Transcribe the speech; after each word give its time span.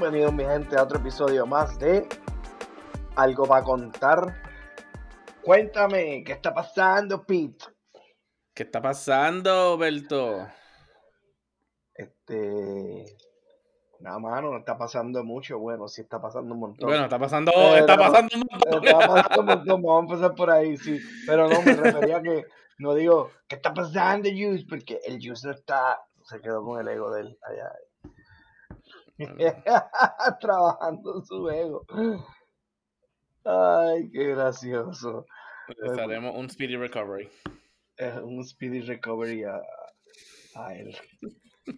Bienvenidos 0.00 0.32
mi 0.32 0.44
gente 0.44 0.78
a 0.78 0.84
otro 0.84 0.98
episodio 0.98 1.44
más 1.44 1.78
de 1.78 2.08
Algo 3.16 3.44
para 3.44 3.62
contar. 3.62 4.34
Cuéntame, 5.42 6.24
¿qué 6.24 6.32
está 6.32 6.54
pasando, 6.54 7.22
Pete? 7.22 7.66
¿Qué 8.54 8.62
está 8.62 8.80
pasando, 8.80 9.76
Berto? 9.76 10.48
Este. 11.92 13.14
Nada, 13.98 14.18
mano, 14.18 14.52
no 14.52 14.58
está 14.60 14.78
pasando 14.78 15.22
mucho. 15.22 15.58
Bueno, 15.58 15.86
sí 15.86 16.00
está 16.00 16.18
pasando 16.18 16.54
un 16.54 16.60
montón. 16.60 16.88
Bueno, 16.88 17.04
está 17.04 17.18
pasando, 17.18 17.52
está 17.76 17.98
pasando 17.98 18.36
un 18.36 18.46
montón. 18.50 18.82
Está 18.82 19.06
pasando 19.06 19.40
un 19.40 19.46
montón, 19.46 19.82
vamos 19.82 20.00
a 20.00 20.14
empezar 20.14 20.34
por 20.34 20.50
ahí, 20.50 20.78
sí. 20.78 20.98
Pero 21.26 21.46
no, 21.46 21.60
me 21.60 21.74
refería 21.74 22.16
a 22.16 22.22
que 22.22 22.46
no 22.78 22.94
digo, 22.94 23.30
¿qué 23.46 23.56
está 23.56 23.74
pasando, 23.74 24.30
Juice? 24.30 24.64
Porque 24.66 24.98
el 25.04 25.18
Juice 25.22 25.46
no 25.46 25.52
está, 25.52 26.00
se 26.22 26.40
quedó 26.40 26.64
con 26.64 26.80
el 26.80 26.88
ego 26.88 27.12
de 27.12 27.20
él 27.20 27.38
allá. 27.42 27.70
Trabajando 30.40 31.22
su 31.22 31.50
ego. 31.50 31.84
Ay, 33.44 34.10
qué 34.10 34.34
gracioso. 34.34 35.26
Le 35.78 36.02
haremos 36.02 36.36
un 36.36 36.48
speedy 36.48 36.76
recovery. 36.76 37.28
un 38.22 38.44
speedy 38.44 38.80
recovery 38.80 39.44
a, 39.44 39.60
a 40.54 40.74
él. 40.74 40.96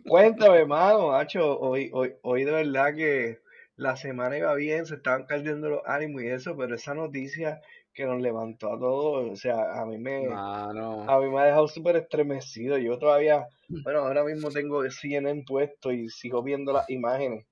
Cuéntame, 0.07 0.65
mano, 0.65 1.09
macho, 1.09 1.59
hoy, 1.59 1.91
hoy, 1.93 2.15
hoy 2.23 2.45
de 2.45 2.53
verdad 2.53 2.95
que 2.95 3.39
la 3.77 3.97
semana 3.97 4.39
iba 4.39 4.55
bien, 4.55 4.87
se 4.87 4.95
estaban 4.95 5.27
cayendo 5.27 5.69
los 5.69 5.83
ánimos 5.87 6.23
y 6.23 6.29
eso, 6.29 6.57
pero 6.57 6.75
esa 6.75 6.95
noticia 6.95 7.61
que 7.95 8.07
nos 8.07 8.21
levantó 8.21 8.73
a 8.73 8.79
todos, 8.79 9.31
o 9.31 9.37
sea, 9.37 9.81
a 9.81 9.85
mí 9.85 9.99
me, 9.99 10.29
a 10.33 10.69
mí 10.73 11.31
me 11.31 11.41
ha 11.41 11.45
dejado 11.45 11.69
súper 11.69 11.97
estremecido. 11.97 12.79
Yo 12.79 12.99
todavía, 12.99 13.47
bueno, 13.69 14.01
ahora 14.01 14.25
mismo 14.25 14.51
tengo 14.51 14.83
CNN 14.89 15.45
puesto 15.47 15.93
y 15.93 16.09
sigo 16.09 16.43
viendo 16.43 16.73
las 16.73 16.89
imágenes. 16.89 17.47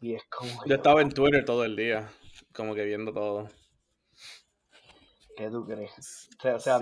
Y 0.00 0.14
es 0.14 0.24
como... 0.24 0.50
Yo 0.66 0.76
estaba 0.76 1.00
en 1.00 1.10
Twitter 1.10 1.44
todo 1.44 1.64
el 1.64 1.76
día, 1.76 2.10
como 2.54 2.74
que 2.74 2.84
viendo 2.84 3.12
todo. 3.12 3.48
¿Qué 5.36 5.48
tú 5.48 5.64
crees? 5.64 6.28
O 6.44 6.58
sea, 6.58 6.78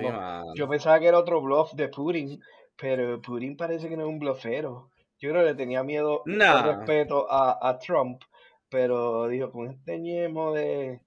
yo 0.54 0.69
pensaba 0.69 0.98
que 0.98 1.06
era 1.06 1.19
otro 1.19 1.41
bluff 1.41 1.74
de 1.74 1.88
Putin, 1.88 2.41
pero 2.76 3.20
Putin 3.20 3.56
parece 3.56 3.88
que 3.88 3.96
no 3.96 4.02
es 4.02 4.08
un 4.08 4.19
blofero. 4.19 4.91
Yo 5.20 5.30
creo 5.30 5.42
que 5.42 5.50
le 5.50 5.54
tenía 5.54 5.84
miedo 5.84 6.22
y 6.26 6.32
respeto 6.36 7.30
a, 7.30 7.58
a, 7.69 7.78
Trump, 7.78 8.22
pero 8.69 9.28
dijo, 9.28 9.50
con 9.50 9.69
este 9.69 9.98
ñemo 9.98 10.52
de, 10.52 11.00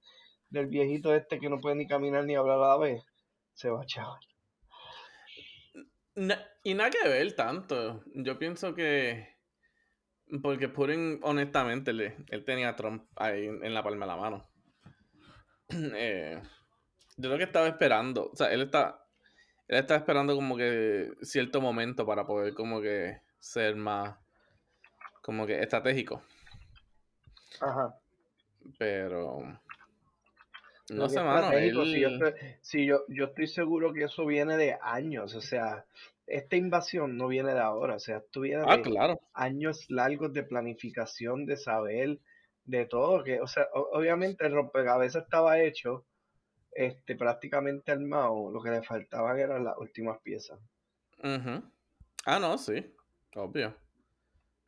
del 0.52 0.68
viejito 0.68 1.14
este 1.16 1.40
que 1.40 1.50
no 1.50 1.60
puede 1.60 1.76
ni 1.76 1.88
caminar 1.88 2.26
ni 2.26 2.36
hablar 2.36 2.58
a 2.58 2.68
la 2.68 2.78
vez, 2.78 3.04
se 3.54 3.70
va 3.70 3.82
a 3.82 3.84
echar. 3.84 4.06
y 6.64 6.74
nada 6.74 6.90
que 6.90 7.08
ver 7.08 7.36
tanto. 7.36 8.04
Yo 8.14 8.38
pienso 8.38 8.76
que. 8.76 9.28
Porque 10.42 10.70
Putin, 10.70 11.20
honestamente, 11.24 11.92
le, 11.92 12.16
él 12.30 12.46
tenía 12.46 12.70
a 12.70 12.76
Trump 12.76 13.06
ahí 13.16 13.48
en 13.48 13.74
la 13.74 13.84
palma 13.84 14.06
de 14.06 14.12
la 14.12 14.18
mano. 14.18 14.48
Eh, 15.96 16.42
yo 17.16 17.30
lo 17.30 17.38
que 17.38 17.46
estaba 17.46 17.68
esperando. 17.68 18.30
O 18.32 18.36
sea, 18.36 18.52
él 18.52 18.64
está 18.64 19.02
él 19.72 19.78
está 19.78 19.96
esperando 19.96 20.36
como 20.36 20.58
que 20.58 21.14
cierto 21.22 21.62
momento 21.62 22.06
para 22.06 22.26
poder 22.26 22.54
como 22.54 22.82
que 22.82 23.22
ser 23.40 23.78
más 23.78 24.18
como 25.22 25.46
que 25.48 25.62
estratégico. 25.62 26.22
Ajá. 27.62 27.96
Pero 28.78 29.62
no 30.92 31.10
sé, 31.10 31.22
mano. 31.22 31.52
Si, 32.62 32.86
yo, 32.86 33.04
yo, 33.08 33.26
estoy 33.26 33.48
seguro 33.48 33.94
que 33.94 34.04
eso 34.04 34.26
viene 34.26 34.58
de 34.58 34.78
años. 34.82 35.36
O 35.36 35.42
sea, 35.42 35.86
esta 36.28 36.56
invasión 36.56 37.18
no 37.18 37.28
viene 37.28 37.54
de 37.54 37.60
ahora. 37.60 37.96
O 37.96 38.00
sea, 38.00 38.18
esto 38.18 38.42
viene 38.42 38.64
ah, 38.68 38.78
de 38.78 38.84
claro. 38.84 39.20
años 39.34 39.90
largos 39.90 40.34
de 40.34 40.44
planificación, 40.44 41.46
de 41.46 41.58
saber, 41.58 42.20
de 42.66 42.86
todo. 42.86 43.24
que 43.24 43.42
O 43.42 43.48
sea, 43.48 43.68
obviamente 43.74 44.46
el 44.46 44.54
rompecabezas 44.54 45.24
estaba 45.24 45.60
hecho 45.60 46.06
este, 46.72 47.16
prácticamente 47.16 47.92
armado, 47.92 48.52
lo 48.52 48.62
que 48.62 48.72
le 48.72 48.82
faltaban 48.82 49.40
eran 49.40 49.64
las 49.64 49.78
últimas 49.78 50.20
piezas. 50.20 50.60
Ah, 51.24 52.40
no, 52.40 52.58
sí, 52.58 52.94
obvio. 53.36 53.76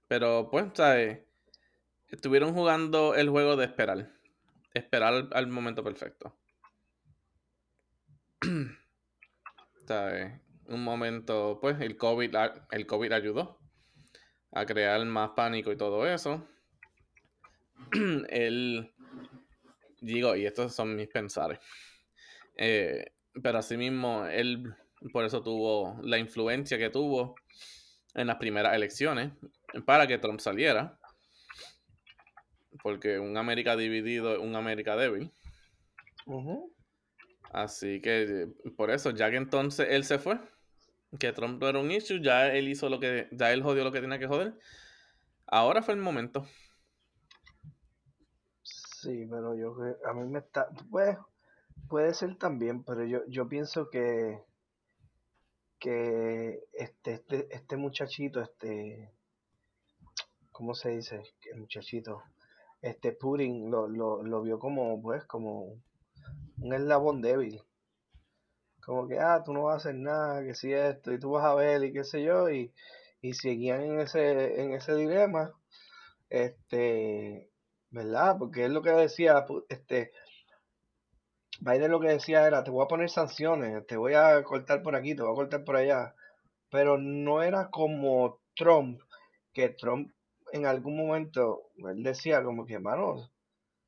Pero 0.07 0.49
pues, 0.51 0.65
¿sabes? 0.73 1.19
Estuvieron 2.09 2.53
jugando 2.53 3.15
el 3.15 3.29
juego 3.29 3.55
de 3.55 3.65
esperar. 3.65 4.12
Esperar 4.73 5.29
al, 5.31 5.47
momento 5.47 5.83
perfecto. 5.83 6.35
¿Sabes? 9.87 10.41
Un 10.65 10.83
momento, 10.83 11.59
pues, 11.61 11.79
el 11.81 11.97
COVID, 11.97 12.35
el 12.71 12.87
COVID 12.87 13.11
ayudó 13.11 13.59
a 14.51 14.65
crear 14.65 15.03
más 15.05 15.31
pánico 15.31 15.71
y 15.71 15.77
todo 15.77 16.07
eso. 16.07 16.47
Él, 18.29 18.93
digo, 20.01 20.35
y 20.35 20.45
estos 20.45 20.73
son 20.73 20.95
mis 20.95 21.07
pensares 21.07 21.59
eh, 22.55 23.11
pero 23.41 23.57
asimismo, 23.57 24.25
él 24.25 24.75
por 25.11 25.25
eso 25.25 25.41
tuvo 25.41 25.99
la 26.03 26.17
influencia 26.17 26.77
que 26.77 26.89
tuvo 26.89 27.35
en 28.13 28.27
las 28.27 28.37
primeras 28.37 28.75
elecciones 28.75 29.31
para 29.85 30.07
que 30.07 30.19
Trump 30.19 30.39
saliera. 30.39 30.99
Porque 32.81 33.19
un 33.19 33.37
América 33.37 33.75
dividido 33.75 34.33
es 34.33 34.39
un 34.39 34.55
América 34.55 34.95
débil. 34.95 35.31
Así 37.51 38.01
que 38.01 38.47
por 38.75 38.89
eso, 38.89 39.11
ya 39.11 39.29
que 39.29 39.37
entonces 39.37 39.87
él 39.89 40.03
se 40.05 40.17
fue, 40.17 40.39
que 41.19 41.31
Trump 41.33 41.61
no 41.61 41.69
era 41.69 41.79
un 41.79 41.91
issue, 41.91 42.21
ya 42.21 42.47
él 42.51 42.67
hizo 42.67 42.89
lo 42.89 42.99
que, 42.99 43.27
ya 43.31 43.53
él 43.53 43.61
jodió 43.61 43.83
lo 43.83 43.91
que 43.91 44.01
tenía 44.01 44.19
que 44.19 44.27
joder. 44.27 44.57
Ahora 45.45 45.83
fue 45.83 45.93
el 45.93 45.99
momento. 45.99 46.47
Sí, 48.63 49.27
pero 49.29 49.55
yo 49.55 49.75
a 50.05 50.13
mí 50.13 50.27
me 50.29 50.39
está, 50.39 50.69
pues, 50.89 51.17
Puede 51.87 52.13
ser 52.13 52.37
también, 52.37 52.83
pero 52.83 53.05
yo, 53.05 53.25
yo 53.27 53.47
pienso 53.47 53.89
que, 53.89 54.41
que 55.79 56.63
este, 56.73 57.13
este, 57.13 57.47
este 57.51 57.77
muchachito, 57.77 58.41
este, 58.41 59.11
¿cómo 60.51 60.73
se 60.73 60.89
dice? 60.91 61.21
El 61.51 61.59
muchachito, 61.59 62.23
este 62.83 63.13
Pudding 63.13 63.71
lo, 63.71 63.87
lo, 63.87 64.41
vio 64.41 64.59
como, 64.59 65.01
pues, 65.01 65.23
como 65.23 65.81
un 66.59 66.73
eslabón 66.73 67.21
débil. 67.21 67.63
Como 68.85 69.07
que, 69.07 69.19
ah, 69.19 69.41
tú 69.43 69.53
no 69.53 69.63
vas 69.63 69.75
a 69.75 69.77
hacer 69.77 69.95
nada, 69.95 70.43
que 70.43 70.53
si 70.53 70.73
esto, 70.73 71.13
y 71.13 71.19
tú 71.19 71.31
vas 71.31 71.45
a 71.45 71.55
ver, 71.55 71.83
y 71.85 71.93
qué 71.93 72.03
sé 72.03 72.21
yo, 72.21 72.49
y, 72.49 72.73
y 73.21 73.33
seguían 73.33 73.81
en 73.83 73.99
ese, 74.01 74.61
en 74.61 74.73
ese 74.73 74.95
dilema, 74.95 75.53
este, 76.29 77.49
¿verdad? 77.89 78.35
Porque 78.37 78.65
es 78.65 78.71
lo 78.71 78.81
que 78.81 78.91
decía, 78.91 79.45
este, 79.69 80.11
Biden 81.61 81.91
lo 81.91 82.01
que 82.01 82.09
decía 82.09 82.45
era, 82.45 82.65
te 82.65 82.71
voy 82.71 82.83
a 82.83 82.89
poner 82.89 83.09
sanciones, 83.09 83.87
te 83.87 83.95
voy 83.95 84.15
a 84.15 84.43
cortar 84.43 84.83
por 84.83 84.97
aquí, 84.97 85.15
te 85.15 85.21
voy 85.23 85.31
a 85.31 85.35
cortar 85.35 85.63
por 85.63 85.77
allá. 85.77 86.13
Pero 86.69 86.97
no 86.97 87.41
era 87.41 87.69
como 87.69 88.39
Trump, 88.55 89.01
que 89.53 89.69
Trump 89.69 90.11
en 90.53 90.67
algún 90.67 90.95
momento, 90.95 91.71
él 91.77 92.03
decía 92.03 92.43
como 92.43 92.65
que, 92.67 92.75
hermano, 92.75 93.15
o 93.15 93.29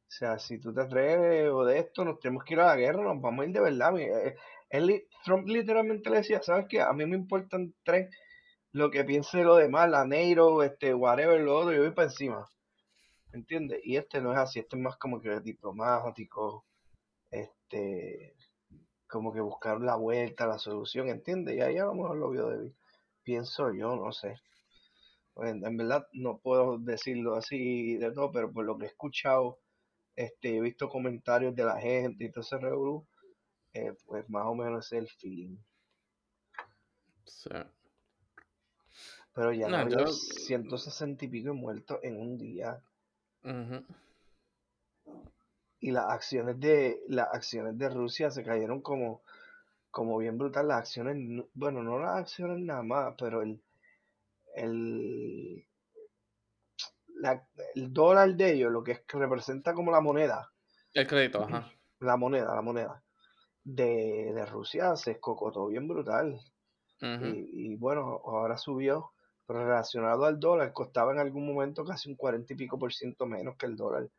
sea, 0.08 0.40
si 0.40 0.60
tú 0.60 0.74
te 0.74 0.82
atreves 0.82 1.52
o 1.52 1.64
de 1.64 1.78
esto, 1.78 2.04
nos 2.04 2.20
tenemos 2.20 2.44
que 2.44 2.56
ir 2.56 2.60
a 2.60 2.66
la 2.66 2.76
guerra, 2.76 3.04
nos 3.04 3.22
vamos 3.22 3.46
a 3.46 3.48
ir 3.48 3.54
de 3.54 3.62
verdad. 3.62 4.00
Eh, 4.00 4.36
él, 4.70 5.08
Trump 5.24 5.48
literalmente 5.48 6.10
le 6.10 6.18
decía, 6.18 6.42
¿sabes 6.42 6.66
qué? 6.68 6.82
A 6.82 6.92
mí 6.94 7.06
me 7.06 7.18
importan 7.18 7.76
tres, 7.84 8.10
lo 8.72 8.90
que 8.90 9.04
piense 9.04 9.44
lo 9.44 9.58
demás, 9.58 9.92
la 9.92 10.06
Neiro, 10.06 10.64
este, 10.64 10.96
whatever, 10.96 11.40
lo 11.40 11.56
otro, 11.60 11.72
yo 11.72 11.84
voy 11.84 11.92
para 11.92 12.08
encima. 12.08 12.50
¿Entiendes? 13.32 13.82
Y 13.84 13.98
este 13.98 14.20
no 14.20 14.32
es 14.32 14.40
así, 14.40 14.60
este 14.60 14.76
es 14.76 14.82
más 14.82 14.98
como 14.98 15.22
que 15.22 15.40
diplomático, 15.42 16.66
este, 17.30 18.34
como 19.08 19.34
que 19.34 19.42
buscar 19.42 19.82
la 19.82 19.98
vuelta, 19.98 20.48
la 20.48 20.58
solución, 20.58 21.10
¿entiendes? 21.10 21.58
Y 21.58 21.62
ahí 21.62 21.78
a 21.78 21.86
lo 21.86 21.94
mejor 21.94 22.18
lo 22.18 22.32
vio. 22.32 22.50
Pienso 23.24 23.72
yo, 23.72 23.96
no 23.96 24.12
sé. 24.12 24.40
En, 25.38 25.78
verdad 25.78 26.08
no 26.14 26.38
puedo 26.38 26.78
decirlo 26.78 27.36
así 27.36 27.96
de 27.98 28.12
todo, 28.12 28.32
pero 28.32 28.52
por 28.52 28.66
lo 28.66 28.78
que 28.78 28.86
he 28.86 28.90
escuchado, 28.90 29.60
este, 30.16 30.58
he 30.58 30.62
visto 30.62 30.90
comentarios 30.90 31.56
de 31.56 31.66
la 31.66 31.80
gente 31.80 32.26
y 32.26 32.32
todo 32.32 32.42
ese 32.42 32.58
revolú, 32.58 33.06
eh, 33.74 33.94
pues 34.06 34.30
más 34.30 34.46
o 34.46 34.56
menos 34.56 34.86
es 34.86 35.00
el 35.00 35.10
feeling. 35.10 35.58
Sí. 37.26 37.50
Pero 39.34 39.52
ya 39.52 39.68
no, 39.68 39.90
yo... 39.90 40.08
160 40.08 41.26
y 41.26 41.28
pico 41.28 41.54
muertos 41.54 42.00
en 42.02 42.20
un 42.20 42.38
día 42.38 42.82
y 45.86 45.92
las 45.92 46.06
acciones 46.10 46.60
de 46.60 47.00
las 47.08 47.28
acciones 47.32 47.78
de 47.78 47.90
Rusia 47.90 48.32
se 48.32 48.44
cayeron 48.44 48.82
como 48.82 49.22
como 49.92 50.18
bien 50.18 50.38
brutal 50.38 50.68
las 50.68 50.80
acciones 50.80 51.46
bueno 51.54 51.84
no 51.84 52.00
las 52.00 52.18
acciones 52.18 52.60
nada 52.60 52.82
más 52.82 53.14
pero 53.20 53.44
el 53.44 53.62
el 54.56 55.66
el 57.76 57.94
dólar 57.94 58.36
de 58.36 58.54
ellos 58.54 58.72
lo 58.72 58.84
que 58.84 58.94
es 58.94 59.02
que 59.02 59.18
representa 59.18 59.74
como 59.74 59.92
la 59.92 60.02
moneda 60.02 60.52
el 60.94 61.08
crédito 61.08 61.44
ajá 61.44 61.72
la 62.00 62.18
moneda 62.18 62.54
la 62.54 62.62
moneda 62.62 63.04
de, 63.64 64.46
Rusia 64.52 64.96
se 64.96 65.12
escocotó 65.12 65.68
bien 65.68 65.88
brutal 65.88 66.40
y, 67.02 67.72
y, 67.72 67.76
bueno 67.76 68.22
ahora 68.26 68.58
subió 68.58 69.16
pero 69.46 69.66
relacionado 69.66 70.26
al 70.26 70.40
dólar, 70.40 70.74
costaba 70.74 71.14
en 71.14 71.20
algún 71.20 71.46
momento 71.46 71.86
casi 71.86 72.10
un 72.10 72.16
40 72.16 72.54
y 72.54 72.56
pico 72.56 72.80
por 72.80 72.94
ciento 72.94 73.26
menos 73.26 73.56
que 73.58 73.68
el 73.68 73.76
dólar. 73.76 74.10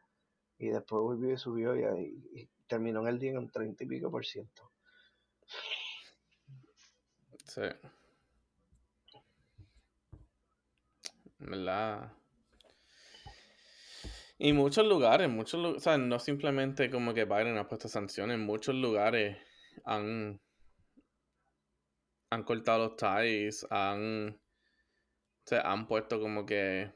Y 0.59 0.69
después 0.69 1.03
volvió 1.03 1.33
y 1.33 1.37
subió 1.37 1.75
y, 1.77 2.05
y 2.33 2.49
terminó 2.67 3.01
en 3.01 3.09
el 3.09 3.19
día 3.19 3.33
en 3.33 3.39
un 3.39 3.51
30 3.51 3.85
y 3.85 3.87
pico 3.87 4.11
por 4.11 4.25
ciento. 4.25 4.71
Sí. 7.45 7.63
¿Verdad? 11.39 12.13
Y 14.39 14.53
muchos 14.53 14.87
lugares, 14.87 15.31
muchos 15.31 15.77
o 15.77 15.81
sea, 15.81 15.97
no 15.97 16.19
simplemente 16.19 16.91
como 16.91 17.15
que 17.15 17.25
Biden 17.25 17.57
ha 17.57 17.69
puesto 17.69 17.89
sanciones, 17.89 18.39
muchos 18.39 18.75
lugares 18.75 19.39
han, 19.85 20.41
han 22.31 22.43
cortado 22.45 22.89
los 22.89 22.97
ties, 22.97 23.67
han, 23.71 24.39
o 25.51 25.55
han 25.55 25.87
puesto 25.87 26.21
como 26.21 26.45
que 26.45 26.93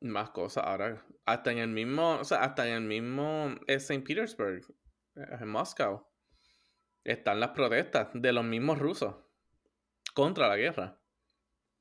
más 0.00 0.30
cosas 0.30 0.64
ahora. 0.64 1.04
Hasta 1.26 1.52
en 1.52 1.58
el 1.58 1.68
mismo, 1.68 2.16
o 2.20 2.24
sea, 2.24 2.42
hasta 2.42 2.66
en 2.66 2.74
el 2.74 2.84
mismo 2.84 3.54
St. 3.66 4.02
Petersburg, 4.02 4.62
en 5.14 5.48
Moscow, 5.48 6.06
están 7.04 7.40
las 7.40 7.50
protestas 7.50 8.08
de 8.14 8.32
los 8.32 8.44
mismos 8.44 8.78
rusos 8.78 9.14
contra 10.14 10.48
la 10.48 10.56
guerra. 10.56 10.97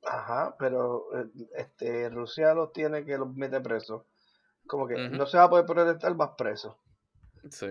Ajá, 0.04 0.56
pero 0.58 1.08
eh, 1.18 1.28
este 1.56 2.10
Rusia 2.10 2.54
los 2.54 2.72
tiene 2.72 3.04
que 3.04 3.18
los 3.18 3.34
mete 3.36 3.60
presos. 3.62 4.04
Como 4.66 4.88
que 4.88 5.10
no 5.10 5.26
se 5.26 5.38
va 5.38 5.46
a 5.46 5.50
poder 5.50 5.66
protestar 5.66 6.16
más 6.16 6.32
preso. 6.38 6.78
Sí. 7.50 7.68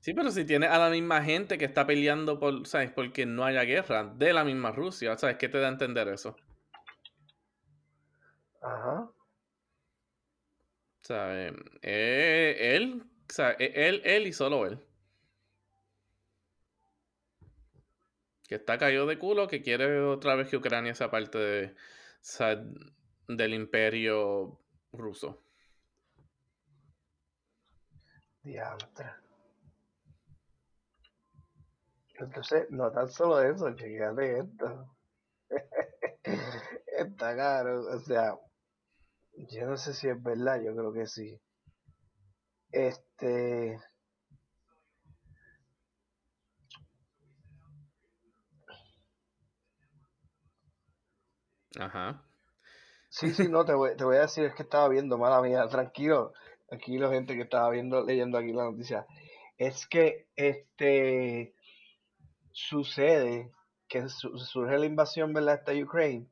Sí, 0.00 0.12
pero 0.12 0.30
si 0.30 0.44
tiene 0.44 0.66
a 0.66 0.78
la 0.78 0.90
misma 0.90 1.22
gente 1.22 1.56
que 1.56 1.64
está 1.64 1.86
peleando 1.86 2.38
por, 2.38 2.66
¿sabes? 2.66 2.90
Porque 2.90 3.24
no 3.24 3.44
haya 3.44 3.62
guerra 3.62 4.04
de 4.04 4.32
la 4.32 4.44
misma 4.44 4.70
Rusia, 4.70 5.16
¿sabes? 5.16 5.36
¿Qué 5.38 5.48
te 5.48 5.58
da 5.58 5.68
a 5.68 5.70
entender 5.70 6.08
eso? 6.08 6.36
Ajá. 8.60 9.10
¿Sabes? 11.00 11.54
Eh, 11.82 12.74
él, 12.76 13.04
¿sabes? 13.28 13.56
E, 13.60 13.88
él, 13.88 14.02
él 14.04 14.26
y 14.26 14.32
solo 14.32 14.66
él. 14.66 14.78
Que 18.48 18.56
está 18.56 18.78
caído 18.78 19.06
de 19.06 19.18
culo, 19.18 19.48
que 19.48 19.62
quiere 19.62 20.00
otra 20.00 20.34
vez 20.34 20.48
que 20.48 20.56
Ucrania 20.56 20.94
sea 20.94 21.10
parte 21.10 21.38
de, 21.38 21.74
del 23.28 23.54
imperio 23.54 24.60
ruso. 24.92 25.42
Diantra. 28.42 29.20
Entonces, 32.18 32.70
no 32.70 32.92
tan 32.92 33.08
solo 33.08 33.40
eso, 33.42 33.70
de 33.70 34.38
esto. 34.38 34.96
Está 36.98 37.36
caro, 37.36 37.80
o 37.80 37.98
sea, 38.00 38.38
yo 39.32 39.66
no 39.66 39.76
sé 39.76 39.94
si 39.94 40.08
es 40.08 40.22
verdad, 40.22 40.60
yo 40.62 40.74
creo 40.74 40.92
que 40.92 41.06
sí. 41.06 41.40
Este. 42.70 43.78
Ajá. 51.78 52.22
Sí, 53.08 53.32
sí, 53.32 53.48
no, 53.48 53.64
te 53.64 53.74
voy, 53.74 53.96
te 53.96 54.04
voy 54.04 54.16
a 54.16 54.22
decir, 54.22 54.44
es 54.44 54.54
que 54.54 54.64
estaba 54.64 54.88
viendo, 54.88 55.18
mala 55.18 55.40
mía, 55.40 55.66
tranquilo, 55.68 56.32
tranquilo, 56.68 57.10
gente 57.10 57.34
que 57.36 57.42
estaba 57.42 57.70
viendo, 57.70 58.04
leyendo 58.04 58.38
aquí 58.38 58.52
la 58.52 58.64
noticia. 58.64 59.06
Es 59.56 59.86
que 59.86 60.26
este 60.36 61.54
sucede 62.52 63.52
que 63.88 64.08
surge 64.08 64.78
la 64.78 64.86
invasión, 64.86 65.32
¿verdad? 65.32 65.54
Hasta 65.54 65.72
Ucrania, 65.74 66.26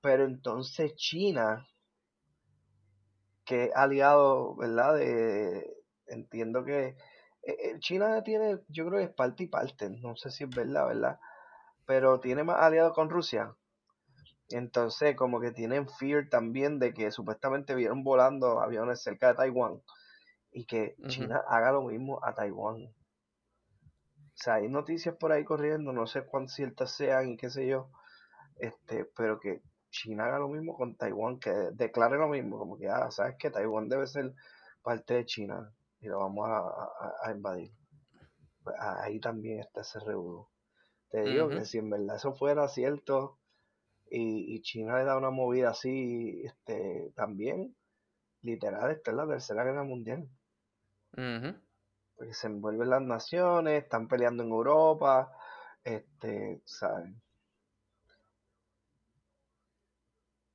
pero 0.00 0.24
entonces 0.24 0.94
China, 0.96 1.66
que 3.44 3.70
aliado, 3.74 4.56
¿verdad? 4.56 4.96
De, 4.96 5.76
entiendo 6.08 6.64
que 6.64 6.88
eh, 6.88 6.96
eh, 7.42 7.78
China 7.78 8.22
tiene, 8.24 8.58
yo 8.68 8.86
creo 8.86 8.98
que 8.98 9.04
es 9.04 9.14
parte 9.14 9.44
y 9.44 9.48
parte, 9.48 9.90
no 9.90 10.16
sé 10.16 10.30
si 10.30 10.44
es 10.44 10.50
verdad, 10.50 10.88
¿verdad? 10.88 11.20
Pero 11.86 12.20
tiene 12.20 12.44
más 12.44 12.60
aliado 12.60 12.92
con 12.92 13.10
Rusia. 13.10 13.54
Entonces, 14.50 15.16
como 15.16 15.40
que 15.40 15.50
tienen 15.50 15.88
fear 15.88 16.28
también 16.28 16.78
de 16.78 16.94
que 16.94 17.10
supuestamente 17.10 17.74
vieron 17.74 18.04
volando 18.04 18.60
aviones 18.60 19.02
cerca 19.02 19.28
de 19.28 19.34
Taiwán 19.34 19.82
y 20.52 20.64
que 20.66 20.96
China 21.08 21.42
haga 21.48 21.72
lo 21.72 21.82
mismo 21.82 22.24
a 22.24 22.34
Taiwán. 22.34 22.86
O 22.86 24.38
sea, 24.38 24.54
hay 24.54 24.68
noticias 24.68 25.16
por 25.16 25.32
ahí 25.32 25.44
corriendo, 25.44 25.92
no 25.92 26.06
sé 26.06 26.24
cuán 26.24 26.48
ciertas 26.48 26.92
sean 26.92 27.30
y 27.30 27.36
qué 27.36 27.50
sé 27.50 27.66
yo, 27.66 27.90
este, 28.56 29.06
pero 29.16 29.40
que 29.40 29.62
China 29.90 30.26
haga 30.26 30.38
lo 30.38 30.48
mismo 30.48 30.76
con 30.76 30.96
Taiwán, 30.96 31.40
que 31.40 31.50
declare 31.72 32.16
lo 32.16 32.28
mismo, 32.28 32.58
como 32.58 32.78
que, 32.78 32.88
ah, 32.88 33.10
sabes 33.10 33.36
que 33.38 33.50
Taiwán 33.50 33.88
debe 33.88 34.06
ser 34.06 34.34
parte 34.82 35.14
de 35.14 35.24
China 35.24 35.72
y 36.00 36.06
lo 36.06 36.20
vamos 36.20 36.48
a, 36.48 37.32
invadir. 37.32 37.72
Pues 38.62 38.76
ahí 38.78 39.18
también 39.20 39.60
está 39.60 39.80
ese 39.80 39.98
revuelo. 40.00 40.50
Te 41.10 41.22
digo 41.22 41.48
que 41.48 41.64
si 41.64 41.78
en 41.78 41.90
verdad 41.90 42.16
eso 42.16 42.34
fuera 42.34 42.68
cierto, 42.68 43.38
y, 44.08 44.60
China 44.62 44.96
le 44.98 45.04
da 45.04 45.16
una 45.16 45.30
movida 45.30 45.70
así 45.70 46.42
este, 46.44 47.12
también, 47.14 47.74
literal, 48.42 48.90
esta 48.90 49.10
es 49.10 49.16
la 49.16 49.26
tercera 49.26 49.64
guerra 49.64 49.84
mundial. 49.84 50.28
Porque 51.12 52.34
se 52.34 52.46
envuelven 52.46 52.90
las 52.90 53.02
naciones, 53.02 53.82
están 53.82 54.08
peleando 54.08 54.42
en 54.42 54.50
Europa, 54.50 55.32
este, 55.84 56.60
¿saben? 56.64 57.20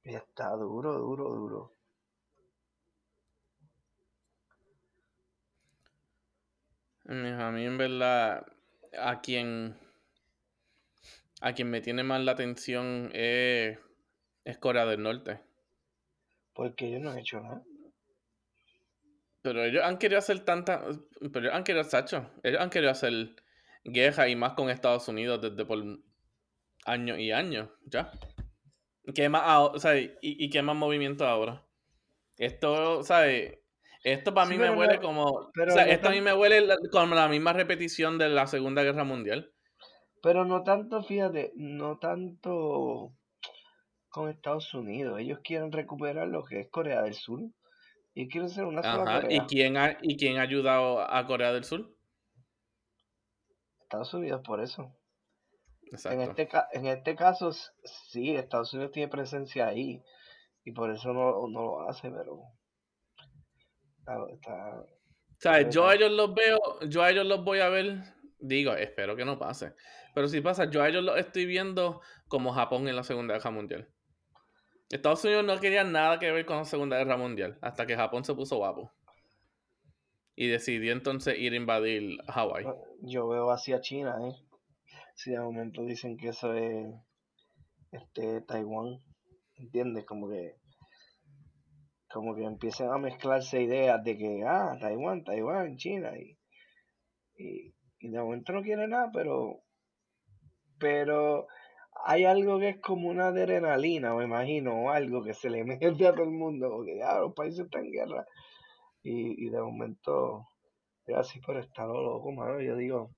Y 0.03 0.15
está 0.15 0.49
duro, 0.51 0.93
duro, 0.97 1.29
duro. 1.29 1.73
A 7.05 7.51
mí 7.51 7.65
en 7.65 7.77
verdad, 7.77 8.45
a 8.97 9.19
quien 9.21 9.77
a 11.41 11.53
quien 11.53 11.69
me 11.69 11.81
tiene 11.81 12.03
más 12.03 12.21
la 12.21 12.31
atención 12.33 13.09
es, 13.13 13.77
Corea 14.59 14.85
del 14.85 15.01
Norte. 15.01 15.41
Porque 16.53 16.87
ellos 16.87 17.01
no 17.01 17.11
han 17.11 17.19
hecho 17.19 17.41
nada. 17.41 17.63
Pero 19.41 19.63
ellos 19.63 19.83
han 19.83 19.97
querido 19.97 20.19
hacer 20.19 20.45
tanta. 20.45 20.85
Pero 21.19 21.39
ellos 21.39 21.53
han 21.53 21.63
querido, 21.63 21.83
Sacho. 21.83 22.29
Ellos 22.43 22.61
han 22.61 22.69
querido 22.69 22.91
hacer 22.91 23.35
guerra 23.83 24.29
y 24.29 24.35
más 24.35 24.53
con 24.53 24.69
Estados 24.69 25.07
Unidos 25.07 25.41
desde 25.41 25.65
por 25.65 25.83
años 26.85 27.17
y 27.17 27.31
años, 27.31 27.69
ya. 27.85 28.11
¿Qué 29.15 29.27
más, 29.29 29.41
o 29.73 29.79
sea, 29.79 29.97
y, 29.97 30.13
y, 30.21 30.49
qué 30.51 30.61
más 30.61 30.75
movimiento 30.75 31.25
ahora? 31.25 31.65
Esto, 32.37 33.03
¿sabes? 33.03 33.57
Esto 34.03 34.33
para 34.33 34.47
mí 34.47 34.57
me 34.57 34.69
huele 34.69 34.99
como. 34.99 35.25
o 35.25 35.51
sea, 35.69 35.87
esto 35.87 36.09
a 36.09 36.11
mí 36.11 36.21
me 36.21 36.33
huele 36.33 36.67
como 36.91 37.15
la 37.15 37.27
misma 37.27 37.53
repetición 37.53 38.19
de 38.19 38.29
la 38.29 38.45
Segunda 38.45 38.83
Guerra 38.83 39.03
Mundial. 39.03 39.51
Pero 40.21 40.45
no 40.45 40.63
tanto, 40.63 41.01
fíjate, 41.03 41.51
no 41.55 41.97
tanto 41.97 43.13
con 44.09 44.29
Estados 44.29 44.73
Unidos. 44.73 45.19
Ellos 45.19 45.39
quieren 45.43 45.71
recuperar 45.71 46.27
lo 46.27 46.43
que 46.43 46.61
es 46.61 46.69
Corea 46.69 47.01
del 47.01 47.15
Sur. 47.15 47.41
Y 48.13 48.27
quieren 48.27 48.49
ser 48.49 48.65
una 48.65 48.83
sola 48.83 49.21
Corea. 49.21 49.37
¿Y 49.37 49.39
quién, 49.47 49.77
ha, 49.77 49.97
¿Y 50.01 50.17
quién 50.17 50.37
ha 50.37 50.43
ayudado 50.43 51.01
a 51.01 51.25
Corea 51.25 51.53
del 51.53 51.63
Sur? 51.63 51.95
Estados 53.81 54.13
Unidos, 54.13 54.41
por 54.45 54.61
eso. 54.61 54.95
En 56.05 56.21
este, 56.21 56.47
en 56.71 56.87
este 56.87 57.15
caso, 57.15 57.51
sí, 57.83 58.35
Estados 58.35 58.73
Unidos 58.73 58.91
tiene 58.93 59.09
presencia 59.09 59.67
ahí. 59.67 60.01
Y 60.63 60.71
por 60.71 60.91
eso 60.91 61.11
no, 61.13 61.47
lo 61.47 61.89
hace, 61.89 62.09
pero. 62.09 62.43
Está, 63.97 64.85
está, 65.31 65.69
yo 65.69 65.87
a 65.87 65.95
ellos 65.95 66.11
los 66.11 66.33
veo, 66.33 66.59
yo 66.87 67.03
a 67.03 67.09
ellos 67.09 67.25
los 67.25 67.43
voy 67.43 67.59
a 67.59 67.69
ver. 67.69 68.03
Digo, 68.39 68.73
espero 68.73 69.15
que 69.15 69.25
no 69.25 69.37
pase. 69.37 69.73
Pero 70.13 70.27
si 70.27 70.41
pasa, 70.41 70.69
yo 70.69 70.81
a 70.81 70.89
ellos 70.89 71.03
lo 71.03 71.15
estoy 71.15 71.45
viendo 71.45 72.01
como 72.27 72.53
Japón 72.53 72.87
en 72.87 72.95
la 72.95 73.03
Segunda 73.03 73.35
Guerra 73.35 73.51
Mundial. 73.51 73.87
Estados 74.89 75.23
Unidos 75.23 75.45
no 75.45 75.59
quería 75.59 75.83
nada 75.83 76.19
que 76.19 76.31
ver 76.31 76.45
con 76.45 76.57
la 76.57 76.65
Segunda 76.65 76.97
Guerra 76.97 77.17
Mundial, 77.17 77.57
hasta 77.61 77.85
que 77.85 77.95
Japón 77.95 78.25
se 78.25 78.35
puso 78.35 78.57
guapo. 78.57 78.91
Y 80.35 80.47
decidió 80.47 80.91
entonces 80.91 81.37
ir 81.37 81.53
a 81.53 81.55
invadir 81.55 82.17
Hawái. 82.27 82.65
Yo 83.01 83.27
veo 83.27 83.51
hacia 83.51 83.79
China, 83.79 84.15
¿eh? 84.27 84.35
Si 85.15 85.31
de 85.31 85.39
momento 85.39 85.83
dicen 85.83 86.17
que 86.17 86.29
eso 86.29 86.53
es 86.53 86.93
este, 87.91 88.41
Taiwán, 88.41 88.99
¿entiendes? 89.55 90.05
Como 90.05 90.29
que 90.29 90.55
como 92.11 92.35
que 92.35 92.43
empiezan 92.43 92.91
a 92.91 92.97
mezclarse 92.97 93.61
ideas 93.61 94.03
de 94.03 94.17
que, 94.17 94.43
ah, 94.45 94.77
Taiwán, 94.81 95.23
Taiwán, 95.23 95.77
China, 95.77 96.11
y, 96.17 96.37
y, 97.37 97.73
y 97.99 98.09
de 98.09 98.19
momento 98.19 98.51
no 98.51 98.61
quiere 98.61 98.85
nada, 98.87 99.09
pero 99.13 99.61
pero 100.81 101.47
hay 102.03 102.25
algo 102.25 102.59
que 102.59 102.69
es 102.69 102.81
como 102.81 103.09
una 103.09 103.27
adrenalina, 103.27 104.15
me 104.15 104.25
imagino, 104.25 104.73
o 104.73 104.89
algo 104.89 105.23
que 105.23 105.33
se 105.33 105.49
le 105.49 105.63
mete 105.65 105.85
a 105.85 106.11
todo 106.11 106.23
el 106.23 106.31
mundo, 106.31 106.69
porque 106.69 106.97
ya 106.97 107.19
los 107.19 107.33
países 107.33 107.65
están 107.65 107.85
en 107.85 107.91
guerra. 107.91 108.25
Y, 109.03 109.49
de 109.49 109.59
momento, 109.59 110.47
es 111.07 111.15
así, 111.15 111.39
pero 111.45 111.59
está 111.59 111.85
lo 111.85 112.03
loco, 112.03 112.31
mano. 112.31 112.61
Yo 112.61 112.75
digo, 112.75 113.15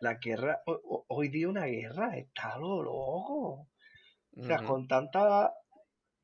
la 0.00 0.14
guerra, 0.14 0.62
hoy 1.08 1.28
día 1.28 1.48
una 1.48 1.66
guerra, 1.66 2.16
está 2.16 2.58
lo 2.58 2.82
loco. 2.82 3.68
O 4.38 4.42
sea, 4.42 4.64
con 4.64 4.86
tanta 4.88 5.52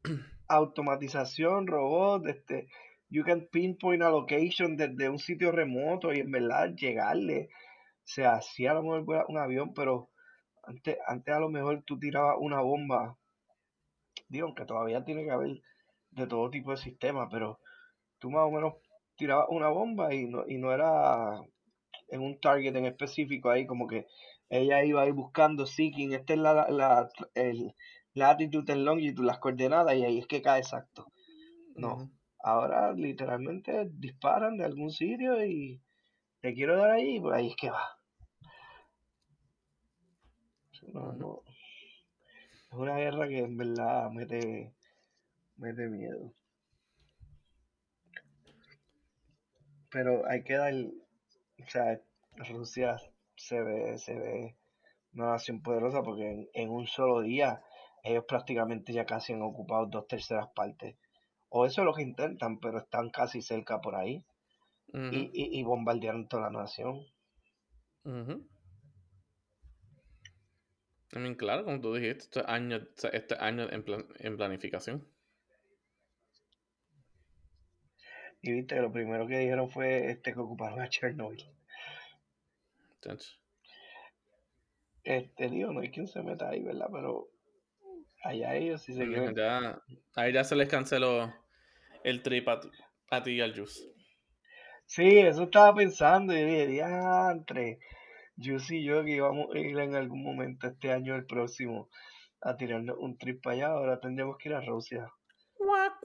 automatización, 0.49 1.66
robot, 1.66 2.26
este, 2.26 2.68
you 3.11 3.22
can 3.22 3.49
pinpoint 3.52 4.02
a 4.02 4.08
location 4.08 4.76
desde 4.76 5.11
un 5.11 5.18
sitio 5.18 5.52
remoto 5.52 6.12
y 6.12 6.20
en 6.20 6.30
verdad 6.30 6.75
llegarle. 6.75 7.50
O 7.52 8.06
sea, 8.06 8.40
sí 8.40 8.66
a 8.66 8.75
lo 8.75 8.82
mejor 8.82 9.26
un 9.28 9.38
avión, 9.38 9.75
pero 9.75 10.12
antes, 10.62 10.99
antes 11.07 11.35
a 11.35 11.40
lo 11.40 11.49
mejor 11.49 11.83
tú 11.85 11.99
tirabas 11.99 12.37
una 12.40 12.61
bomba, 12.61 13.16
digo, 14.28 14.47
aunque 14.47 14.64
todavía 14.64 15.04
tiene 15.04 15.25
que 15.25 15.31
haber 15.31 15.62
de 16.11 16.26
todo 16.26 16.50
tipo 16.50 16.71
de 16.71 16.76
sistemas, 16.76 17.28
pero 17.31 17.59
tú 18.19 18.31
más 18.31 18.47
o 18.47 18.50
menos 18.50 18.75
tirabas 19.16 19.47
una 19.50 19.69
bomba 19.69 20.14
y 20.14 20.26
no, 20.26 20.45
y 20.47 20.59
no 20.59 20.73
era 20.73 21.40
en 22.09 22.21
un 22.21 22.38
target 22.40 22.75
en 22.76 22.87
específico 22.87 23.50
ahí, 23.50 23.66
como 23.66 23.87
que 23.87 24.07
ella 24.49 24.85
iba 24.85 25.02
a 25.02 25.07
ir 25.07 25.14
buscando, 25.14 25.66
seeking, 25.66 26.12
esta 26.12 26.35
es 26.35 26.38
la, 26.38 26.69
la, 26.69 27.09
el 27.35 27.75
latitud 28.14 28.69
and 28.69 28.85
longitud, 28.85 29.25
las 29.25 29.38
coordenadas, 29.38 29.97
y 29.97 30.04
ahí 30.04 30.19
es 30.19 30.26
que 30.26 30.42
cae 30.42 30.61
exacto. 30.61 31.11
No, 31.75 32.11
ahora 32.38 32.92
literalmente 32.92 33.88
disparan 33.90 34.59
de 34.59 34.64
algún 34.66 34.90
sitio 34.90 35.42
y 35.45 35.81
te 36.40 36.52
quiero 36.52 36.76
dar 36.76 36.90
ahí, 36.90 37.19
pues 37.19 37.35
ahí 37.35 37.49
es 37.49 37.57
que 37.57 37.71
va. 37.71 38.01
No, 40.88 41.12
no. 41.12 41.42
Es 42.70 42.78
una 42.78 42.96
guerra 42.96 43.28
que 43.28 43.38
en 43.38 43.56
verdad 43.56 44.10
mete, 44.10 44.72
mete 45.56 45.88
miedo. 45.88 46.32
Pero 49.90 50.26
hay 50.26 50.42
que 50.42 50.54
dar, 50.54 50.72
o 50.72 51.68
sea, 51.68 52.00
Rusia 52.48 52.96
se 53.36 53.60
ve, 53.60 53.98
se 53.98 54.14
ve 54.14 54.56
una 55.12 55.32
nación 55.32 55.62
poderosa 55.62 56.02
porque 56.02 56.48
en, 56.54 56.70
un 56.70 56.86
solo 56.86 57.20
día 57.20 57.62
ellos 58.02 58.24
prácticamente 58.26 58.92
ya 58.92 59.04
casi 59.04 59.34
han 59.34 59.42
ocupado 59.42 59.86
dos 59.86 60.06
terceras 60.06 60.48
partes. 60.54 60.96
O 61.50 61.66
eso 61.66 61.82
es 61.82 61.84
lo 61.84 61.92
que 61.92 62.02
intentan, 62.02 62.58
pero 62.58 62.78
están 62.78 63.10
casi 63.10 63.42
cerca 63.42 63.80
por 63.80 63.96
ahí. 63.96 64.24
y, 64.94 65.30
y, 65.32 65.62
bombardearon 65.62 66.28
toda 66.28 66.50
la 66.50 66.60
nación. 66.60 67.06
Claro, 71.37 71.64
como 71.64 71.81
tú 71.81 71.95
dijiste, 71.95 72.40
este 72.40 72.42
año, 72.47 72.81
este 73.12 73.35
año 73.38 73.69
en, 73.71 73.85
en 74.19 74.37
planificación. 74.37 75.07
Y 78.42 78.52
viste 78.52 78.75
que 78.75 78.81
lo 78.81 78.92
primero 78.92 79.26
que 79.26 79.38
dijeron 79.38 79.71
fue 79.71 80.11
este 80.11 80.35
que 80.35 80.40
ocuparon 80.40 80.81
a 80.81 80.88
Chernobyl. 80.88 81.45
Este, 85.04 85.49
digo, 85.49 85.73
no 85.73 85.81
hay 85.81 85.90
quien 85.90 86.07
se 86.07 86.23
meta 86.23 86.49
ahí, 86.49 86.62
¿verdad? 86.62 86.88
Pero 86.92 87.28
allá 88.23 88.54
ellos 88.54 88.83
si 88.83 88.95
se 88.95 89.07
quieren. 89.07 89.35
ahí 90.14 90.33
ya 90.33 90.45
se 90.45 90.57
les 90.57 90.69
canceló 90.69 91.33
el 92.04 92.23
trip 92.23 92.49
a, 92.49 93.23
ti 93.23 93.33
y 93.33 93.40
al 93.40 93.57
Juice. 93.57 93.92
Sí, 94.87 95.19
eso 95.19 95.45
estaba 95.45 95.75
pensando 95.75 96.37
y 96.37 96.45
dije, 96.45 96.66
diantre, 96.66 97.78
Juice 98.36 98.76
y 98.76 98.84
yo 98.84 99.04
que 99.04 99.12
íbamos 99.16 99.54
a 99.54 99.58
ir 99.58 99.78
en 99.78 99.94
algún 99.94 100.22
momento 100.22 100.66
este 100.66 100.92
año 100.92 101.14
el 101.14 101.26
próximo 101.26 101.88
a 102.40 102.56
tirarnos 102.56 102.96
un 102.98 103.16
trip 103.16 103.42
para 103.42 103.54
allá, 103.54 103.66
ahora 103.68 104.00
tendríamos 104.00 104.36
que 104.36 104.48
ir 104.48 104.54
a 104.54 104.60
Rusia. 104.60 105.08
Cuac, 105.54 106.00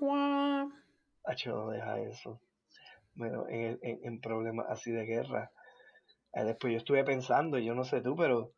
no 1.47 1.69
deja 1.69 1.99
eso. 1.99 2.39
Bueno, 3.15 3.47
en, 3.49 3.79
en, 3.81 3.99
en 4.03 4.21
problemas 4.21 4.67
así 4.69 4.91
de 4.91 5.05
guerra. 5.05 5.51
después 6.33 6.73
yo 6.73 6.77
estuve 6.77 7.03
pensando, 7.03 7.57
yo 7.57 7.73
no 7.73 7.83
sé 7.83 8.01
tú, 8.01 8.15
pero 8.15 8.53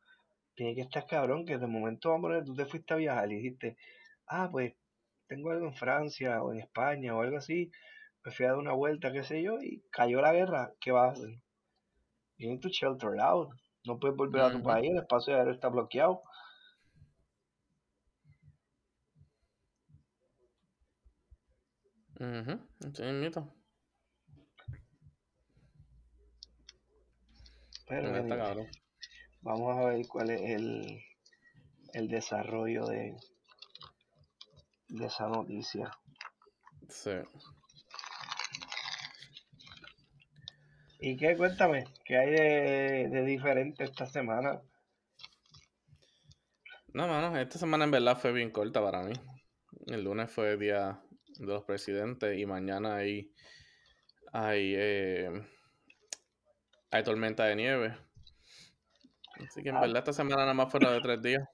tiene 0.56 0.76
que 0.76 0.82
estar 0.82 1.06
cabrón 1.06 1.46
que 1.46 1.58
de 1.58 1.68
momento, 1.68 2.10
vamos 2.10 2.44
tú 2.46 2.54
te 2.54 2.66
fuiste 2.66 2.94
a 2.94 2.98
viajar 2.98 3.32
y 3.32 3.38
dijiste, 3.38 3.78
ah, 4.28 4.50
pues 4.52 4.74
tengo 5.28 5.52
algo 5.52 5.68
en 5.68 5.74
Francia 5.74 6.44
o 6.44 6.52
en 6.52 6.60
España 6.60 7.16
o 7.16 7.22
algo 7.22 7.38
así, 7.38 7.72
me 8.26 8.32
fui 8.32 8.46
a 8.46 8.50
dar 8.50 8.58
una 8.58 8.74
vuelta, 8.74 9.14
qué 9.14 9.24
sé 9.24 9.42
yo, 9.42 9.62
y 9.62 9.82
cayó 9.90 10.20
la 10.22 10.34
guerra, 10.34 10.74
¿qué 10.82 10.92
vas 10.92 11.10
a 11.10 11.14
hacer? 11.14 11.40
You 12.40 12.50
need 12.50 12.62
to 12.62 12.70
shelter 12.70 13.20
out. 13.20 13.50
No 13.86 14.00
puedes 14.00 14.16
volver 14.16 14.42
a 14.42 14.52
tu 14.52 14.64
país, 14.64 14.90
el 14.92 14.98
espacio 14.98 15.36
aéreo 15.36 15.54
está 15.54 15.68
bloqueado. 15.68 16.22
Uh 22.20 22.58
Pero, 27.88 28.16
está 28.16 28.38
cabrón. 28.38 28.68
Vamos 29.42 29.78
a 29.78 29.90
ver 29.90 30.08
cuál 30.08 30.30
es 30.30 30.42
el, 30.42 31.02
el 31.94 32.08
desarrollo 32.08 32.86
de, 32.86 33.16
de 34.90 35.06
esa 35.06 35.28
noticia. 35.28 35.92
Sí. 36.88 37.12
¿Y 41.02 41.16
qué? 41.16 41.38
Cuéntame, 41.38 41.86
¿qué 42.04 42.18
hay 42.18 42.30
de, 43.10 43.24
diferente 43.24 43.86
esta 43.86 44.06
semana? 44.06 44.62
No, 46.94 47.08
mano, 47.08 47.38
esta 47.38 47.58
semana 47.58 47.86
en 47.86 47.92
verdad 47.92 48.18
fue 48.18 48.34
bien 48.34 48.52
corta 48.52 48.82
para 48.82 49.04
mí. 49.04 49.14
El 49.88 50.04
lunes 50.04 50.30
fue 50.30 50.58
día 50.58 51.00
de 51.38 51.46
los 51.46 51.64
presidentes 51.64 52.38
y 52.38 52.46
mañana 52.46 52.98
hay, 52.98 53.32
hay, 54.34 54.74
eh, 54.76 55.32
hay 56.92 57.04
tormenta 57.04 57.46
de 57.46 57.56
nieve. 57.56 57.98
Así 59.48 59.64
que 59.64 59.70
en 59.70 59.78
ah. 59.78 59.82
verdad 59.82 60.00
esta 60.00 60.14
semana 60.14 60.42
nada 60.42 60.54
más 60.54 60.70
fuera 60.70 60.92
de 60.92 61.00
tres 61.00 61.22
días. 61.22 61.48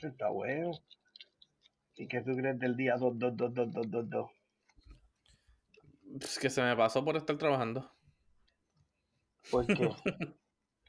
Está 0.00 0.28
bueno. 0.28 0.70
¿Y 1.96 2.06
qué 2.06 2.20
tú 2.20 2.36
crees 2.36 2.58
del 2.58 2.76
día 2.76 2.96
2, 2.96 3.18
2, 3.18 3.36
2, 3.36 3.54
2, 3.54 3.72
2, 3.72 3.90
2, 3.90 4.10
2? 4.10 4.30
Es 6.18 6.38
que 6.38 6.50
se 6.50 6.62
me 6.62 6.76
pasó 6.76 7.04
por 7.04 7.16
estar 7.16 7.36
trabajando. 7.36 7.90
¿Por 9.50 9.66
qué? 9.66 9.90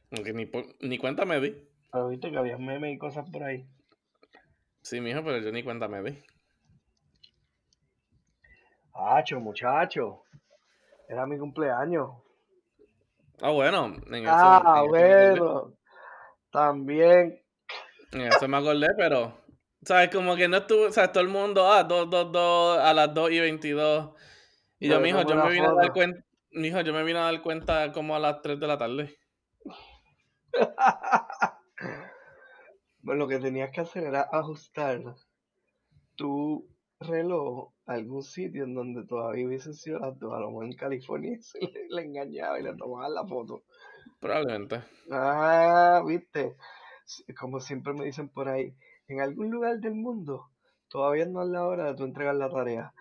Porque 0.10 0.34
ni, 0.34 0.50
ni 0.82 0.98
cuenta 0.98 1.26
me 1.26 1.40
di. 1.40 1.56
Pero 1.92 2.10
viste 2.10 2.32
que 2.32 2.38
había 2.38 2.58
memes 2.58 2.96
y 2.96 2.98
cosas 2.98 3.30
por 3.30 3.44
ahí. 3.44 3.66
Sí, 4.82 5.00
mijo, 5.00 5.24
pero 5.24 5.38
yo 5.40 5.52
ni 5.52 5.64
cuenta 5.64 5.88
me 5.88 6.02
di. 6.02 6.24
Hacho, 8.94 9.40
muchacho. 9.40 10.24
Era 11.08 11.26
mi 11.26 11.38
cumpleaños. 11.38 12.10
Ah, 13.42 13.52
bueno. 13.52 13.96
En 14.12 14.26
ah, 14.28 14.84
bueno. 14.88 15.74
También. 16.52 17.42
En 18.12 18.22
eso 18.22 18.48
me 18.48 18.58
acordé, 18.58 18.88
pero. 18.98 19.38
¿Sabes? 19.84 20.10
Como 20.10 20.36
que 20.36 20.48
no 20.48 20.58
estuvo. 20.58 20.86
O 20.86 20.92
sea, 20.92 21.12
todo 21.12 21.24
el 21.24 21.30
mundo. 21.30 21.72
Ah, 21.72 21.84
2, 21.84 22.10
2, 22.10 22.32
2 22.32 22.80
a 22.80 22.94
las 22.94 23.14
2 23.14 23.32
y 23.32 23.40
22. 23.40 24.12
Y 24.82 24.90
yo, 24.90 25.00
mijo, 25.00 25.22
yo 25.22 25.36
me 25.36 25.52
vine 25.52 25.68
a 25.68 25.74
dar 25.74 25.94
cuenta. 25.94 26.26
Mijo, 26.54 26.82
yo 26.82 26.92
me 26.92 27.04
vine 27.04 27.20
a 27.20 27.32
dar 27.32 27.42
cuenta 27.44 27.92
como 27.94 28.16
a 28.16 28.20
las 28.20 28.42
3 28.42 28.60
de 28.60 28.68
la 28.68 28.80
tarde. 28.80 29.16
bueno, 33.04 33.20
lo 33.20 33.28
que 33.28 33.38
tenías 33.38 33.70
que 33.70 33.82
hacer 33.82 34.06
era 34.06 34.28
ajustar 34.32 35.04
tu 36.16 36.68
reloj 37.00 37.72
a 37.86 37.94
algún 37.94 38.24
sitio 38.24 38.64
en 38.64 38.74
donde 38.74 39.06
todavía 39.06 39.46
hubiese 39.46 39.76
sido 39.76 40.00
las 40.00 40.18
2. 40.18 40.34
A 40.34 40.40
lo 40.40 40.48
mejor 40.48 40.66
en 40.66 40.76
California 40.76 41.38
se 41.42 41.60
le, 41.60 42.02
engañaba 42.02 42.60
y 42.60 42.64
le 42.64 42.76
tomaban 42.76 43.14
la 43.14 43.28
foto. 43.28 43.64
Probablemente. 44.20 44.82
Ah, 45.12 46.02
viste. 46.04 46.56
Como 47.40 47.60
siempre 47.60 47.94
me 47.94 48.06
dicen 48.06 48.30
por 48.30 48.50
ahí, 48.50 48.76
en 49.08 49.22
algún 49.22 49.52
lugar 49.52 49.78
del 49.78 49.94
mundo 49.94 50.51
todavía 50.92 51.26
no 51.26 51.42
es 51.42 51.48
la 51.48 51.66
hora 51.66 51.86
de 51.86 51.96
tú 51.96 52.04
entregar 52.04 52.36
la 52.36 52.50
tarea. 52.50 52.94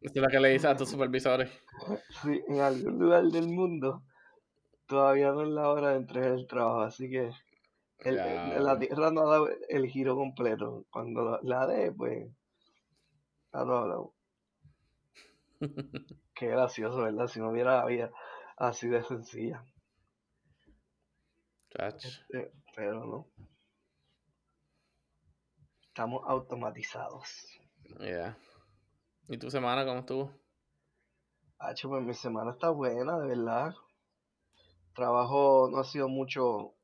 Esto 0.00 0.20
es 0.20 0.22
lo 0.22 0.28
que 0.28 0.40
le 0.40 0.50
dices 0.50 0.70
a 0.70 0.76
tus 0.76 0.88
supervisores. 0.88 1.50
Sí, 2.22 2.40
en 2.46 2.60
algún 2.60 2.98
lugar 3.00 3.24
del 3.24 3.48
mundo 3.48 4.04
todavía 4.86 5.32
no 5.32 5.42
es 5.42 5.48
la 5.48 5.68
hora 5.68 5.90
de 5.90 5.96
entregar 5.96 6.30
el 6.32 6.46
trabajo, 6.46 6.82
así 6.82 7.10
que 7.10 7.30
la 7.98 8.78
Tierra 8.78 9.10
no 9.10 9.22
ha 9.22 9.30
dado 9.30 9.48
el 9.68 9.86
giro 9.88 10.14
completo. 10.14 10.84
Cuando 10.90 11.40
la 11.42 11.66
dé, 11.66 11.90
pues, 11.90 12.28
está 13.46 13.64
todo 13.64 14.14
Qué 16.34 16.46
gracioso, 16.46 16.98
¿verdad? 16.98 17.26
Si 17.26 17.40
no 17.40 17.50
hubiera 17.50 17.78
la 17.78 17.86
vida 17.86 18.10
así 18.56 18.88
de 18.88 19.02
sencilla. 19.02 19.64
Este, 21.70 22.52
pero 22.76 23.04
no. 23.04 23.26
Estamos 25.94 26.24
automatizados. 26.26 27.46
Ya. 28.00 28.36
¿Y 29.28 29.38
tu 29.38 29.48
semana 29.48 29.84
cómo 29.84 30.00
estuvo? 30.00 30.32
Hacho, 31.60 31.88
pues 31.88 32.02
mi 32.02 32.14
semana 32.14 32.50
está 32.50 32.70
buena, 32.70 33.16
de 33.20 33.28
verdad. 33.28 33.72
Trabajo 34.92 35.68
no 35.70 35.78
ha 35.78 35.84
sido 35.84 36.08
mucho 36.08 36.74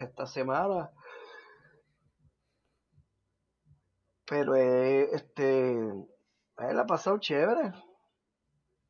esta 0.00 0.26
semana. 0.26 0.90
Pero 4.28 4.56
eh, 4.56 5.10
este, 5.12 5.76
él 5.76 6.80
ha 6.80 6.86
pasado 6.86 7.18
chévere. 7.18 7.72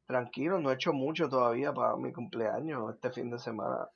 Tranquilo, 0.07 0.59
no 0.59 0.71
he 0.71 0.75
hecho 0.77 0.95
mucho 0.95 1.29
todavía 1.29 1.75
para 1.75 1.97
mi 1.97 2.15
cumpleaños. 2.15 2.95
Este 2.95 3.11
fin 3.11 3.31
de 3.31 3.39
semana 3.39 3.91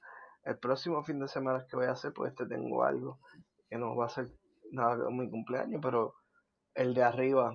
el 0.45 0.59
próximo 0.59 1.03
fin 1.05 1.21
de 1.21 1.29
semana 1.29 1.67
que 1.67 1.75
voy 1.75 1.87
a 1.87 1.93
hacer, 1.93 2.13
pues 2.13 2.33
este 2.33 2.45
tengo 2.45 2.85
algo 2.85 3.19
que 3.71 3.79
no 3.79 3.97
va 3.97 4.05
a 4.05 4.11
ser 4.11 4.31
nada 4.73 5.05
con 5.05 5.17
mi 5.17 5.29
cumpleaños, 5.31 5.81
pero 5.83 6.15
el 6.75 6.95
de 6.95 7.03
arriba 7.03 7.55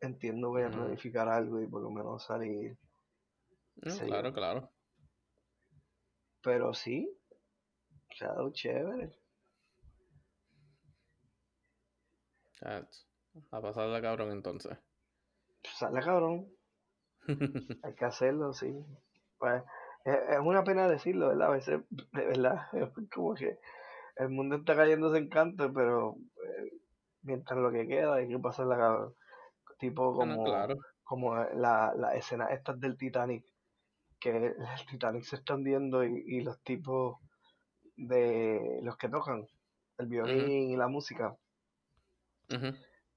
entiendo 0.00 0.50
voy 0.50 0.62
a 0.62 0.70
planificar 0.70 1.28
algo 1.28 1.60
y 1.60 1.66
por 1.66 1.82
lo 1.82 1.90
menos 1.90 2.24
salir. 2.24 2.78
No, 3.76 3.98
claro, 3.98 4.32
claro. 4.32 4.70
Pero 6.42 6.72
sí, 6.74 7.10
se 8.16 8.24
ha 8.24 8.28
dado 8.28 8.52
chévere. 8.52 9.12
A 12.62 13.60
pasarla 13.60 14.02
cabrón 14.02 14.32
entonces. 14.32 14.76
Sale 15.62 16.00
cabrón, 16.02 16.48
hay 17.82 17.94
que 17.94 18.04
hacerlo, 18.04 18.52
sí. 18.52 18.74
Pues, 19.38 19.62
es, 20.04 20.16
es 20.30 20.38
una 20.38 20.64
pena 20.64 20.88
decirlo, 20.88 21.28
¿verdad? 21.28 21.48
A 21.48 21.52
veces, 21.52 21.80
de 21.90 22.24
verdad, 22.24 22.66
es 22.72 23.08
como 23.10 23.34
que 23.34 23.58
el 24.20 24.28
mundo 24.28 24.56
está 24.56 24.76
cayéndose 24.76 25.18
en 25.18 25.28
canto, 25.28 25.72
pero 25.72 26.14
eh, 26.46 26.72
mientras 27.22 27.58
lo 27.58 27.70
que 27.72 27.86
queda 27.86 28.14
hay 28.16 28.28
que 28.28 28.38
pasarla 28.38 28.76
cabrón. 28.76 29.14
Tipo 29.78 30.10
Ah, 30.12 30.14
como, 30.16 30.44
claro. 30.44 30.76
como 31.04 31.34
la, 31.36 31.94
la 31.96 32.14
escena 32.14 32.46
estas 32.46 32.78
del 32.80 32.96
Titanic, 32.96 33.44
que 34.20 34.30
el 34.30 34.54
Titanic 34.90 35.22
se 35.24 35.36
está 35.36 35.54
hundiendo 35.54 36.04
y, 36.04 36.22
y 36.26 36.40
los 36.42 36.60
tipos 36.62 37.18
de 37.96 38.80
los 38.82 38.96
que 38.96 39.08
tocan 39.08 39.46
el 39.98 40.06
violín 40.06 40.70
y 40.70 40.76
la 40.76 40.88
música, 40.88 41.34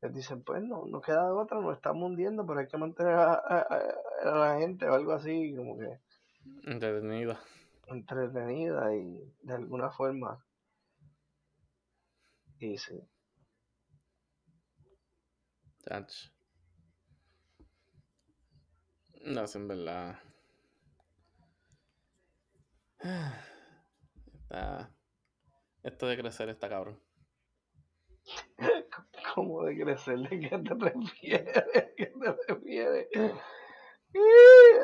les 0.01 0.13
dicen, 0.13 0.43
pues 0.43 0.61
no, 0.63 0.85
no 0.85 1.01
queda 1.01 1.33
otra, 1.33 1.59
nos 1.61 1.75
estamos 1.75 2.09
hundiendo, 2.09 2.45
pero 2.45 2.59
hay 2.59 2.67
que 2.67 2.77
mantener 2.77 3.13
a- 3.13 3.33
a 3.35 4.25
la 4.35 4.59
gente 4.59 4.85
o 4.87 4.93
algo 4.93 5.13
así, 5.13 5.53
como 5.55 5.77
que 5.77 5.97
Entretenida. 6.65 7.39
entretenida 7.87 8.95
y 8.95 9.33
de 9.43 9.53
alguna 9.53 9.91
forma. 9.91 10.43
Sí, 12.63 12.77
Chach. 15.83 16.13
No, 19.25 19.43
es 19.43 19.55
en 19.57 19.67
verdad. 19.67 20.17
Está... 24.33 24.95
Esto 25.83 26.07
de 26.07 26.17
crecer 26.17 26.47
está 26.47 26.69
cabrón. 26.69 27.01
como 29.35 29.65
de 29.65 29.83
crecer, 29.83 30.19
¿de 30.19 30.39
qué 30.39 30.57
te 30.57 30.73
refieres? 30.73 31.57
¿A 31.75 31.85
qué 31.97 32.05
te 32.05 32.53
refieres? 32.53 33.09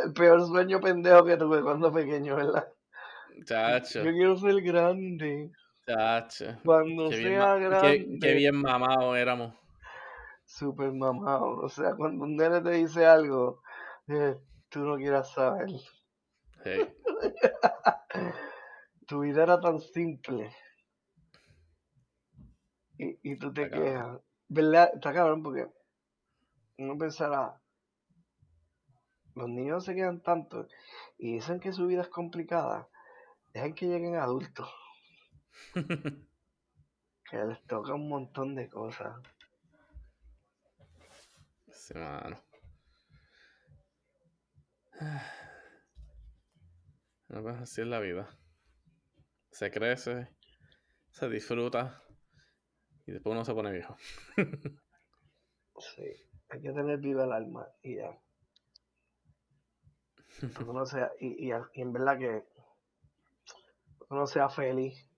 El 0.03 0.13
peor 0.13 0.45
sueño 0.45 0.81
pendejo 0.81 1.23
que 1.23 1.37
tuve 1.37 1.61
cuando 1.61 1.93
pequeño, 1.93 2.35
¿verdad? 2.35 2.73
Chacho, 3.45 4.03
Yo 4.03 4.11
quiero 4.11 4.35
ser 4.35 4.61
grande. 4.63 5.53
Cuando 6.63 7.09
Qué 7.09 7.17
bien, 7.17 7.33
sea 7.33 7.55
qué- 7.57 7.65
grande, 7.69 8.17
qué 8.21 8.33
bien 8.33 8.55
mamados 8.55 9.17
éramos. 9.17 9.53
super 10.45 10.91
mamado. 10.91 11.59
O 11.61 11.69
sea, 11.69 11.95
cuando 11.95 12.23
un 12.25 12.35
nene 12.35 12.61
te 12.61 12.71
dice 12.71 13.05
algo, 13.05 13.61
eh, 14.07 14.35
tú 14.69 14.79
no 14.81 14.97
quieras 14.97 15.31
saber. 15.33 15.69
Tu 19.07 19.19
vida 19.21 19.43
era 19.43 19.59
tan 19.59 19.79
simple. 19.79 20.51
Y, 22.97 23.17
y 23.31 23.35
tú 23.37 23.51
te 23.53 23.63
Está 23.63 23.77
cabrón. 23.77 23.93
quejas. 23.93 24.21
¿Verdad? 24.49 24.91
Está 24.93 25.13
cabrón 25.13 25.43
porque 25.43 25.67
uno 26.77 26.97
pensará, 26.97 27.61
los 29.35 29.49
niños 29.49 29.85
se 29.85 29.95
quedan 29.95 30.21
tanto 30.21 30.67
y 31.17 31.33
dicen 31.33 31.59
que 31.59 31.73
su 31.73 31.87
vida 31.87 32.01
es 32.01 32.09
complicada. 32.09 32.87
Dejen 33.53 33.73
que 33.73 33.87
lleguen 33.87 34.15
adultos, 34.15 34.69
que 37.29 37.37
les 37.37 37.61
toca 37.67 37.93
un 37.93 38.09
montón 38.09 38.55
de 38.55 38.69
cosas. 38.69 39.15
Sí, 41.71 41.93
mano. 41.95 42.37
No, 47.29 47.43
pues 47.43 47.57
así 47.57 47.81
es 47.81 47.87
la 47.87 47.99
vida. 47.99 48.27
Se 49.51 49.69
crece, 49.69 50.29
se 51.11 51.29
disfruta 51.29 52.01
y 53.05 53.11
después 53.11 53.33
uno 53.33 53.45
se 53.45 53.53
pone 53.53 53.71
viejo. 53.71 53.95
Sí, 55.77 56.03
hay 56.49 56.61
que 56.61 56.71
tener 56.71 56.97
viva 56.97 57.25
el 57.25 57.31
alma 57.31 57.67
y 57.83 57.97
ya. 57.97 58.19
Uno 60.67 60.85
sea, 60.85 61.11
y, 61.19 61.49
y, 61.49 61.51
y 61.73 61.81
en 61.81 61.93
verdad 61.93 62.17
que 62.17 62.43
uno 64.09 64.25
sea 64.25 64.49
feliz, 64.49 65.08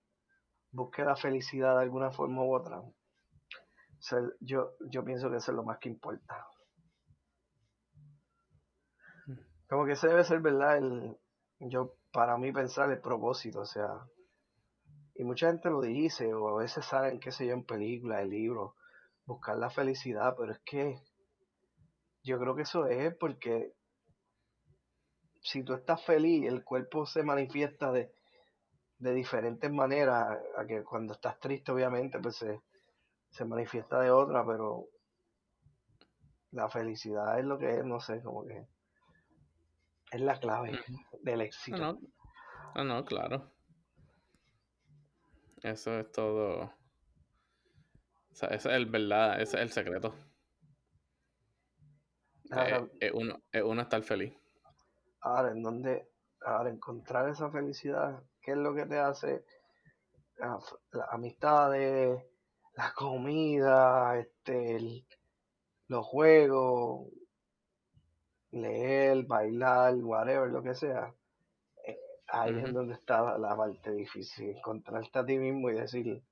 busque 0.72 1.04
la 1.04 1.16
felicidad 1.16 1.76
de 1.76 1.82
alguna 1.82 2.10
forma 2.10 2.42
u 2.42 2.54
otra. 2.54 2.80
O 2.80 2.94
sea, 4.00 4.18
yo, 4.40 4.72
yo 4.90 5.04
pienso 5.04 5.30
que 5.30 5.36
eso 5.36 5.52
es 5.52 5.56
lo 5.56 5.62
más 5.62 5.78
que 5.78 5.88
importa. 5.88 6.46
Como 9.68 9.86
que 9.86 9.92
ese 9.92 10.08
debe 10.08 10.24
ser, 10.24 10.40
¿verdad? 10.40 10.78
El, 10.78 11.16
yo, 11.60 11.94
para 12.12 12.36
mí 12.36 12.52
pensar 12.52 12.90
el 12.90 13.00
propósito, 13.00 13.60
o 13.60 13.66
sea, 13.66 13.88
y 15.14 15.24
mucha 15.24 15.48
gente 15.48 15.70
lo 15.70 15.80
dice, 15.80 16.32
o 16.34 16.48
a 16.48 16.62
veces 16.62 16.84
salen, 16.84 17.20
qué 17.20 17.30
sé 17.30 17.46
yo, 17.46 17.52
en 17.52 17.64
películas, 17.64 18.22
en 18.22 18.30
libros, 18.30 18.74
buscar 19.24 19.56
la 19.56 19.70
felicidad, 19.70 20.34
pero 20.36 20.52
es 20.52 20.60
que 20.64 20.96
yo 22.22 22.38
creo 22.38 22.54
que 22.54 22.62
eso 22.62 22.86
es 22.86 23.14
porque 23.16 23.72
si 25.42 25.62
tú 25.64 25.74
estás 25.74 26.04
feliz, 26.04 26.46
el 26.46 26.64
cuerpo 26.64 27.06
se 27.06 27.22
manifiesta 27.22 27.92
de, 27.92 28.12
de 29.02 29.12
diferentes 29.14 29.70
maneras, 29.70 30.38
a 30.56 30.64
que 30.66 30.84
cuando 30.84 31.14
estás 31.14 31.38
triste 31.40 31.72
obviamente 31.72 32.20
pues 32.20 32.36
se, 32.36 32.60
se 33.30 33.44
manifiesta 33.44 34.00
de 34.00 34.10
otra, 34.10 34.46
pero 34.46 34.86
la 36.52 36.68
felicidad 36.68 37.38
es 37.38 37.44
lo 37.44 37.58
que 37.58 37.78
es, 37.78 37.84
no 37.84 37.98
sé, 38.00 38.22
como 38.22 38.46
que 38.46 38.66
es 40.12 40.20
la 40.20 40.38
clave 40.38 40.78
del 41.22 41.40
éxito. 41.40 41.78
no. 41.78 41.98
No, 42.74 42.84
no, 42.84 43.04
claro. 43.04 43.52
Eso 45.62 45.98
es 45.98 46.10
todo. 46.12 46.62
O 46.64 48.34
sea, 48.34 48.48
ese 48.50 48.68
es 48.70 48.74
el 48.76 48.86
verdad, 48.86 49.40
ese 49.40 49.56
es 49.56 49.62
el 49.62 49.70
secreto. 49.70 50.14
Ahora, 52.50 52.78
Eh, 52.78 52.90
es 53.00 53.12
uno, 53.12 53.42
es 53.50 53.62
uno 53.62 53.82
estar 53.82 54.02
feliz. 54.02 54.34
ahora, 55.20 55.50
en 55.52 55.62
donde, 55.62 56.08
ahora 56.40 56.70
encontrar 56.70 57.28
esa 57.28 57.50
felicidad, 57.50 58.22
¿qué 58.42 58.52
es 58.52 58.56
lo 58.58 58.74
que 58.74 58.86
te 58.86 58.98
hace? 58.98 59.44
Las 60.38 60.74
las 60.92 61.08
amistades, 61.12 62.22
la 62.74 62.92
comida, 62.94 64.18
este, 64.18 64.76
el- 64.76 65.06
los 65.88 66.06
juegos, 66.06 67.08
leer, 68.50 69.24
bailar, 69.26 69.94
whatever, 69.96 70.50
lo 70.50 70.62
que 70.62 70.74
sea. 70.74 71.14
Eh, 71.86 71.98
ahí 72.28 72.58
es 72.58 72.72
donde 72.72 72.94
está 72.94 73.22
la, 73.22 73.38
la 73.38 73.56
parte 73.56 73.92
difícil, 73.92 74.56
encontrarte 74.56 75.18
a 75.18 75.24
ti 75.26 75.38
mismo 75.38 75.70
y 75.70 75.74
decir, 75.74 76.22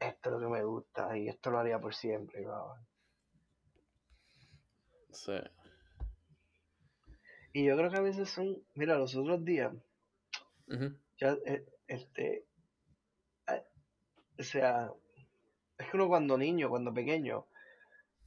esto 0.00 0.28
es 0.28 0.32
lo 0.34 0.40
que 0.40 0.46
me 0.46 0.64
gusta 0.64 1.16
y 1.16 1.28
esto 1.28 1.50
lo 1.50 1.58
haría 1.58 1.78
por 1.78 1.94
siempre. 1.94 2.42
bla. 2.44 2.64
Sí. 5.12 5.32
Y 7.52 7.64
yo 7.64 7.76
creo 7.76 7.90
que 7.90 7.96
a 7.98 8.02
veces 8.02 8.28
son, 8.30 8.56
mira, 8.74 8.96
los 8.98 9.14
otros 9.14 9.44
días, 9.44 9.72
Ujú. 10.68 10.96
Ya, 11.18 11.36
eh, 11.46 11.64
este, 11.86 12.46
eh, 13.48 13.64
o 14.38 14.42
sea, 14.42 14.92
es 15.78 15.88
que 15.88 15.96
uno 15.96 16.08
cuando 16.08 16.38
niño, 16.38 16.68
cuando 16.68 16.92
pequeño, 16.92 17.46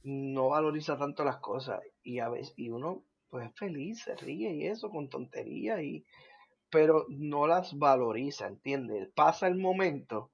no 0.02 0.48
valoriza 0.50 0.96
tanto 0.98 1.24
las 1.24 1.38
cosas 1.38 1.80
y 2.02 2.20
a 2.20 2.28
veces, 2.28 2.54
y 2.56 2.70
uno 2.70 3.04
pues 3.30 3.46
es 3.46 3.54
feliz, 3.56 4.02
se 4.02 4.16
ríe 4.16 4.54
y 4.54 4.66
eso 4.66 4.90
con 4.90 5.08
tonterías 5.08 5.82
y, 5.82 6.06
pero 6.70 7.06
no 7.08 7.46
las 7.46 7.76
valoriza, 7.78 8.46
¿entiendes? 8.46 9.08
Pasa 9.14 9.48
el 9.48 9.56
momento 9.56 10.30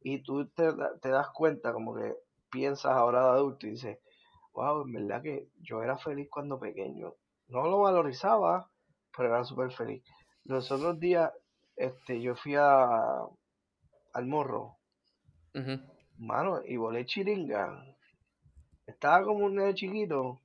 y 0.00 0.22
tú 0.22 0.46
te, 0.48 0.68
te 1.02 1.08
das 1.10 1.28
cuenta 1.30 1.72
como 1.72 1.94
que 1.94 2.14
piensas 2.50 2.92
ahora 2.92 3.24
de 3.24 3.30
adulto 3.30 3.66
y 3.66 3.70
dices, 3.70 3.98
wow, 4.52 4.82
en 4.82 4.92
verdad 4.92 5.22
que 5.22 5.48
yo 5.60 5.82
era 5.82 5.98
feliz 5.98 6.28
cuando 6.30 6.58
pequeño. 6.58 7.14
No 7.48 7.66
lo 7.66 7.78
valorizaba, 7.80 8.70
pero 9.16 9.28
era 9.28 9.44
súper 9.44 9.70
feliz. 9.72 10.02
Los 10.44 10.70
otros 10.70 10.98
días, 10.98 11.32
este, 11.78 12.20
yo 12.20 12.34
fui 12.34 12.56
a, 12.56 13.22
al 14.12 14.26
morro, 14.26 14.76
mano, 16.18 16.60
y 16.64 16.76
volé 16.76 17.06
chiringa. 17.06 17.84
Estaba 18.86 19.24
como 19.24 19.46
un 19.46 19.54
nene 19.54 19.74
chiquito, 19.74 20.40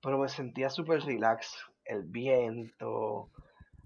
pero 0.00 0.18
me 0.18 0.28
sentía 0.28 0.70
súper 0.70 1.02
relax. 1.02 1.66
El 1.84 2.04
viento, 2.04 3.30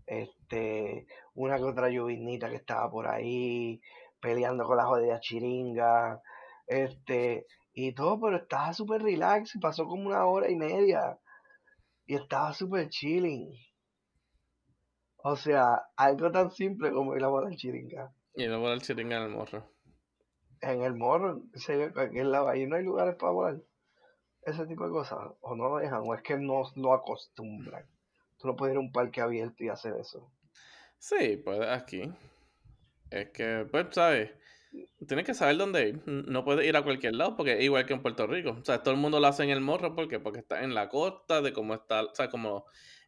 este, 0.07 1.07
una 1.35 1.57
que 1.57 1.65
otra 1.65 1.89
lluvinita 1.89 2.51
que 2.51 2.57
estaba 2.57 2.91
por 2.91 3.09
ahí, 3.09 3.81
peleando 4.21 4.65
con 4.65 4.77
las 4.77 4.87
jodidas 4.87 5.21
chiringas, 5.23 6.21
este, 6.67 7.47
y 7.73 7.93
todo, 7.93 8.21
pero 8.21 8.37
estaba 8.37 8.73
súper 8.75 9.03
relax, 9.03 9.59
pasó 9.61 9.87
como 9.87 10.09
una 10.09 10.27
hora 10.27 10.51
y 10.51 10.57
media, 10.57 11.19
y 12.07 12.17
estaba 12.17 12.53
súper 12.53 12.89
chilling. 12.91 13.66
O 15.29 15.35
sea, 15.35 15.89
algo 15.97 16.31
tan 16.31 16.53
simple 16.53 16.93
como 16.93 17.17
ir 17.17 17.25
a 17.25 17.27
volar 17.27 17.53
chiringa. 17.57 18.13
Y 18.37 18.47
no 18.47 18.61
volar 18.61 18.81
chiringa 18.81 19.17
en 19.17 19.23
el 19.25 19.31
morro. 19.31 19.69
En 20.61 20.83
el 20.83 20.95
morro, 20.95 21.43
en 21.69 21.91
cualquier 21.91 22.27
lado, 22.27 22.49
ahí 22.49 22.65
no 22.65 22.77
hay 22.77 22.85
lugares 22.85 23.17
para 23.17 23.33
volar. 23.33 23.57
Ese 24.43 24.65
tipo 24.67 24.85
de 24.85 24.93
cosas. 24.93 25.19
O 25.41 25.57
no 25.57 25.69
lo 25.69 25.79
dejan, 25.79 26.03
o 26.05 26.15
es 26.15 26.23
que 26.23 26.39
no 26.39 26.63
lo 26.77 26.93
acostumbran. 26.93 27.85
Tú 28.39 28.47
no 28.47 28.55
puedes 28.55 28.75
ir 28.75 28.77
a 28.77 28.81
un 28.81 28.93
parque 28.93 29.21
abierto 29.21 29.65
y 29.65 29.69
hacer 29.69 29.95
eso. 30.01 30.31
Sí, 31.01 31.39
puedes 31.39 31.69
aquí. 31.71 32.09
Es 33.11 33.31
que, 33.31 33.67
pues, 33.69 33.89
¿sabes? 33.91 34.31
Tienes 35.09 35.27
que 35.27 35.35
saber 35.35 35.57
dónde 35.57 35.89
ir. 35.89 36.03
No 36.07 36.45
puedes 36.45 36.65
ir 36.65 36.77
a 36.77 36.85
cualquier 36.85 37.17
lado 37.17 37.37
porque 37.37 37.55
es 37.55 37.65
igual 37.65 37.85
que 37.85 37.95
en 37.95 38.03
Puerto 38.03 38.29
Rico. 38.29 38.57
O 38.61 38.65
sea, 38.65 38.85
todo 38.85 38.95
el 38.95 39.01
mundo 39.01 39.19
lo 39.19 39.27
hace 39.27 39.43
en 39.43 39.51
el 39.51 39.61
morro 39.61 39.97
porque 39.97 40.21
porque 40.21 40.39
está 40.39 40.63
en 40.63 40.73
la 40.73 40.89
costa, 40.89 41.43
de 41.43 41.53
cómo 41.53 41.75
está, 41.75 42.05
o 42.05 42.15
sea, 42.15 42.31
como 42.31 42.67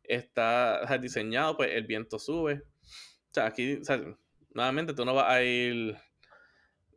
está 0.09 0.99
diseñado, 0.99 1.57
pues 1.57 1.71
el 1.73 1.87
viento 1.87 2.19
sube. 2.19 2.63
O 3.31 3.35
sea, 3.35 3.47
aquí, 3.47 3.77
o 3.77 3.85
sea, 3.85 4.01
nuevamente 4.55 4.95
tú 4.95 5.05
no 5.05 5.15
vas 5.15 5.31
a 5.31 5.43
ir 5.43 5.97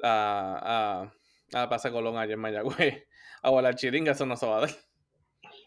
a, 0.02 1.12
a, 1.54 1.62
a 1.62 1.70
Pasa 1.70 1.92
Colón 1.92 2.18
allá 2.18 2.34
en 2.34 2.40
Mayagüez 2.40 3.06
a 3.44 3.50
volar 3.50 3.76
chiringa, 3.76 4.14
eso 4.14 4.26
no 4.26 4.36
se 4.36 4.48
va 4.48 4.58
a 4.58 4.62
dar. 4.62 4.70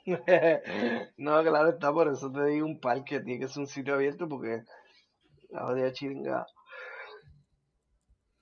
no, 1.16 1.42
claro 1.42 1.70
está, 1.70 1.92
por 1.92 2.08
eso 2.08 2.30
te 2.32 2.44
digo 2.46 2.66
un 2.66 2.80
parque, 2.80 3.20
tiene 3.20 3.40
que 3.40 3.48
ser 3.48 3.60
un 3.60 3.66
sitio 3.66 3.94
abierto 3.94 4.28
porque 4.28 4.62
la 5.50 5.72
de 5.72 5.92
chiringa 5.92 6.46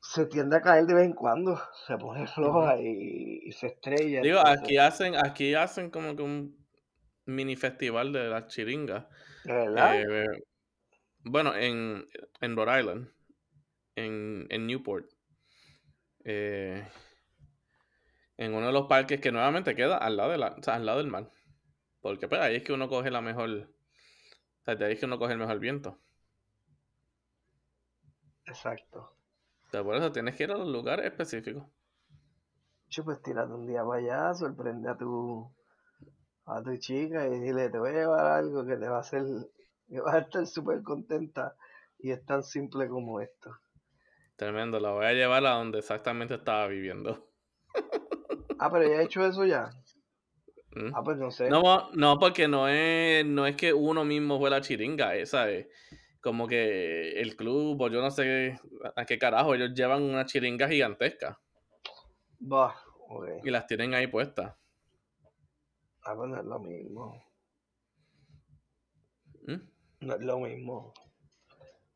se 0.01 0.27
tiende 0.27 0.57
a 0.57 0.61
caer 0.61 0.85
de 0.87 0.95
vez 0.95 1.05
en 1.05 1.15
cuando, 1.15 1.61
se 1.87 1.97
pone 1.97 2.27
floja 2.27 2.77
y, 2.81 3.51
se 3.53 3.69
estrella. 3.69 4.21
Digo, 4.21 4.41
aquí 4.45 4.77
hacen, 4.77 5.15
aquí 5.17 5.55
hacen 5.55 5.91
como 5.91 6.17
que 6.17 6.23
un 6.23 6.62
mini 7.27 7.57
festival 7.57 8.13
de 8.13 8.29
las 8.29 8.47
chiringas. 8.49 9.07
verdad? 9.45 10.01
Eh, 10.01 10.45
bueno, 11.25 11.55
en, 11.55 12.09
en 12.41 12.57
Rhode 12.57 12.81
Island, 12.81 13.09
en, 13.97 14.47
en 14.51 14.67
Newport. 14.67 15.07
Eh, 16.25 16.87
en 18.37 18.55
uno 18.55 18.67
de 18.67 18.73
los 18.73 18.87
parques 18.87 19.21
que 19.21 19.33
nuevamente 19.33 19.75
queda 19.77 19.97
al 19.99 20.17
lado, 20.17 20.31
de 20.31 20.39
la, 20.39 20.57
o 20.59 20.63
sea, 20.63 20.75
al 20.75 20.87
lado 20.87 20.99
del 20.99 21.07
mar. 21.09 21.31
Porque 22.01 22.27
pues 22.27 22.41
ahí 22.41 22.57
es 22.57 22.65
que 22.65 22.73
uno 22.73 22.89
coge 22.89 23.11
la 23.11 23.21
mejor. 23.21 23.51
O 23.51 24.65
sea, 24.65 24.75
de 24.75 24.85
ahí 24.85 24.93
es 24.95 25.01
que 25.01 25.07
uno 25.07 25.19
coge 25.19 25.35
el 25.35 25.39
mejor 25.39 25.59
viento. 25.59 25.99
Exacto. 28.47 29.15
por 29.71 29.97
eso 29.97 30.11
tienes 30.11 30.35
que 30.35 30.45
ir 30.45 30.51
a 30.51 30.59
los 30.59 30.69
lugares 30.69 31.07
específicos. 31.07 31.65
Yo 32.89 33.05
pues 33.05 33.23
tírate 33.23 33.53
un 33.53 33.67
día 33.67 33.85
para 33.85 34.01
allá, 34.01 34.35
sorprende 34.35 34.91
a 34.91 34.97
tu 34.97 35.51
a 36.47 36.63
tu 36.63 36.77
chica 36.77 37.27
y 37.27 37.41
dile 37.41 37.71
te 37.71 37.79
voy 37.79 37.91
a 37.91 37.93
llevar 37.93 38.27
algo 38.27 38.67
que 38.67 38.77
te 38.77 38.89
va 38.89 38.97
a 38.97 39.01
hacer, 39.01 39.25
que 39.89 40.01
vas 40.01 40.15
a 40.15 40.19
estar 40.19 40.47
súper 40.47 40.83
contenta 40.83 41.57
y 41.99 42.11
es 42.11 42.25
tan 42.25 42.43
simple 42.43 42.89
como 42.89 43.21
esto. 43.21 43.57
Tremendo, 44.37 44.81
la 44.81 44.91
voy 44.91 45.07
a 45.07 45.13
llevar 45.13 45.47
a 45.47 45.51
donde 45.51 45.79
exactamente 45.79 46.35
estaba 46.35 46.67
viviendo. 46.67 47.29
Ah, 48.59 48.71
pero 48.71 48.89
ya 48.89 49.01
he 49.01 49.05
hecho 49.05 49.25
eso 49.25 49.45
ya. 49.45 49.71
¿Mm? 50.75 50.95
Ah, 50.95 51.03
pues 51.03 51.17
no 51.19 51.31
sé. 51.31 51.49
No, 51.49 51.91
no, 51.93 52.19
porque 52.19 52.49
no 52.49 52.69
es, 52.69 53.25
no 53.27 53.47
es 53.47 53.57
que 53.57 53.73
uno 53.73 54.05
mismo 54.05 54.39
fue 54.39 54.51
la 54.51 54.61
chiringa, 54.61 55.17
eh, 55.17 55.27
¿sabes? 55.27 55.67
Como 56.21 56.47
que 56.47 57.21
el 57.21 57.37
club, 57.37 57.81
o 57.81 57.89
yo 57.89 58.01
no 58.01 58.11
sé 58.11 58.59
a 58.97 59.05
qué 59.05 59.19
carajo, 59.19 59.55
ellos 59.55 59.73
llevan 59.75 60.03
una 60.03 60.25
chiringa 60.25 60.69
gigantesca. 60.69 61.39
Bah, 62.39 62.75
ok. 63.09 63.45
Y 63.45 63.51
las 63.51 63.67
tienen 63.67 63.95
ahí 63.95 64.07
puestas. 64.07 64.55
Ah, 66.05 66.15
pues 66.17 66.31
no 66.31 66.37
es 66.37 66.45
lo 66.45 66.59
mismo. 66.59 67.25
¿Mm? 69.47 70.07
No 70.07 70.15
es 70.15 70.21
lo 70.21 70.38
mismo. 70.41 70.93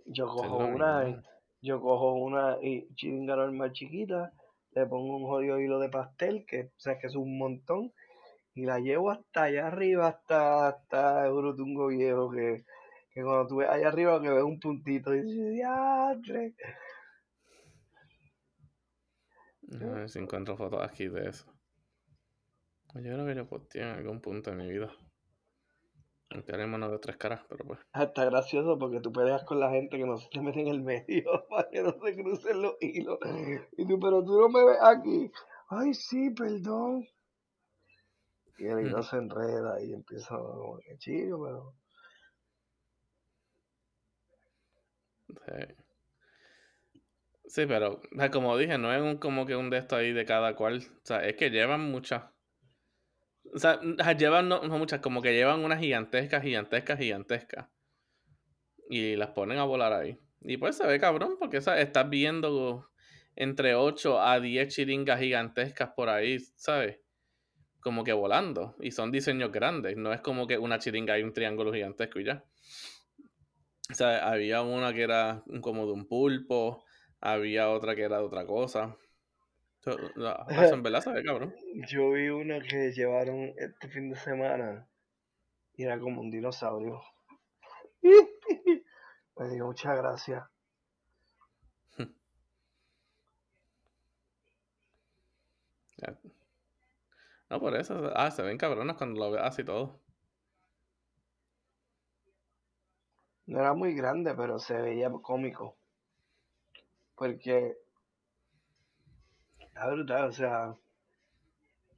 Yo 0.05 0.27
es 0.27 0.33
cojo 0.33 0.59
una, 0.59 1.01
mismo. 1.01 1.23
yo 1.61 1.81
cojo 1.81 2.14
una 2.14 2.59
y 2.62 2.88
chiringa 2.95 3.35
normal 3.35 3.73
chiquita, 3.73 4.33
le 4.73 4.87
pongo 4.87 5.16
un 5.16 5.25
jodido 5.25 5.61
hilo 5.61 5.81
de 5.81 5.88
pastel, 5.88 6.47
que 6.47 6.66
o 6.66 6.79
sea 6.81 6.99
que 6.99 7.09
es 7.09 7.16
un 7.16 7.37
montón, 7.37 7.92
y 8.55 8.64
la 8.64 8.79
llevo 8.79 9.11
hasta 9.11 9.45
allá 9.45 9.66
arriba, 9.66 10.09
hasta, 10.09 10.69
hasta 10.69 11.27
Eurotungo 11.27 11.88
Viejo, 11.88 12.31
que, 12.31 12.64
que 13.11 13.23
cuando 13.23 13.49
tú 13.49 13.57
ves 13.57 13.69
allá 13.69 13.88
arriba 13.88 14.23
que 14.23 14.31
ves 14.31 14.45
un 14.45 14.61
puntito 14.61 15.14
y 15.14 15.23
dices, 15.23 15.51
diatre. 15.53 16.55
A 19.81 19.85
ver 19.85 20.09
si 20.09 20.21
encuentro 20.21 20.57
fotos 20.57 20.81
aquí 20.81 21.09
de 21.09 21.29
eso. 21.29 21.56
Yo 23.03 23.13
creo 23.13 23.27
que 23.27 23.35
yo 23.35 23.47
posteé 23.47 23.83
en 23.83 23.89
algún 23.89 24.21
punto 24.21 24.51
de 24.51 24.57
mi 24.57 24.69
vida. 24.69 24.91
Aunque 26.31 26.53
ahora 26.53 26.65
mismo 26.65 26.79
no 26.79 26.89
veo 26.89 26.99
tres 26.99 27.17
caras, 27.17 27.43
pero 27.49 27.65
pues. 27.65 27.81
Está 27.95 28.25
gracioso 28.25 28.79
porque 28.79 29.01
tú 29.01 29.13
peleas 29.13 29.45
con 29.45 29.61
la 29.61 29.71
gente 29.71 29.97
que 29.97 30.05
no 30.05 30.17
se 30.17 30.29
te 30.29 30.41
mete 30.41 30.61
en 30.61 30.69
el 30.69 30.83
medio 30.83 31.47
para 31.51 31.69
que 31.69 31.83
no 31.83 31.93
se 31.93 32.15
crucen 32.15 32.63
los 32.63 32.77
hilos. 32.81 33.19
Y 33.77 33.87
tú, 33.87 34.01
pero 34.01 34.25
tú 34.25 34.41
no 34.41 34.49
me 34.49 34.65
ves 34.65 34.79
aquí. 34.83 35.31
Ay, 35.69 35.95
sí, 35.95 36.31
perdón. 36.31 37.07
Y 38.59 38.67
el 38.67 38.87
hilo 38.87 39.03
se 39.03 39.17
enreda 39.17 39.83
y 39.83 39.93
empieza 39.93 40.37
como 40.37 40.79
que 40.79 40.97
chido, 40.99 41.43
pero. 41.43 41.75
Sí. 45.45 45.75
Sí, 47.49 47.67
pero 47.67 48.01
como 48.33 48.57
dije, 48.57 48.77
no 48.77 48.93
es 48.93 49.01
un, 49.01 49.19
como 49.19 49.47
que 49.47 49.55
un 49.55 49.71
de 49.71 49.79
estos 49.79 49.99
ahí 49.99 50.13
de 50.13 50.25
cada 50.25 50.57
cual. 50.57 50.79
O 50.79 51.07
sea, 51.07 51.25
es 51.27 51.37
que 51.37 51.51
llevan 51.51 51.81
muchas. 51.91 52.25
O 53.55 53.59
sea, 53.59 53.81
llevan 54.17 54.49
no, 54.49 54.63
no 54.63 54.79
muchas, 54.79 55.01
como 55.01 55.23
que 55.23 55.33
llevan 55.33 55.65
unas 55.65 55.81
gigantescas, 55.81 56.43
gigantescas, 56.43 56.99
gigantescas. 56.99 57.69
Y 58.89 59.17
las 59.17 59.31
ponen 59.31 59.59
a 59.59 59.65
volar 59.65 59.93
ahí. 59.93 60.19
Y 60.43 60.59
pues 60.59 60.77
se 60.77 60.87
ve 60.87 61.01
cabrón, 61.01 61.37
porque 61.39 61.57
estás 61.57 62.11
viendo 62.11 62.91
entre 63.35 63.75
8 63.75 64.21
a 64.21 64.41
10 64.41 64.75
chiringas 64.75 65.21
gigantescas 65.21 65.91
por 65.95 66.09
ahí, 66.09 66.39
¿sabes? 66.57 66.99
Como 67.81 68.05
que 68.05 68.13
volando. 68.13 68.77
Y 68.81 68.93
son 68.93 69.13
diseños 69.13 69.53
grandes. 69.53 69.97
No 69.97 70.13
es 70.13 70.21
como 70.21 70.47
que 70.47 70.59
una 70.59 70.79
chiringa 70.79 71.19
y 71.19 71.23
un 71.23 71.33
triángulo 71.33 71.73
gigantesco 71.73 72.21
y 72.21 72.25
ya. 72.25 72.45
O 73.91 73.95
sea, 73.95 74.29
había 74.29 74.63
una 74.63 74.93
que 74.93 75.03
era 75.03 75.45
como 75.61 75.87
de 75.87 75.93
un 75.93 76.09
pulpo, 76.09 76.85
había 77.21 77.71
otra 77.71 77.95
que 77.95 78.03
era 78.03 78.19
de 78.19 78.25
otra 78.25 78.47
cosa. 78.47 78.97
La- 80.16 80.44
en 80.49 80.83
verdad 80.83 81.01
se 81.01 81.12
ve 81.12 81.22
cabrón. 81.22 81.55
Yo 81.88 82.11
vi 82.11 82.29
una 82.29 82.61
que 82.61 82.90
llevaron 82.92 83.53
este 83.57 83.88
fin 83.88 84.11
de 84.11 84.16
semana 84.16 84.88
y 85.77 85.85
era 85.85 85.99
como 86.01 86.20
un 86.22 86.31
dinosaurio. 86.31 87.01
Me 89.37 89.49
dio 89.49 89.66
muchas 89.66 89.96
gracias. 89.99 90.44
No, 97.51 97.59
por 97.61 97.75
eso. 97.77 98.11
Ah, 98.14 98.31
se 98.31 98.42
ven 98.42 98.57
cabronas 98.59 98.96
cuando 98.96 99.18
lo 99.20 99.31
ves 99.33 99.42
así 99.42 99.64
todo. 99.64 100.01
No 103.46 103.59
era 103.59 103.72
muy 103.75 103.92
grande, 103.94 104.35
pero 104.37 104.59
se 104.61 104.75
veía 104.81 105.11
cómico. 105.11 105.77
Porque 107.16 107.77
está 109.77 109.91
brutal, 109.91 110.25
o 110.29 110.33
sea, 110.33 110.75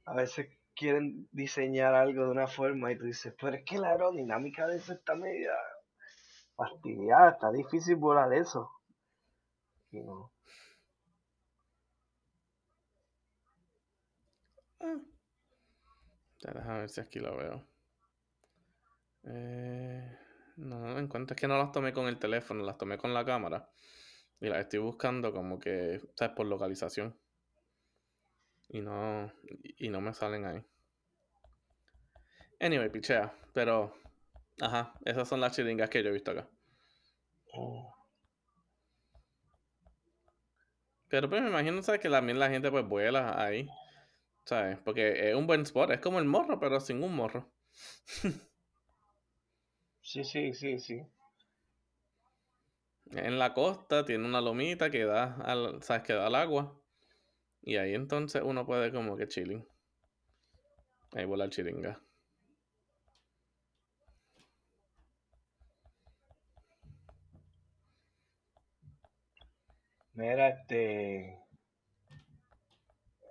a 0.05 0.13
veces 0.13 0.49
quieren 0.75 1.29
diseñar 1.31 1.95
algo 1.95 2.25
de 2.25 2.31
una 2.31 2.47
forma 2.47 2.91
y 2.91 2.97
tú 2.97 3.05
dices, 3.05 3.33
pero 3.39 3.55
es 3.55 3.63
que 3.63 3.77
la 3.77 3.91
aerodinámica 3.91 4.67
de 4.67 4.77
eso 4.77 4.93
está 4.93 5.15
media 5.15 5.53
fastidiada, 6.57 7.31
está 7.31 7.51
difícil 7.51 7.95
volar 7.95 8.33
eso. 8.33 8.69
Y 9.91 10.01
no. 10.01 10.31
Ah. 14.81 14.97
Ya, 16.41 16.51
déjame 16.51 16.79
ver 16.79 16.89
si 16.89 17.01
aquí 17.01 17.19
lo 17.19 17.37
veo. 17.37 17.65
Eh, 19.23 20.17
no, 20.57 20.79
no 20.79 20.99
encuentro. 20.99 21.33
Es 21.33 21.41
que 21.41 21.47
no 21.47 21.57
las 21.57 21.71
tomé 21.71 21.93
con 21.93 22.07
el 22.07 22.19
teléfono, 22.19 22.63
las 22.63 22.77
tomé 22.77 22.97
con 22.97 23.13
la 23.13 23.25
cámara. 23.25 23.69
Y 24.41 24.47
las 24.47 24.59
estoy 24.59 24.79
buscando 24.79 25.33
como 25.33 25.59
que, 25.59 26.01
¿sabes? 26.15 26.35
Por 26.35 26.45
localización. 26.45 27.17
Y 28.69 28.79
no, 28.81 29.31
y 29.77 29.89
no 29.89 29.99
me 29.99 30.13
salen 30.13 30.45
ahí. 30.45 30.63
Anyway, 32.59 32.89
pichea. 32.89 33.33
Pero, 33.53 33.93
ajá, 34.61 34.93
esas 35.05 35.27
son 35.29 35.41
las 35.41 35.55
chiringas 35.55 35.89
que 35.89 36.03
yo 36.03 36.09
he 36.09 36.13
visto 36.13 36.31
acá. 36.31 36.49
Mm. 37.53 37.89
Pero 41.09 41.29
pues 41.29 41.41
me 41.41 41.49
imagino, 41.49 41.81
¿sabes? 41.83 41.99
Que 42.01 42.09
también 42.09 42.39
la 42.39 42.49
gente 42.49 42.71
pues 42.71 42.87
vuela 42.87 43.41
ahí. 43.43 43.67
¿Sabes? 44.45 44.79
Porque 44.85 45.29
es 45.29 45.35
un 45.35 45.47
buen 45.47 45.61
spot. 45.63 45.91
Es 45.91 45.99
como 46.01 46.19
el 46.19 46.25
morro, 46.25 46.59
pero 46.59 46.79
sin 46.81 47.03
un 47.03 47.15
morro. 47.15 47.51
Sí, 50.01 50.25
sí, 50.25 50.53
sí, 50.53 50.77
sí. 50.79 51.01
En 53.11 53.37
la 53.37 53.53
costa 53.53 54.05
tiene 54.05 54.25
una 54.25 54.39
lomita 54.39 54.89
que 54.89 55.03
da 55.03 55.35
al, 55.43 55.83
¿sabes? 55.83 56.03
Que 56.03 56.13
da 56.13 56.27
al 56.27 56.35
agua. 56.35 56.78
Y 57.61 57.77
ahí 57.77 57.93
entonces 57.93 58.41
uno 58.43 58.65
puede 58.65 58.91
como 58.91 59.15
que 59.17 59.27
chilling. 59.27 59.65
Ahí 61.13 61.25
volar 61.25 61.49
chiringa. 61.49 62.01
Mira, 70.13 70.49
este. 70.49 71.39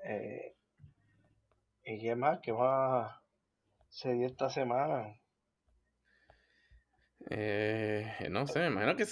Eh, 0.05 0.55
¿Y 1.85 2.01
qué 2.01 2.15
más? 2.17 2.41
¿Qué 2.43 2.53
más 2.53 3.15
se 3.89 4.13
dio 4.13 4.27
esta 4.27 4.49
semana? 4.51 5.15
Eh, 7.31 8.29
no 8.31 8.47
sé, 8.47 8.61
me 8.61 8.67
imagino 8.69 8.97
que, 8.97 9.07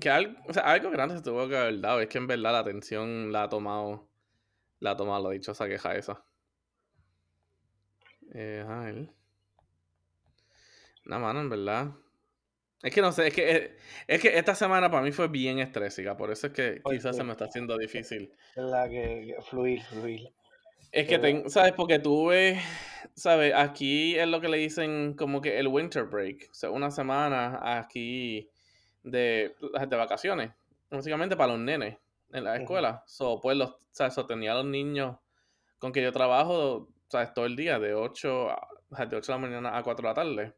que 0.00 0.10
algo, 0.10 0.34
o 0.48 0.52
sea, 0.52 0.62
algo 0.64 0.90
grande 0.90 1.16
se 1.16 1.22
tuvo 1.22 1.48
que 1.48 1.56
haber 1.56 1.80
dado. 1.80 2.00
Es 2.00 2.08
que 2.08 2.18
en 2.18 2.26
verdad 2.26 2.52
la 2.52 2.58
atención 2.60 3.32
la 3.32 3.44
ha 3.44 3.48
tomado 3.48 4.09
la 4.80 4.92
ha 4.92 4.96
tomado 4.96 5.28
la 5.28 5.30
dichosa 5.34 5.68
queja 5.68 5.94
esa. 5.94 6.24
Eh, 8.34 8.64
a 8.66 8.80
ver. 8.80 9.08
No, 11.04 11.18
mano, 11.18 11.40
en 11.40 11.48
verdad. 11.50 11.92
Es 12.82 12.94
que 12.94 13.02
no 13.02 13.12
sé, 13.12 13.28
es 13.28 13.34
que, 13.34 13.50
eh, 13.56 13.76
es 14.06 14.22
que 14.22 14.38
esta 14.38 14.54
semana 14.54 14.90
para 14.90 15.02
mí 15.02 15.12
fue 15.12 15.28
bien 15.28 15.58
estrésica, 15.58 16.16
por 16.16 16.30
eso 16.30 16.46
es 16.46 16.52
que 16.54 16.80
¿Por 16.80 16.94
quizás 16.94 17.14
se 17.14 17.22
me 17.24 17.32
está 17.32 17.44
haciendo 17.44 17.76
difícil. 17.76 18.32
Es 18.56 18.62
la 18.64 18.88
que, 18.88 19.34
que 19.36 19.42
fluir, 19.42 19.82
fluir. 19.82 20.32
Es 20.90 21.06
que, 21.06 21.18
ten- 21.18 21.50
¿sabes? 21.50 21.72
Porque 21.72 21.98
tuve, 21.98 22.58
¿sabes? 23.14 23.52
Aquí 23.54 24.18
es 24.18 24.26
lo 24.26 24.40
que 24.40 24.48
le 24.48 24.56
dicen 24.56 25.14
como 25.14 25.42
que 25.42 25.58
el 25.58 25.68
winter 25.68 26.04
break. 26.04 26.48
O 26.50 26.54
sea, 26.54 26.70
una 26.70 26.90
semana 26.90 27.78
aquí 27.78 28.48
de, 29.02 29.54
de 29.88 29.96
vacaciones. 29.96 30.50
Básicamente 30.90 31.36
para 31.36 31.52
los 31.52 31.60
nenes 31.60 31.98
en 32.32 32.44
la 32.44 32.56
escuela. 32.56 33.02
So, 33.06 33.40
pues, 33.40 33.56
los, 33.56 33.74
¿sabes? 33.90 34.14
So, 34.14 34.26
tenía 34.26 34.52
a 34.52 34.56
los 34.56 34.66
niños 34.66 35.16
con 35.78 35.92
que 35.92 36.02
yo 36.02 36.12
trabajo, 36.12 36.88
¿sabes? 37.08 37.32
Todo 37.34 37.46
el 37.46 37.56
día, 37.56 37.78
de 37.78 37.94
8, 37.94 38.50
a, 38.50 39.06
de 39.06 39.16
8 39.16 39.32
de 39.32 39.38
la 39.38 39.46
mañana 39.46 39.76
a 39.76 39.82
4 39.82 40.02
de 40.02 40.08
la 40.08 40.14
tarde. 40.14 40.54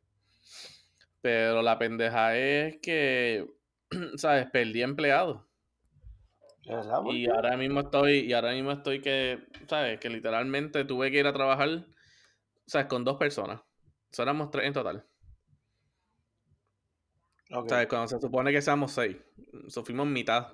Pero 1.21 1.63
la 1.63 1.79
pendeja 1.79 2.37
es 2.37 2.79
que, 2.83 3.47
¿sabes? 4.17 4.51
Perdí. 4.51 4.85
¿Por 4.85 5.47
Y 7.15 7.29
ahora 7.29 7.57
mismo 7.57 7.81
estoy, 7.81 8.21
y 8.21 8.33
ahora 8.33 8.53
mismo 8.53 8.73
estoy 8.73 9.01
que, 9.01 9.41
¿sabes? 9.69 9.99
Que 9.99 10.11
literalmente 10.11 10.85
tuve 10.85 11.11
que 11.11 11.19
ir 11.19 11.27
a 11.27 11.33
trabajar, 11.33 11.87
¿sabes? 12.67 12.87
Con 12.87 13.05
dos 13.05 13.17
personas. 13.17 13.61
Éramos 14.19 14.51
tres 14.51 14.67
en 14.67 14.73
total. 14.73 15.05
Ok. 17.53 17.69
¿Sabes? 17.69 17.87
Cuando 17.89 18.09
se 18.09 18.21
supone 18.21 18.53
que 18.53 18.63
seamos 18.63 18.93
seis. 18.93 19.17
So, 19.69 19.85
fuimos 19.85 20.07
mitad, 20.07 20.49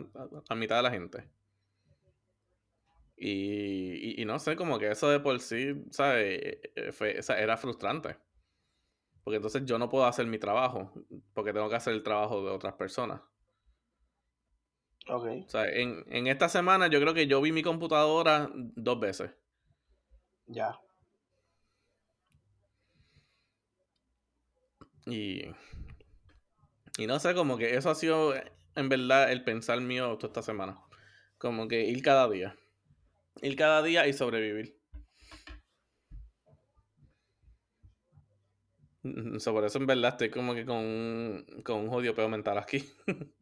a 0.48 0.54
mitad 0.54 0.76
de 0.76 0.82
la 0.82 0.90
gente. 0.90 1.28
Y, 3.16 4.20
y, 4.20 4.22
y 4.22 4.24
no 4.24 4.38
sé, 4.38 4.54
como 4.56 4.78
que 4.78 4.90
eso 4.90 5.08
de 5.10 5.20
por 5.20 5.40
sí, 5.40 5.84
¿sabes? 5.90 6.40
Eh, 6.76 6.92
Fue, 6.92 7.18
o 7.18 7.22
sea, 7.22 7.38
era 7.40 7.56
frustrante. 7.56 8.16
Porque 9.22 9.36
entonces 9.36 9.62
yo 9.64 9.78
no 9.78 9.88
puedo 9.88 10.06
hacer 10.06 10.26
mi 10.26 10.38
trabajo, 10.38 10.92
porque 11.32 11.52
tengo 11.52 11.68
que 11.68 11.76
hacer 11.76 11.92
el 11.94 12.02
trabajo 12.02 12.42
de 12.44 12.50
otras 12.50 12.74
personas. 12.74 13.20
Ok. 15.08 15.26
O 15.46 15.48
sea, 15.48 15.66
en, 15.68 16.04
en 16.10 16.26
esta 16.28 16.48
semana 16.48 16.86
yo 16.88 17.00
creo 17.00 17.12
que 17.14 17.26
yo 17.26 17.40
vi 17.40 17.50
mi 17.52 17.62
computadora 17.62 18.50
dos 18.54 19.00
veces. 19.00 19.30
Ya. 20.48 20.80
Y, 25.06 25.48
y 26.98 27.06
no 27.06 27.18
sé, 27.20 27.34
como 27.34 27.56
que 27.58 27.76
eso 27.76 27.90
ha 27.90 27.94
sido 27.94 28.34
en 28.76 28.88
verdad 28.90 29.32
el 29.32 29.44
pensar 29.44 29.80
mío 29.80 30.16
toda 30.18 30.28
esta 30.28 30.42
semana. 30.42 30.78
Como 31.38 31.68
que 31.68 31.84
ir 31.86 32.02
cada 32.02 32.28
día. 32.28 32.56
Ir 33.42 33.56
cada 33.56 33.82
día 33.82 34.06
y 34.08 34.14
sobrevivir. 34.14 34.78
Mm, 39.02 39.38
So, 39.40 39.52
por 39.52 39.64
eso 39.64 39.78
en 39.78 39.86
verdad 39.86 40.12
estoy 40.12 40.30
como 40.30 40.54
que 40.54 40.64
con, 40.66 40.76
un- 40.78 41.62
con 41.64 41.76
un 41.80 41.88
jodido 41.88 42.14
peo 42.14 42.28
mental 42.28 42.58
aquí. 42.58 42.84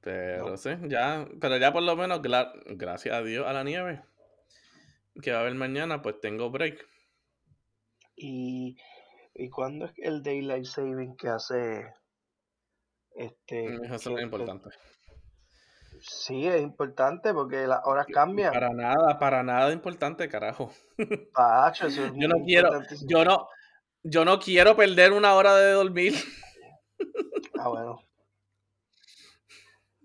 Pero 0.00 0.50
No. 0.50 0.56
sí, 0.56 0.70
ya, 0.88 1.26
pero 1.40 1.56
ya 1.58 1.72
por 1.72 1.82
lo 1.82 1.96
menos, 1.96 2.20
gra- 2.22 2.52
gracias 2.66 3.14
a 3.14 3.22
Dios 3.22 3.46
a 3.46 3.52
la 3.52 3.64
nieve 3.64 4.02
que 5.22 5.32
va 5.32 5.38
a 5.38 5.40
haber 5.42 5.54
mañana, 5.54 6.00
pues 6.02 6.20
tengo 6.20 6.50
break. 6.50 6.86
¿Y, 8.16 8.76
¿Y 9.34 9.50
cuándo 9.50 9.84
es 9.86 9.92
el 9.98 10.22
Daylight 10.22 10.64
Saving 10.64 11.16
que 11.16 11.28
hace 11.28 11.86
este 13.14 13.74
Eso 13.84 13.94
es 13.94 14.06
lo 14.06 14.16
que- 14.16 14.22
importante. 14.22 14.70
sí 16.00 16.46
es 16.46 16.60
importante 16.62 17.32
porque 17.34 17.66
las 17.66 17.80
horas 17.84 18.06
cambian 18.12 18.52
Para 18.52 18.70
nada, 18.70 19.18
para 19.18 19.42
nada 19.42 19.72
importante, 19.72 20.28
carajo. 20.28 20.72
Pacho, 21.34 21.86
eso 21.86 22.06
es 22.06 22.12
Yo 22.16 22.28
no 22.28 22.44
quiero, 22.44 22.70
yo 23.06 23.24
no, 23.24 23.48
yo 24.02 24.24
no 24.24 24.38
quiero 24.38 24.76
perder 24.76 25.12
una 25.12 25.34
hora 25.34 25.54
de 25.56 25.72
dormir. 25.72 26.14
ah 27.58 27.68
bueno 27.68 28.00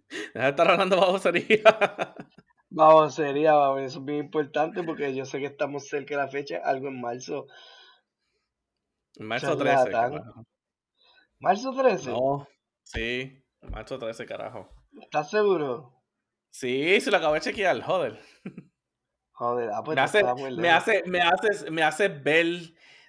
Deja 0.33 0.45
de 0.45 0.49
estar 0.49 0.69
hablando 0.69 0.97
babosería. 0.97 1.63
vamos 2.69 3.15
sería 3.15 3.53
vamos, 3.53 3.81
eso 3.81 3.99
es 3.99 4.05
bien 4.05 4.19
importante 4.25 4.83
porque 4.83 5.13
yo 5.15 5.25
sé 5.25 5.39
que 5.39 5.45
estamos 5.45 5.87
cerca 5.87 6.15
de 6.17 6.21
la 6.23 6.27
fecha 6.29 6.57
algo 6.63 6.87
en 6.89 6.99
marzo 7.01 7.47
Marzo 9.21 9.57
13, 9.57 9.91
Charlatán. 9.91 10.11
carajo. 10.11 10.45
marzo 11.39 11.73
13 11.73 12.11
No, 12.11 12.47
sí, 12.83 13.43
marzo 13.61 13.97
13, 13.99 14.25
carajo. 14.25 14.69
¿estás 15.01 15.29
seguro? 15.29 15.93
Sí, 16.49 16.99
se 17.01 17.11
lo 17.11 17.17
acabo 17.17 17.33
de 17.35 17.41
chequear, 17.41 17.81
joder. 17.81 18.19
joder 19.31 19.69
ah 19.73 19.83
pues 19.83 19.95
me, 19.95 20.01
hace, 20.01 20.23
me, 20.57 20.69
hace, 20.69 21.03
me, 21.05 21.19
hace, 21.83 22.09
me 22.09 22.19
ver 22.19 22.45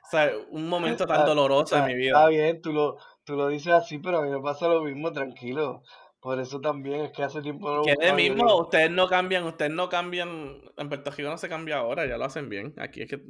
o 0.04 0.10
sea, 0.10 0.30
un 0.50 0.68
momento 0.68 1.06
tan 1.06 1.24
doloroso 1.26 1.76
en 1.76 1.82
Está, 1.82 1.94
mi 1.96 2.06
está 2.06 2.26
vida. 2.26 2.28
bien, 2.28 2.60
tú 2.62 2.72
lo, 2.72 2.98
tú 3.24 3.36
lo 3.36 3.48
dices 3.48 3.72
así, 3.72 3.98
pero 3.98 4.18
a 4.18 4.22
mí 4.22 4.30
me 4.30 4.40
pasa 4.40 4.68
lo 4.68 4.82
mismo, 4.82 5.12
tranquilo. 5.12 5.82
Por 6.20 6.38
eso 6.38 6.60
también 6.60 7.00
es 7.02 7.12
que 7.12 7.22
hace 7.24 7.42
tiempo 7.42 7.72
no 7.74 7.82
Que 7.82 7.96
de 7.98 8.08
yo 8.08 8.14
mismo, 8.14 8.56
ustedes 8.60 8.90
no 8.90 9.08
cambian, 9.08 9.44
ustedes 9.44 9.72
no 9.72 9.88
cambian. 9.88 10.60
En 10.76 10.88
Puerto 10.88 11.10
Rico 11.10 11.30
no 11.30 11.38
se 11.38 11.48
cambia 11.48 11.78
ahora, 11.78 12.06
ya 12.06 12.16
lo 12.16 12.24
hacen 12.24 12.48
bien. 12.48 12.74
Aquí 12.78 13.02
es 13.02 13.10
que, 13.10 13.22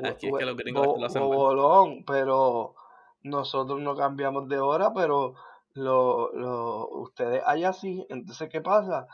aquí 0.00 0.28
es 0.28 0.34
que 0.36 0.44
los 0.44 0.56
gringos 0.56 0.86
bo- 0.86 0.98
lo 0.98 1.06
hacen 1.06 1.28
mal. 1.28 1.28
bobolón, 1.28 2.04
pero 2.06 2.74
nosotros 3.22 3.80
no 3.80 3.96
cambiamos 3.96 4.48
de 4.48 4.58
hora, 4.60 4.92
pero 4.94 5.34
lo, 5.74 6.32
lo, 6.32 6.88
ustedes 6.88 7.42
allá 7.46 7.72
sí. 7.72 8.06
Entonces, 8.10 8.48
¿qué 8.50 8.60
pasa? 8.60 9.06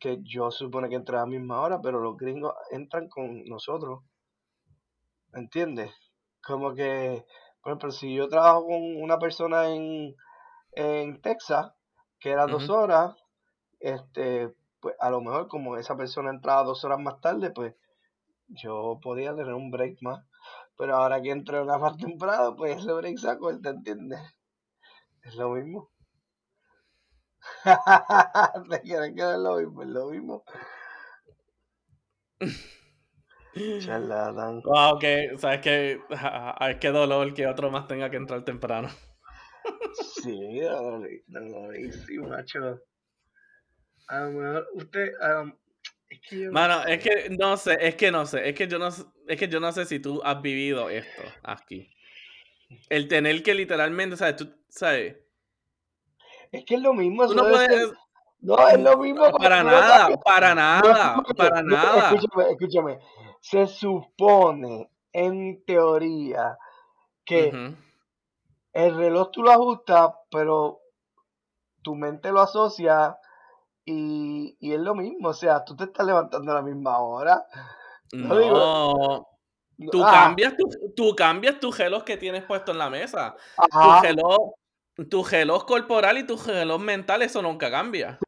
Que 0.00 0.18
yo 0.22 0.50
supone 0.50 0.88
que 0.88 0.96
entra 0.96 1.18
a 1.18 1.22
la 1.22 1.26
misma 1.26 1.60
hora, 1.62 1.80
pero 1.82 2.00
los 2.00 2.16
gringos 2.16 2.54
entran 2.70 3.08
con 3.08 3.44
nosotros. 3.46 4.00
¿Entiendes? 5.34 5.90
Como 6.46 6.74
que, 6.74 7.24
por 7.62 7.72
ejemplo, 7.72 7.90
si 7.90 8.14
yo 8.14 8.28
trabajo 8.28 8.66
con 8.66 9.02
una 9.02 9.18
persona 9.18 9.68
en, 9.74 10.14
en 10.72 11.20
Texas, 11.22 11.72
que 12.20 12.30
era 12.30 12.48
dos 12.48 12.70
horas, 12.70 13.16
este, 13.80 14.54
pues 14.80 14.96
a 15.00 15.10
lo 15.10 15.20
mejor 15.22 15.48
como 15.48 15.76
esa 15.76 15.96
persona 15.96 16.30
entraba 16.30 16.64
dos 16.64 16.84
horas 16.84 17.00
más 17.00 17.20
tarde, 17.20 17.50
pues 17.50 17.74
yo 18.54 18.98
podía 19.02 19.34
tener 19.34 19.54
un 19.54 19.70
break 19.70 19.98
más. 20.02 20.24
Pero 20.76 20.96
ahora 20.96 21.20
que 21.22 21.30
entré 21.30 21.60
una 21.60 21.78
más 21.78 21.96
temprano, 21.96 22.56
pues 22.56 22.78
ese 22.78 22.92
break 22.92 23.18
se 23.18 23.30
acorta, 23.30 23.70
¿entiendes? 23.70 24.20
Es 25.22 25.34
lo 25.36 25.50
mismo. 25.50 25.90
Te 28.70 28.80
quieren 28.82 29.14
que 29.14 29.22
es 29.22 29.38
lo 29.38 29.56
mismo, 29.56 29.82
es 29.82 29.88
lo 29.88 30.06
mismo. 30.10 30.44
Charlatán. 33.80 34.62
Wow, 34.62 34.98
que, 34.98 35.36
sabes 35.38 35.60
que, 35.60 36.00
ay, 36.58 36.78
qué 36.78 36.88
dolor 36.90 37.34
que 37.34 37.46
otro 37.46 37.70
más 37.70 37.86
tenga 37.86 38.10
que 38.10 38.16
entrar 38.16 38.44
temprano. 38.44 38.88
Sí, 40.22 40.60
dolor- 40.60 41.22
dolorísimo, 41.26 42.28
macho. 42.28 42.80
A 44.08 44.20
lo 44.20 44.30
mejor 44.30 44.66
usted, 44.74 45.12
um, 45.20 45.52
es 46.12 46.20
que 46.28 46.38
yo 46.38 46.46
no 46.46 46.52
Mano, 46.52 46.82
sé. 46.82 46.92
es 46.94 47.02
que 47.02 47.30
no 47.30 47.56
sé, 47.56 47.78
es 47.80 47.94
que 47.96 48.10
no 48.10 48.26
sé, 48.26 48.48
es 48.48 48.54
que 48.54 48.68
yo 48.68 48.78
no, 48.78 48.88
es 48.88 49.38
que 49.38 49.48
yo 49.48 49.60
no 49.60 49.72
sé 49.72 49.84
si 49.86 49.98
tú 50.00 50.20
has 50.24 50.40
vivido 50.42 50.90
esto 50.90 51.22
aquí. 51.42 51.88
El 52.88 53.08
tener 53.08 53.42
que 53.42 53.54
literalmente, 53.54 54.16
¿sabes? 54.16 54.36
Tú, 54.36 54.54
¿sabes? 54.68 55.16
Es 56.50 56.64
que 56.64 56.74
es 56.74 56.80
lo 56.82 56.92
mismo, 56.92 57.26
Tú 57.26 57.34
no 57.34 57.44
ser- 57.44 57.50
puedes, 57.68 57.92
No, 58.40 58.68
es 58.68 58.80
lo 58.80 58.96
mismo. 58.98 59.24
no, 59.30 59.38
para 59.38 59.62
no 59.62 59.70
nada, 59.70 60.08
para 60.24 60.54
nada, 60.54 61.22
para 61.36 61.62
nada. 61.62 62.10
escúchame, 62.10 62.50
escúchame. 62.50 62.98
Se 63.40 63.66
supone, 63.66 64.90
en 65.12 65.64
teoría, 65.64 66.56
que 67.24 67.52
el 68.72 68.96
reloj 68.96 69.30
tú 69.30 69.42
lo 69.42 69.50
ajustas, 69.52 70.10
pero 70.30 70.80
tu 71.82 71.94
mente 71.94 72.30
lo 72.32 72.40
asocia 72.40 73.16
y, 73.92 74.56
y 74.60 74.72
es 74.72 74.80
lo 74.80 74.94
mismo. 74.94 75.28
O 75.28 75.34
sea, 75.34 75.64
tú 75.64 75.76
te 75.76 75.84
estás 75.84 76.06
levantando 76.06 76.52
a 76.52 76.56
la 76.56 76.62
misma 76.62 76.98
hora. 76.98 77.44
No 78.12 78.36
digo, 78.36 79.26
No, 79.78 79.90
tú 79.90 80.04
ah, 80.04 80.10
cambias 80.10 80.54
tu, 80.56 80.64
tú 80.94 81.14
cambias 81.14 81.58
tu 81.60 81.72
reloj 81.72 82.04
que 82.04 82.16
tienes 82.16 82.44
puesto 82.44 82.72
en 82.72 82.78
la 82.78 82.90
mesa. 82.90 83.34
Tu 83.56 83.78
ajá, 83.78 84.02
reloj, 84.02 84.52
tu 85.08 85.24
reloj 85.24 85.64
corporal 85.64 86.18
y 86.18 86.26
tu 86.26 86.36
reloj 86.36 86.80
mental, 86.80 87.22
eso 87.22 87.40
nunca 87.42 87.70
cambia. 87.70 88.18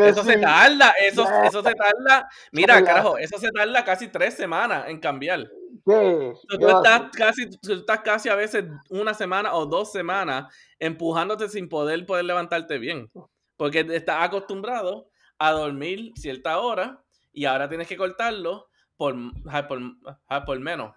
Eso 0.00 0.22
se 0.22 0.38
tarda, 0.38 0.94
eso, 1.00 1.26
eso 1.44 1.62
se 1.62 1.74
tarda. 1.74 2.28
Mira, 2.52 2.82
carajo, 2.82 3.18
eso 3.18 3.38
se 3.38 3.50
tarda 3.50 3.84
casi 3.84 4.08
tres 4.08 4.34
semanas 4.34 4.84
en 4.88 4.98
cambiar. 4.98 5.40
¿Qué? 5.84 6.32
Tú, 6.48 6.58
¿Qué 6.58 6.64
va 6.64 6.72
a 6.72 6.76
estás 6.76 7.10
casi, 7.12 7.50
tú 7.50 7.72
estás 7.74 8.00
casi 8.00 8.28
a 8.28 8.34
veces 8.34 8.64
una 8.88 9.12
semana 9.12 9.54
o 9.54 9.66
dos 9.66 9.92
semanas 9.92 10.54
empujándote 10.78 11.48
sin 11.48 11.68
poder 11.68 12.06
poder 12.06 12.24
levantarte 12.24 12.78
bien. 12.78 13.10
Porque 13.56 13.86
estás 13.90 14.24
acostumbrado 14.24 15.08
a 15.46 15.52
dormir 15.52 16.12
cierta 16.16 16.58
hora 16.58 17.02
y 17.32 17.44
ahora 17.46 17.68
tienes 17.68 17.88
que 17.88 17.96
cortarlo 17.96 18.68
por, 18.96 19.14
por, 19.68 19.80
por 20.46 20.60
menos. 20.60 20.94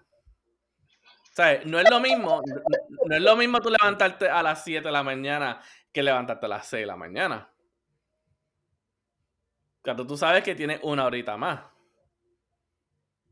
¿Sabes? 1.32 1.64
No 1.66 1.78
es 1.78 1.88
lo 1.90 2.00
mismo, 2.00 2.42
no, 2.46 2.62
no 3.06 3.14
es 3.16 3.22
lo 3.22 3.36
mismo 3.36 3.60
tú 3.60 3.70
levantarte 3.70 4.28
a 4.28 4.42
las 4.42 4.64
7 4.64 4.88
de 4.88 4.92
la 4.92 5.02
mañana 5.02 5.60
que 5.92 6.02
levantarte 6.02 6.46
a 6.46 6.48
las 6.48 6.66
6 6.66 6.82
de 6.82 6.86
la 6.86 6.96
mañana. 6.96 7.48
Cuando 9.82 10.06
tú 10.06 10.16
sabes 10.16 10.42
que 10.42 10.54
tienes 10.54 10.80
una 10.82 11.06
horita 11.06 11.36
más. 11.36 11.60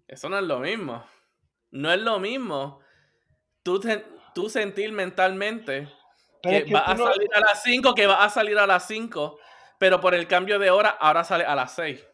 Eso 0.06 0.28
no 0.28 0.38
es 0.38 0.44
lo 0.44 0.60
mismo. 0.60 1.04
No 1.72 1.90
es 1.92 2.00
lo 2.00 2.18
mismo 2.20 2.80
tú, 3.62 3.80
te- 3.80 4.06
tú 4.34 4.48
sentir 4.48 4.92
mentalmente 4.92 5.92
que 6.42 6.58
es 6.58 6.64
que 6.64 6.72
vas 6.72 6.88
a 6.88 6.94
no- 6.94 7.06
salir 7.08 7.28
a 7.34 7.40
las 7.40 7.62
5, 7.62 7.94
que 7.94 8.06
vas 8.06 8.20
a 8.24 8.30
salir 8.30 8.56
a 8.58 8.66
las 8.66 8.86
5, 8.86 9.38
pero 9.78 10.00
por 10.00 10.14
el 10.14 10.26
cambio 10.28 10.58
de 10.58 10.70
hora 10.70 10.90
ahora 10.90 11.24
sale 11.24 11.44
a 11.44 11.54
las 11.54 11.74
6. 11.74 12.06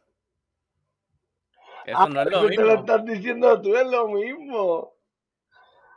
Eso 1.84 1.98
Ah, 2.00 2.08
no 2.08 2.20
es 2.22 2.28
lo 2.28 2.40
eso 2.40 2.50
te 2.54 2.62
lo 2.64 2.74
mismo. 2.74 2.80
estás 2.80 3.04
diciendo 3.04 3.60
tú, 3.60 3.74
es 3.76 3.86
lo 3.86 4.08
mismo. 4.08 4.94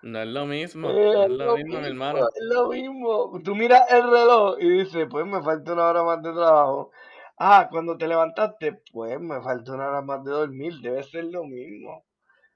No 0.04 0.20
es 0.22 0.28
lo 0.28 0.46
mismo. 0.46 0.90
Eh, 0.90 1.12
No 1.12 1.24
es 1.26 1.32
es 1.32 1.32
lo 1.32 1.50
mismo, 1.50 1.80
mi 1.82 1.88
hermano. 1.88 2.28
Es 2.34 2.44
lo 2.54 2.68
mismo. 2.70 3.42
Tú 3.44 3.56
miras 3.56 3.90
el 3.92 4.04
reloj 4.10 4.58
y 4.60 4.70
dices, 4.70 5.08
pues 5.10 5.26
me 5.26 5.42
falta 5.44 5.74
una 5.74 5.88
hora 5.88 6.04
más 6.04 6.22
de 6.22 6.32
trabajo. 6.34 6.92
Ah, 7.38 7.68
cuando 7.70 7.98
te 7.98 8.08
levantaste, 8.08 8.82
pues 8.92 9.20
me 9.20 9.42
falta 9.42 9.74
una 9.74 9.90
hora 9.90 10.02
más 10.02 10.24
de 10.24 10.32
dormir. 10.32 10.74
Debe 10.82 11.04
ser 11.04 11.26
lo 11.26 11.44
mismo. 11.44 12.06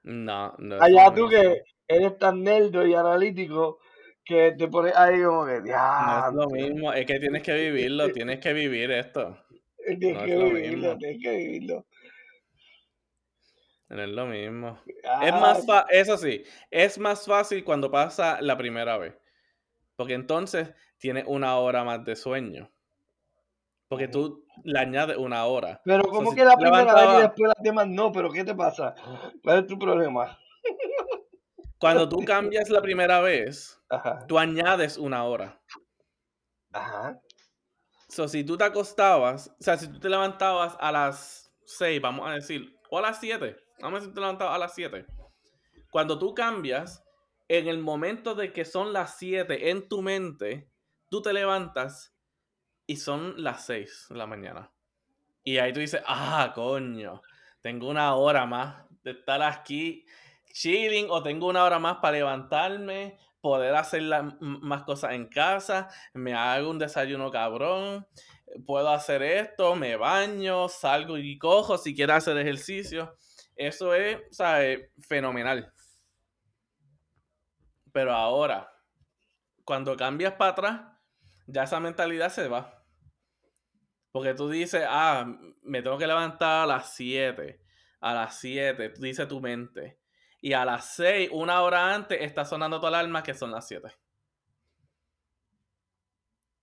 No, 0.02 0.54
no 0.58 0.76
es 0.76 0.82
Allá 0.82 1.14
tú 1.14 1.28
mismo. 1.28 1.28
que 1.28 1.62
eres 1.88 2.18
tan 2.18 2.42
nerdo 2.42 2.86
y 2.86 2.94
analítico 2.94 3.78
que 4.30 4.52
te 4.56 4.68
pones 4.68 4.96
ahí 4.96 5.22
como 5.22 5.44
que, 5.44 5.60
No 5.60 6.28
es 6.28 6.34
lo 6.34 6.46
mismo. 6.48 6.92
Es 6.92 7.04
que 7.06 7.18
tienes 7.18 7.42
que 7.42 7.52
vivirlo. 7.54 8.08
Tienes 8.12 8.38
que 8.40 8.52
vivir 8.52 8.90
esto. 8.90 9.36
tienes 9.84 10.14
No 10.14 10.24
que 10.24 10.32
es 10.34 10.54
vivirlo, 10.54 10.96
tienes 10.98 11.22
que 11.22 11.36
vivirlo. 11.36 11.86
No 13.88 14.02
es 14.02 14.08
lo 14.08 14.26
mismo. 14.26 14.78
Es 14.86 15.32
Ah, 15.32 15.40
más 15.40 15.66
fa- 15.66 15.86
eso 15.90 16.16
sí, 16.16 16.44
es 16.70 16.96
más 16.98 17.26
fácil 17.26 17.64
cuando 17.64 17.90
pasa 17.90 18.40
la 18.40 18.56
primera 18.56 18.96
vez. 18.98 19.14
Porque 19.96 20.14
entonces 20.14 20.68
tienes 20.98 21.24
una 21.26 21.56
hora 21.58 21.82
más 21.82 22.04
de 22.04 22.14
sueño. 22.14 22.70
Porque 23.88 24.06
tú 24.06 24.44
le 24.62 24.78
añades 24.78 25.16
una 25.16 25.44
hora. 25.46 25.80
pero 25.84 26.04
como 26.04 26.32
que 26.32 26.44
la 26.44 26.54
primera 26.56 26.94
vez 26.94 27.18
y 27.18 27.22
después 27.22 27.48
las 27.56 27.62
demás 27.64 27.88
no, 27.88 28.12
pero 28.12 28.30
¿qué 28.30 28.44
te 28.44 28.54
pasa? 28.54 28.94
¿Cuál 29.42 29.58
es 29.60 29.66
tu 29.66 29.76
problema? 29.76 30.38
Cuando 31.80 32.08
tú 32.08 32.24
cambias 32.24 32.68
la 32.70 32.82
primera 32.82 33.20
vez, 33.20 33.80
Ajá, 33.88 34.18
tú 34.28 34.38
añades 34.38 34.98
una 34.98 35.24
hora. 35.24 35.60
ajá, 36.72 37.20
So, 38.08 38.26
si 38.28 38.44
tú 38.44 38.56
te 38.56 38.64
acostabas, 38.64 39.48
o 39.48 39.62
sea, 39.62 39.76
si 39.78 39.86
tú 39.88 40.00
te 40.00 40.08
levantabas 40.08 40.76
a 40.80 40.90
las 40.92 41.52
6, 41.64 42.00
vamos 42.00 42.28
a 42.28 42.32
decir, 42.34 42.76
o 42.90 42.98
a 42.98 43.02
las 43.02 43.20
7, 43.20 43.56
vamos 43.80 43.98
a 43.98 44.00
decir 44.00 44.14
te 44.14 44.20
levantabas 44.20 44.56
a 44.56 44.58
las 44.58 44.74
7. 44.74 45.06
Cuando 45.90 46.18
tú 46.18 46.34
cambias, 46.34 47.04
en 47.48 47.68
el 47.68 47.78
momento 47.78 48.34
de 48.34 48.52
que 48.52 48.64
son 48.64 48.92
las 48.92 49.16
7 49.18 49.70
en 49.70 49.88
tu 49.88 50.02
mente, 50.02 50.70
tú 51.08 51.22
te 51.22 51.32
levantas 51.32 52.14
y 52.86 52.96
son 52.96 53.42
las 53.42 53.66
6 53.66 54.06
de 54.10 54.16
la 54.16 54.26
mañana. 54.26 54.72
Y 55.44 55.58
ahí 55.58 55.72
tú 55.72 55.80
dices, 55.80 56.02
ah, 56.06 56.52
coño, 56.54 57.22
tengo 57.62 57.88
una 57.88 58.14
hora 58.14 58.46
más 58.46 58.84
de 59.02 59.12
estar 59.12 59.42
aquí 59.42 60.04
chilling 60.52 61.06
o 61.10 61.22
tengo 61.22 61.48
una 61.48 61.64
hora 61.64 61.78
más 61.78 61.98
para 61.98 62.18
levantarme, 62.18 63.18
poder 63.40 63.74
hacer 63.74 64.02
la- 64.02 64.22
más 64.40 64.82
cosas 64.84 65.12
en 65.12 65.28
casa, 65.28 65.88
me 66.14 66.34
hago 66.34 66.70
un 66.70 66.78
desayuno 66.78 67.30
cabrón, 67.30 68.06
puedo 68.66 68.90
hacer 68.90 69.22
esto, 69.22 69.74
me 69.76 69.96
baño, 69.96 70.68
salgo 70.68 71.16
y 71.18 71.38
cojo 71.38 71.78
si 71.78 71.94
quiero 71.94 72.14
hacer 72.14 72.36
ejercicio. 72.38 73.14
Eso 73.56 73.94
es, 73.94 74.18
¿sabes? 74.30 74.90
Fenomenal. 75.06 75.72
Pero 77.92 78.12
ahora, 78.12 78.68
cuando 79.64 79.96
cambias 79.96 80.34
para 80.34 80.52
atrás, 80.52 80.82
ya 81.46 81.64
esa 81.64 81.80
mentalidad 81.80 82.30
se 82.30 82.48
va. 82.48 82.84
Porque 84.12 84.34
tú 84.34 84.48
dices, 84.50 84.84
ah, 84.88 85.26
me 85.62 85.82
tengo 85.82 85.98
que 85.98 86.06
levantar 86.06 86.64
a 86.64 86.66
las 86.66 86.94
7. 86.94 87.60
A 88.00 88.14
las 88.14 88.38
7, 88.40 88.88
tú 88.90 89.02
dices 89.02 89.28
tu 89.28 89.40
mente. 89.40 89.99
Y 90.40 90.52
a 90.54 90.64
las 90.64 90.94
6, 90.94 91.30
una 91.32 91.62
hora 91.62 91.94
antes, 91.94 92.20
está 92.20 92.44
sonando 92.44 92.80
tu 92.80 92.86
alarma 92.86 93.22
que 93.22 93.34
son 93.34 93.50
las 93.50 93.66
7. 93.68 93.88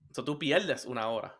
Entonces 0.01 0.25
tú 0.25 0.39
pierdes 0.39 0.85
una 0.85 1.09
hora. 1.09 1.39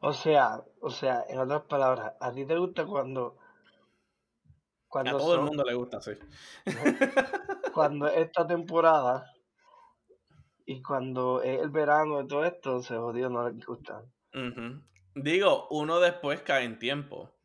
O 0.00 0.12
sea, 0.12 0.62
o 0.80 0.90
sea, 0.90 1.24
en 1.28 1.38
otras 1.38 1.62
palabras, 1.62 2.14
¿a 2.20 2.32
ti 2.32 2.44
te 2.46 2.56
gusta 2.56 2.86
cuando 2.86 3.36
A 4.92 5.04
todo 5.04 5.34
el 5.34 5.40
mundo 5.40 5.64
le 5.64 5.74
gusta 5.74 5.96
así. 5.98 6.12
cuando 7.74 8.06
esta 8.08 8.46
temporada 8.46 9.32
y 10.66 10.82
cuando 10.82 11.42
es 11.42 11.60
el 11.60 11.70
verano 11.70 12.20
y 12.20 12.26
todo 12.26 12.44
esto 12.44 12.80
se 12.80 12.96
jodió, 12.96 13.28
no 13.30 13.48
les 13.48 13.64
gusta. 13.64 14.04
Digo, 15.14 15.66
uno 15.70 15.98
después 15.98 16.42
cae 16.42 16.64
en 16.64 16.78
tiempo. 16.78 17.37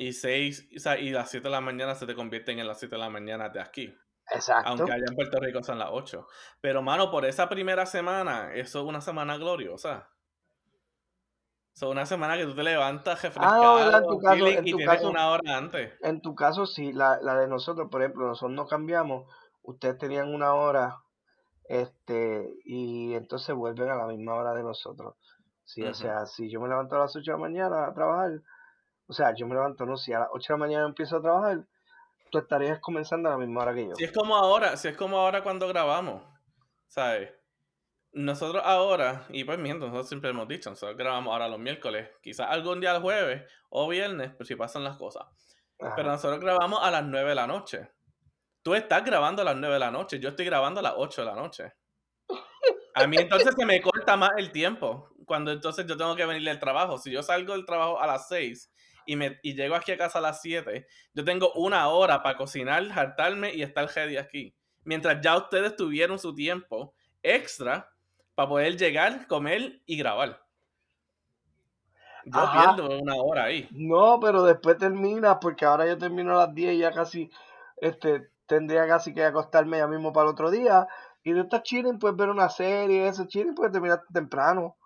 Y 0.00 0.14
seis, 0.14 0.66
o 0.74 0.80
sea, 0.80 0.98
y 0.98 1.10
las 1.10 1.28
7 1.30 1.44
de 1.44 1.50
la 1.50 1.60
mañana 1.60 1.94
se 1.94 2.06
te 2.06 2.14
convierten 2.14 2.58
en 2.58 2.66
las 2.66 2.78
7 2.78 2.94
de 2.94 3.00
la 3.02 3.10
mañana 3.10 3.50
de 3.50 3.60
aquí. 3.60 3.94
Exacto. 4.32 4.70
Aunque 4.70 4.90
allá 4.92 5.04
en 5.06 5.14
Puerto 5.14 5.38
Rico 5.40 5.62
son 5.62 5.78
las 5.78 5.90
8. 5.92 6.26
Pero, 6.62 6.80
mano, 6.80 7.10
por 7.10 7.26
esa 7.26 7.50
primera 7.50 7.84
semana, 7.84 8.54
eso 8.54 8.80
es 8.80 8.86
una 8.86 9.02
semana 9.02 9.36
gloriosa. 9.36 10.08
Es 11.74 11.82
una 11.82 12.06
semana 12.06 12.38
que 12.38 12.44
tú 12.46 12.54
te 12.54 12.62
levantas 12.62 13.20
refrescado, 13.22 13.76
Ah, 13.76 13.84
¿verdad? 13.84 14.00
En 14.02 14.08
tu 14.08 14.18
caso- 14.20 14.34
chilling, 14.36 14.58
en 14.58 14.66
y 14.68 14.70
tu 14.70 14.76
tienes 14.78 14.96
caso- 14.96 15.10
una 15.10 15.28
hora 15.30 15.56
antes. 15.58 15.92
En 16.00 16.22
tu 16.22 16.34
caso, 16.34 16.64
sí, 16.64 16.92
la, 16.94 17.18
la 17.20 17.36
de 17.36 17.46
nosotros, 17.48 17.88
por 17.90 18.00
ejemplo, 18.00 18.26
nosotros 18.26 18.52
no 18.56 18.66
cambiamos, 18.66 19.30
ustedes 19.62 19.98
tenían 19.98 20.32
una 20.34 20.54
hora, 20.54 20.96
este, 21.68 22.54
y 22.64 23.12
entonces 23.14 23.54
vuelven 23.54 23.90
a 23.90 23.96
la 23.96 24.06
misma 24.06 24.34
hora 24.34 24.54
de 24.54 24.62
nosotros. 24.62 25.14
Sí, 25.64 25.82
o 25.84 25.92
sea, 25.94 26.24
si 26.24 26.50
yo 26.50 26.58
me 26.60 26.68
levanto 26.68 26.96
a 26.96 27.00
las 27.00 27.14
8 27.14 27.32
de 27.32 27.36
la 27.36 27.42
mañana 27.42 27.86
a 27.86 27.92
trabajar, 27.94 28.30
o 29.10 29.12
sea, 29.12 29.34
yo 29.34 29.44
me 29.48 29.54
levanto, 29.56 29.84
no, 29.84 29.96
si 29.96 30.12
a 30.12 30.20
las 30.20 30.28
8 30.30 30.52
de 30.52 30.58
la 30.58 30.66
mañana 30.66 30.86
empiezo 30.86 31.16
a 31.16 31.20
trabajar, 31.20 31.64
tú 32.30 32.38
estarías 32.38 32.78
comenzando 32.78 33.28
a 33.28 33.32
la 33.32 33.38
misma 33.38 33.62
hora 33.62 33.74
que 33.74 33.88
yo. 33.88 33.94
Si 33.96 34.04
es 34.04 34.12
como 34.12 34.36
ahora, 34.36 34.76
si 34.76 34.86
es 34.86 34.96
como 34.96 35.18
ahora 35.18 35.42
cuando 35.42 35.66
grabamos, 35.66 36.22
¿sabes? 36.86 37.32
Nosotros 38.12 38.62
ahora, 38.64 39.26
y 39.30 39.42
pues 39.42 39.58
miento, 39.58 39.86
nosotros 39.86 40.08
siempre 40.08 40.30
hemos 40.30 40.46
dicho, 40.46 40.70
nosotros 40.70 40.96
grabamos 40.96 41.32
ahora 41.32 41.48
los 41.48 41.58
miércoles, 41.58 42.08
quizás 42.22 42.48
algún 42.50 42.80
día 42.80 42.94
el 42.94 43.02
jueves 43.02 43.50
o 43.68 43.88
viernes, 43.88 44.30
pues 44.36 44.46
si 44.46 44.54
pasan 44.54 44.84
las 44.84 44.96
cosas. 44.96 45.24
Ajá. 45.80 45.94
Pero 45.96 46.08
nosotros 46.08 46.38
grabamos 46.38 46.78
a 46.80 46.92
las 46.92 47.04
9 47.04 47.30
de 47.30 47.34
la 47.34 47.48
noche. 47.48 47.90
Tú 48.62 48.76
estás 48.76 49.04
grabando 49.04 49.42
a 49.42 49.44
las 49.44 49.56
9 49.56 49.74
de 49.74 49.80
la 49.80 49.90
noche, 49.90 50.20
yo 50.20 50.28
estoy 50.28 50.44
grabando 50.44 50.78
a 50.78 50.84
las 50.84 50.94
8 50.96 51.22
de 51.22 51.26
la 51.26 51.34
noche. 51.34 51.72
A 52.94 53.08
mí 53.08 53.16
entonces 53.16 53.56
se 53.58 53.66
me 53.66 53.80
corta 53.80 54.16
más 54.16 54.30
el 54.36 54.52
tiempo, 54.52 55.08
cuando 55.26 55.50
entonces 55.50 55.84
yo 55.86 55.96
tengo 55.96 56.14
que 56.14 56.26
venir 56.26 56.44
del 56.44 56.60
trabajo. 56.60 56.96
Si 56.98 57.10
yo 57.10 57.24
salgo 57.24 57.54
del 57.54 57.66
trabajo 57.66 58.00
a 58.00 58.06
las 58.06 58.28
6 58.28 58.70
y, 59.10 59.16
me, 59.16 59.40
y 59.42 59.54
llego 59.54 59.74
aquí 59.74 59.90
a 59.90 59.98
casa 59.98 60.20
a 60.20 60.22
las 60.22 60.40
7, 60.40 60.86
yo 61.14 61.24
tengo 61.24 61.52
una 61.54 61.88
hora 61.88 62.22
para 62.22 62.36
cocinar, 62.36 62.86
hartarme 62.94 63.52
y 63.52 63.62
estar 63.62 63.90
ready 63.92 64.16
aquí. 64.16 64.54
Mientras 64.84 65.20
ya 65.20 65.36
ustedes 65.36 65.74
tuvieron 65.74 66.16
su 66.20 66.32
tiempo 66.32 66.94
extra 67.20 67.90
para 68.36 68.48
poder 68.48 68.76
llegar, 68.76 69.26
comer 69.26 69.82
y 69.84 69.96
grabar. 69.98 70.40
Yo 72.24 72.38
Ajá. 72.38 72.76
pierdo 72.76 73.00
una 73.00 73.16
hora 73.16 73.44
ahí. 73.46 73.66
No, 73.72 74.20
pero 74.20 74.44
después 74.44 74.78
terminas, 74.78 75.38
porque 75.40 75.64
ahora 75.64 75.88
yo 75.88 75.98
termino 75.98 76.30
a 76.34 76.46
las 76.46 76.54
10 76.54 76.74
y 76.74 76.78
ya 76.78 76.92
casi, 76.92 77.32
este, 77.78 78.28
tendría 78.46 78.86
casi 78.86 79.12
que 79.12 79.24
acostarme 79.24 79.78
ya 79.78 79.88
mismo 79.88 80.12
para 80.12 80.28
el 80.28 80.34
otro 80.34 80.52
día. 80.52 80.86
Y 81.24 81.32
tú 81.32 81.40
estás 81.40 81.64
chilling, 81.64 81.98
puedes 81.98 82.16
ver 82.16 82.28
una 82.28 82.48
serie, 82.48 83.08
eso 83.08 83.24
chilling, 83.26 83.56
puedes 83.56 83.72
terminar 83.72 84.04
temprano. 84.12 84.76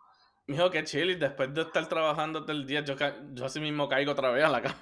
Mijo, 0.46 0.70
qué 0.70 0.84
chile. 0.84 1.16
Después 1.16 1.52
de 1.54 1.62
estar 1.62 1.88
trabajando 1.88 2.42
todo 2.42 2.52
el 2.52 2.66
día, 2.66 2.82
yo, 2.82 2.94
yo 3.32 3.44
así 3.44 3.60
mismo 3.60 3.88
caigo 3.88 4.12
otra 4.12 4.30
vez 4.30 4.44
a 4.44 4.48
la 4.48 4.62
cama. 4.62 4.78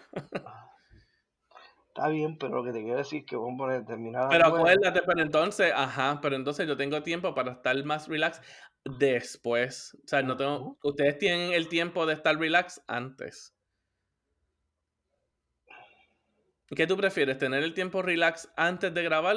Está 1.94 2.08
bien, 2.08 2.38
pero 2.38 2.56
lo 2.56 2.64
que 2.64 2.72
te 2.72 2.82
quiero 2.82 2.96
decir 2.96 3.20
es 3.20 3.26
que 3.26 3.36
vamos 3.36 3.54
a 3.54 3.58
poner 3.58 3.84
terminar 3.84 4.22
a 4.22 4.24
las 4.24 4.32
Pero 4.32 4.46
acuérdate, 4.46 5.02
pero 5.02 5.20
entonces, 5.20 5.72
ajá, 5.76 6.20
pero 6.22 6.36
entonces 6.36 6.66
yo 6.66 6.74
tengo 6.74 7.02
tiempo 7.02 7.34
para 7.34 7.52
estar 7.52 7.84
más 7.84 8.08
relax 8.08 8.40
después. 8.82 9.94
O 10.02 10.08
sea, 10.08 10.22
no 10.22 10.36
tengo, 10.38 10.78
ustedes 10.82 11.18
tienen 11.18 11.52
el 11.52 11.68
tiempo 11.68 12.06
de 12.06 12.14
estar 12.14 12.38
relax 12.38 12.82
antes. 12.86 13.54
¿Qué 16.74 16.86
tú 16.86 16.96
prefieres? 16.96 17.36
¿Tener 17.36 17.62
el 17.62 17.74
tiempo 17.74 18.00
relax 18.00 18.50
antes 18.56 18.94
de 18.94 19.02
grabar 19.02 19.36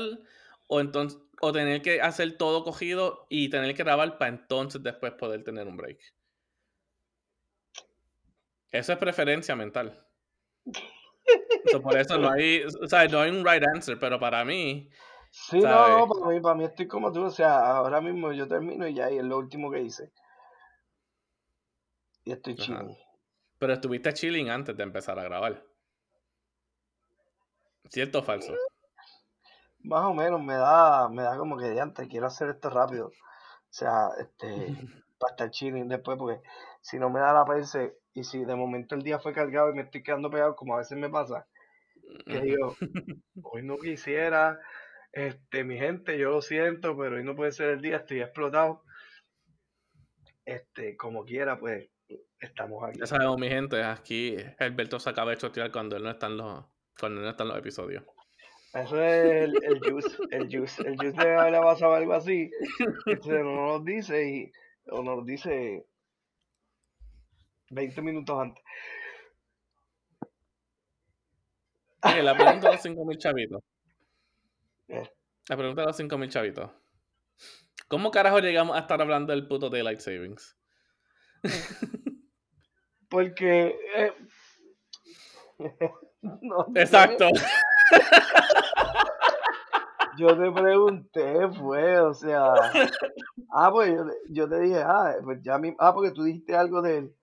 o 0.68 0.80
entonces 0.80 1.20
o 1.42 1.52
tener 1.52 1.82
que 1.82 2.00
hacer 2.02 2.38
todo 2.38 2.64
cogido 2.64 3.28
y 3.30 3.50
tener 3.50 3.76
que 3.76 3.84
grabar 3.84 4.18
para 4.18 4.30
entonces 4.30 4.82
después 4.82 5.12
poder 5.14 5.44
tener 5.44 5.68
un 5.68 5.76
break? 5.76 6.00
Eso 8.72 8.94
es 8.94 8.98
preferencia 8.98 9.56
mental. 9.56 10.06
So, 11.72 11.82
por 11.82 11.98
eso 11.98 12.20
no 12.20 12.30
hay, 12.30 12.62
o 12.64 12.88
sea, 12.88 13.08
no 13.08 13.22
hay 13.22 13.32
un 13.32 13.44
right 13.44 13.64
answer, 13.74 13.98
pero 13.98 14.20
para 14.20 14.46
mí, 14.46 14.88
Sí, 15.38 15.60
no, 15.60 15.64
¿sabes? 15.64 15.98
no, 15.98 16.08
para 16.08 16.28
mí, 16.28 16.40
para 16.40 16.56
mí 16.56 16.64
estoy 16.64 16.88
como 16.88 17.12
tú, 17.12 17.26
o 17.26 17.30
sea, 17.30 17.78
ahora 17.78 18.00
mismo 18.00 18.32
yo 18.32 18.48
termino 18.48 18.88
y 18.88 18.94
ya, 18.94 19.12
y 19.12 19.18
es 19.18 19.24
lo 19.24 19.38
último 19.38 19.70
que 19.70 19.82
hice. 19.82 20.12
Y 22.24 22.32
estoy 22.32 22.56
chilling. 22.56 22.98
Pero 23.60 23.74
estuviste 23.74 24.14
chilling 24.14 24.50
antes 24.50 24.78
de 24.78 24.84
empezar 24.84 25.20
a 25.20 25.24
grabar. 25.24 25.62
¿Cierto 27.90 28.20
o 28.20 28.24
falso? 28.24 28.54
Más 29.80 30.06
o 30.06 30.14
menos 30.14 30.42
me 30.42 30.56
da, 30.56 31.10
me 31.10 31.22
da 31.22 31.38
como 31.38 31.58
que 31.58 31.66
de 31.66 31.82
antes, 31.82 32.08
quiero 32.08 32.28
hacer 32.28 32.50
esto 32.50 32.70
rápido. 32.70 33.08
O 33.08 33.14
sea, 33.70 34.12
este, 34.18 34.68
para 35.20 35.32
estar 35.32 35.52
chilling 35.52 35.90
después, 35.90 36.18
porque 36.18 36.42
si 36.82 36.98
no 36.98 37.10
me 37.10 37.20
da 37.20 37.34
la 37.34 37.46
perse, 37.46 38.00
y 38.16 38.24
si 38.24 38.46
de 38.46 38.56
momento 38.56 38.96
el 38.96 39.04
día 39.04 39.20
fue 39.20 39.34
cargado 39.34 39.70
y 39.70 39.76
me 39.76 39.82
estoy 39.84 40.02
quedando 40.02 40.32
pegado, 40.32 40.56
como 40.56 40.74
a 40.74 40.80
veces 40.80 40.98
me 40.98 41.10
pasa, 41.10 41.46
que 42.26 42.40
digo, 42.40 42.76
hoy 43.44 43.62
no 43.62 43.78
quisiera, 43.78 44.60
este, 45.12 45.66
mi 45.66 45.78
gente, 45.78 46.18
yo 46.18 46.32
lo 46.32 46.42
siento, 46.42 46.98
pero 46.98 47.18
hoy 47.18 47.24
no 47.26 47.36
puede 47.36 47.52
ser 47.52 47.72
el 47.72 47.82
día, 47.82 47.98
estoy 47.98 48.22
explotado. 48.22 48.84
Este, 50.46 50.96
como 50.96 51.26
quiera, 51.26 51.60
pues, 51.60 51.90
estamos 52.40 52.84
aquí. 52.86 53.00
Ya 53.00 53.06
sabemos, 53.06 53.38
mi 53.38 53.50
gente, 53.50 53.84
aquí 53.84 54.38
Alberto 54.60 54.98
se 54.98 55.10
acaba 55.10 55.32
de 55.32 55.38
chotear 55.38 55.72
cuando 55.72 55.98
él 55.98 56.04
no 56.04 56.12
está 56.12 56.28
en 56.28 56.38
los, 56.38 56.66
cuando 56.98 57.20
no 57.20 57.30
está 57.30 57.44
en 57.44 57.50
los 57.50 57.58
episodios. 57.58 58.04
Eso 58.74 59.02
es 59.02 59.44
el, 59.44 59.64
el 59.64 59.80
juice, 59.80 60.18
el 60.32 60.48
juice. 60.50 60.88
El 60.88 60.98
juice 60.98 61.18
le 61.18 61.36
haber 61.36 61.62
pasado 61.62 61.94
algo 61.96 62.14
así. 62.14 62.50
Entonces 63.06 63.44
no 63.44 63.68
nos 63.68 63.86
dice 63.86 64.30
y 64.30 64.52
o 64.88 65.02
nos 65.02 65.26
dice 65.26 65.86
20 67.76 68.02
minutos 68.02 68.40
antes. 68.40 68.64
La 72.24 72.36
pregunta 72.36 72.70
de 72.70 72.76
los 72.76 72.82
5.000 72.86 73.18
chavitos. 73.18 73.62
Eh. 74.88 75.10
La 75.50 75.58
pregunta 75.58 75.82
de 75.82 75.88
los 75.88 75.98
5.000 75.98 76.30
chavitos. 76.30 76.70
¿Cómo 77.88 78.12
carajo 78.12 78.40
llegamos 78.40 78.76
a 78.76 78.82
estar 78.82 79.02
hablando 79.02 79.34
del 79.34 79.48
puto 79.48 79.70
Daylight 79.70 80.00
Savings? 80.00 80.56
Porque 83.10 83.76
eh, 83.96 84.14
no 86.22 86.68
Exacto. 86.76 87.30
yo 90.18 90.28
te 90.38 90.52
pregunté, 90.52 91.48
fue, 91.60 92.00
o 92.00 92.14
sea, 92.14 92.54
ah, 93.52 93.72
pues 93.72 93.94
yo, 93.94 94.06
te- 94.06 94.34
yo 94.34 94.50
te 94.50 94.60
dije, 94.62 94.82
ah, 94.84 95.16
pues 95.24 95.42
ya 95.44 95.58
mi, 95.58 95.76
ah, 95.80 95.94
porque 95.94 96.12
tú 96.12 96.24
dijiste 96.24 96.56
algo 96.56 96.82
del, 96.82 97.14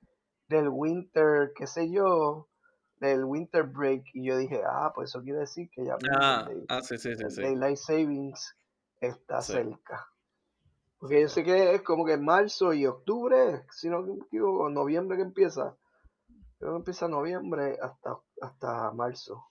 del 0.52 0.68
winter, 0.68 1.52
qué 1.56 1.66
sé 1.66 1.90
yo, 1.90 2.48
del 2.96 3.24
winter 3.24 3.64
break, 3.64 4.04
y 4.14 4.26
yo 4.26 4.36
dije, 4.36 4.62
ah, 4.64 4.92
pues 4.94 5.10
eso 5.10 5.22
quiere 5.22 5.40
decir 5.40 5.68
que 5.70 5.84
ya 5.84 5.96
Ah, 6.12 6.46
el 6.48 6.64
ah, 6.68 6.80
sí, 6.82 6.96
sí, 6.98 7.14
sí, 7.16 7.24
el 7.24 7.30
sí. 7.30 7.42
Daylight 7.42 7.76
Savings 7.76 8.56
está 9.00 9.42
cerca. 9.42 10.06
Porque 10.98 11.20
yo 11.20 11.28
sé 11.28 11.42
que 11.42 11.74
es 11.74 11.82
como 11.82 12.04
que 12.04 12.12
en 12.12 12.24
marzo 12.24 12.72
y 12.72 12.86
octubre, 12.86 13.64
si 13.72 13.88
no 13.88 14.02
me 14.02 14.24
equivoco, 14.24 14.70
noviembre 14.70 15.16
que 15.16 15.24
empieza. 15.24 15.76
Creo 16.58 16.74
que 16.74 16.76
empieza 16.76 17.08
noviembre 17.08 17.76
hasta, 17.82 18.18
hasta 18.40 18.92
marzo. 18.92 19.44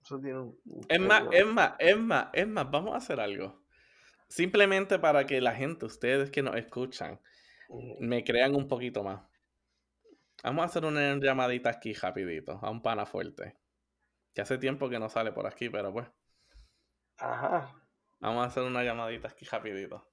Eso 0.00 0.20
tiene 0.20 0.38
un, 0.38 0.60
un 0.64 0.86
Es 0.88 1.00
más, 1.00 1.24
es 1.32 1.44
más, 1.44 1.74
es 1.80 1.98
más, 1.98 2.28
es 2.32 2.46
más, 2.46 2.70
vamos 2.70 2.94
a 2.94 2.98
hacer 2.98 3.18
algo. 3.18 3.60
Simplemente 4.28 5.00
para 5.00 5.26
que 5.26 5.40
la 5.40 5.56
gente, 5.56 5.86
ustedes 5.86 6.30
que 6.30 6.42
nos 6.42 6.54
escuchan, 6.54 7.20
me 7.98 8.22
crean 8.22 8.54
un 8.54 8.68
poquito 8.68 9.02
más. 9.02 9.22
Vamos 10.42 10.62
a 10.62 10.66
hacer 10.66 10.84
una 10.84 11.16
llamadita 11.16 11.70
aquí 11.70 11.92
rapidito, 11.92 12.58
a 12.62 12.70
un 12.70 12.80
pana 12.80 13.04
fuerte. 13.04 13.56
Que 14.34 14.40
hace 14.40 14.58
tiempo 14.58 14.88
que 14.88 14.98
no 14.98 15.08
sale 15.08 15.32
por 15.32 15.46
aquí, 15.46 15.68
pero 15.68 15.92
pues. 15.92 16.08
Ajá. 17.18 17.74
Vamos 18.20 18.44
a 18.44 18.46
hacer 18.46 18.62
una 18.62 18.82
llamadita 18.82 19.28
aquí 19.28 19.44
rapidito. 19.44 20.06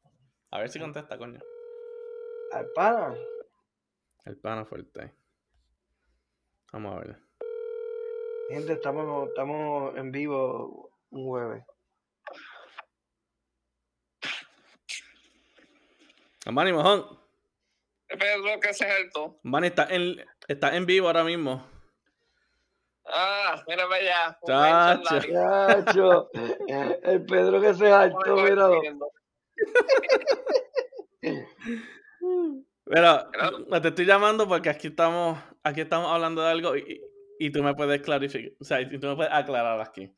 A 0.51 0.59
ver 0.59 0.69
si 0.69 0.79
contesta, 0.79 1.17
coño. 1.17 1.39
Al 2.51 2.67
pana. 2.73 3.15
El 4.25 4.37
pana 4.37 4.65
fuerte. 4.65 5.15
Vamos 6.73 6.95
a 6.95 6.99
ver. 6.99 7.21
Gente, 8.49 8.73
estamos, 8.73 9.29
estamos 9.29 9.95
en 9.97 10.11
vivo 10.11 10.91
un 11.09 11.25
jueves. 11.25 11.63
Manny 16.51 16.71
Mojón. 16.71 17.26
Pedro, 18.07 18.59
que 18.61 18.69
es 18.69 18.81
alto. 18.81 19.39
Manny 19.43 19.67
está 19.67 19.87
en, 19.89 20.23
está 20.47 20.75
en 20.75 20.85
vivo 20.85 21.07
ahora 21.07 21.23
mismo. 21.23 21.65
Ah, 23.05 23.63
mira 23.67 23.83
para 23.87 24.01
allá. 24.01 24.39
Chacho. 24.45 25.19
Chacho, 25.31 26.29
el 27.03 27.25
Pedro 27.25 27.61
que 27.61 27.73
se 27.73 27.83
me 27.83 28.43
míralo. 28.43 28.81
Pero 32.85 33.29
Claro. 33.31 33.81
te 33.81 33.87
estoy 33.89 34.05
llamando 34.05 34.47
porque 34.47 34.69
aquí 34.69 34.87
estamos, 34.87 35.37
aquí 35.63 35.81
estamos 35.81 36.09
hablando 36.11 36.41
de 36.41 36.49
algo 36.49 36.75
y, 36.77 37.01
y 37.39 37.51
tú 37.51 37.61
me 37.63 37.75
puedes 37.75 38.01
clarificar, 38.01 38.51
o 38.59 38.63
sea, 38.63 38.81
y 38.81 38.97
tú 38.99 39.07
me 39.07 39.15
puedes 39.15 39.31
aclarar 39.33 39.79
aquí. 39.81 40.13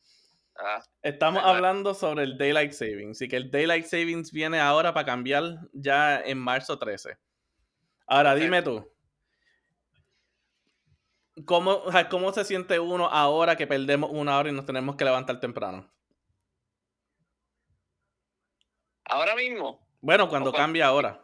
Ah, 0.56 0.82
Estamos 1.02 1.44
hablando 1.44 1.94
sobre 1.94 2.24
el 2.24 2.38
Daylight 2.38 2.74
Savings 2.74 3.22
y 3.22 3.28
que 3.30 3.38
el 3.38 3.50
Daylight 3.50 3.86
Savings 3.86 4.32
viene 4.32 4.60
ahora 4.60 4.94
para 4.94 5.06
cambiar 5.06 5.44
ya 5.74 6.20
en 6.22 6.38
marzo 6.38 6.78
13. 6.78 7.18
Ahora 8.10 8.34
dime 8.34 8.64
tú, 8.64 8.92
¿cómo, 11.46 11.84
¿cómo 12.10 12.34
se 12.34 12.44
siente 12.44 12.80
uno 12.80 13.08
ahora 13.08 13.56
que 13.56 13.68
perdemos 13.68 14.10
una 14.12 14.38
hora 14.38 14.50
y 14.50 14.52
nos 14.52 14.66
tenemos 14.66 14.96
que 14.96 15.06
levantar 15.06 15.40
temprano? 15.40 15.90
ahora 19.10 19.36
mismo. 19.36 19.86
Bueno, 20.02 20.30
cuando 20.30 20.54
cambia 20.54 20.88
ahora. 20.88 21.20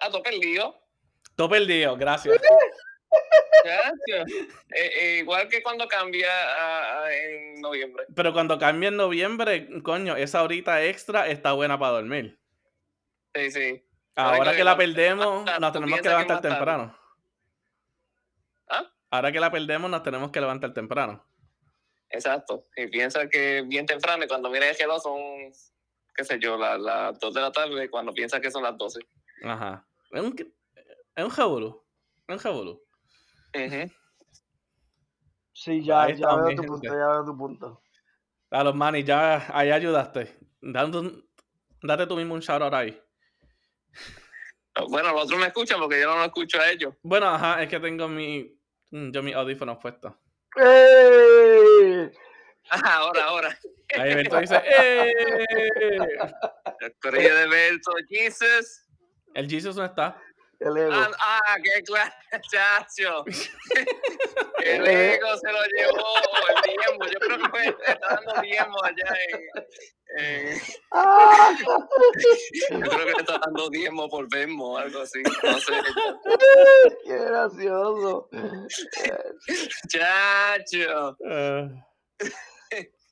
Ah, 0.00 0.10
tú 0.10 0.22
perdido. 0.22 0.74
Todo 1.36 1.48
perdido, 1.48 1.96
gracias. 1.96 2.40
Chacho. 3.64 4.24
Eh, 4.74 4.90
eh, 5.00 5.18
igual 5.18 5.48
que 5.48 5.62
cuando 5.62 5.86
cambia 5.86 6.28
ah, 6.30 7.04
ah, 7.04 7.12
en 7.12 7.60
noviembre. 7.60 8.04
Pero 8.14 8.32
cuando 8.32 8.58
cambia 8.58 8.88
en 8.88 8.96
noviembre, 8.96 9.82
coño, 9.82 10.16
esa 10.16 10.42
horita 10.42 10.84
extra 10.84 11.28
está 11.28 11.52
buena 11.52 11.78
para 11.78 11.92
dormir. 11.92 12.38
Sí, 13.34 13.50
sí. 13.50 13.85
Ahora 14.16 14.56
que 14.56 14.64
la 14.64 14.76
perdemos, 14.76 15.44
nos 15.60 15.72
tenemos 15.72 16.00
que 16.00 16.08
levantar 16.08 16.40
temprano. 16.40 16.96
¿Ah? 18.68 18.90
Ahora 19.10 19.30
que 19.30 19.40
la 19.40 19.50
perdemos, 19.50 19.90
nos 19.90 20.02
tenemos 20.02 20.30
que 20.30 20.40
levantar 20.40 20.72
temprano. 20.72 21.24
Exacto. 22.10 22.66
Y 22.76 22.86
piensa 22.86 23.28
que 23.28 23.62
bien 23.62 23.84
temprano 23.84 24.24
y 24.24 24.28
cuando 24.28 24.48
mira 24.48 24.68
el 24.68 24.76
reloj 24.76 25.02
son, 25.02 25.18
qué 26.14 26.24
sé 26.24 26.38
yo, 26.38 26.56
las 26.56 26.80
las 26.80 27.18
2 27.18 27.34
de 27.34 27.40
la 27.40 27.52
tarde, 27.52 27.90
cuando 27.90 28.12
piensa 28.12 28.40
que 28.40 28.50
son 28.50 28.62
las 28.62 28.76
12. 28.78 29.00
Ajá. 29.44 29.86
Es 30.10 30.22
un, 30.22 30.54
es 31.14 31.24
un 31.24 31.30
jabulú. 31.30 31.84
Es 32.26 32.34
un 32.34 32.38
jabulú. 32.38 32.82
Ujú. 33.54 33.92
Sí, 35.52 35.82
ya, 35.82 36.08
ya 36.08 36.14
está, 36.14 36.36
veo 36.36 36.56
tu 36.56 36.62
punto, 36.62 36.88
ya 36.88 37.08
veo 37.08 37.24
tu 37.24 37.36
punto. 37.36 37.82
A 38.50 38.64
los 38.64 38.74
manis, 38.74 39.04
ya 39.04 39.46
ahí 39.56 39.70
ayudaste. 39.70 40.38
Dando 40.60 41.22
date 41.82 42.06
tú 42.06 42.16
mismo 42.16 42.34
un 42.34 42.40
shout 42.40 42.62
out 42.62 42.74
ahí. 42.74 42.98
Bueno, 44.88 45.12
los 45.12 45.24
otros 45.24 45.40
me 45.40 45.46
escuchan 45.46 45.80
porque 45.80 46.00
yo 46.00 46.06
no 46.08 46.18
lo 46.18 46.24
escucho 46.24 46.60
a 46.60 46.70
ellos. 46.70 46.94
Bueno, 47.02 47.28
ajá, 47.28 47.62
es 47.62 47.68
que 47.68 47.80
tengo 47.80 48.08
mi. 48.08 48.54
mm, 48.90 49.10
Yo 49.10 49.22
mis 49.22 49.34
audífonos 49.34 49.78
puestos. 49.78 50.12
¡Ey! 50.56 52.10
Ah, 52.70 52.96
ahora, 52.96 53.24
ahora. 53.24 53.58
Ahí 53.96 54.14
Berto 54.14 54.40
dice, 54.40 54.60
¡Eh! 54.64 55.12
El 56.80 56.94
corillo 57.00 57.34
de 57.34 57.46
Berto, 57.48 57.92
Jesus. 58.08 58.82
El 59.34 59.48
Jesus 59.48 59.76
no 59.76 59.84
está. 59.84 60.20
El 60.60 60.76
ego. 60.76 60.92
Ah, 60.94 61.10
ah, 61.20 61.56
qué 61.62 61.82
clase, 61.82 62.12
chacho. 62.50 63.24
El 64.64 64.86
ego 64.86 65.28
se 65.36 65.52
lo 65.52 65.58
llevó 65.76 66.06
el 66.48 66.62
diezmo. 66.64 67.06
Yo 67.12 67.18
creo 67.20 67.38
que 67.38 67.48
fue 67.50 67.66
está 67.86 68.08
dando 68.08 68.42
diezmo 68.42 68.82
allá 68.82 69.16
en, 69.28 69.40
en- 70.48 70.58
¡Ah! 70.92 71.56
Yo 72.70 72.80
creo 72.80 72.90
que 72.90 73.04
le 73.04 73.10
está 73.18 73.38
dando 73.44 73.68
diezmo 73.70 74.08
por 74.08 74.28
Venmo 74.30 74.72
o 74.72 74.78
algo 74.78 75.00
así. 75.02 75.22
No 75.22 75.60
sé. 75.60 75.72
¡Qué 77.04 77.16
gracioso! 77.16 78.28
Chacho. 79.88 81.16
Eh, 81.30 81.70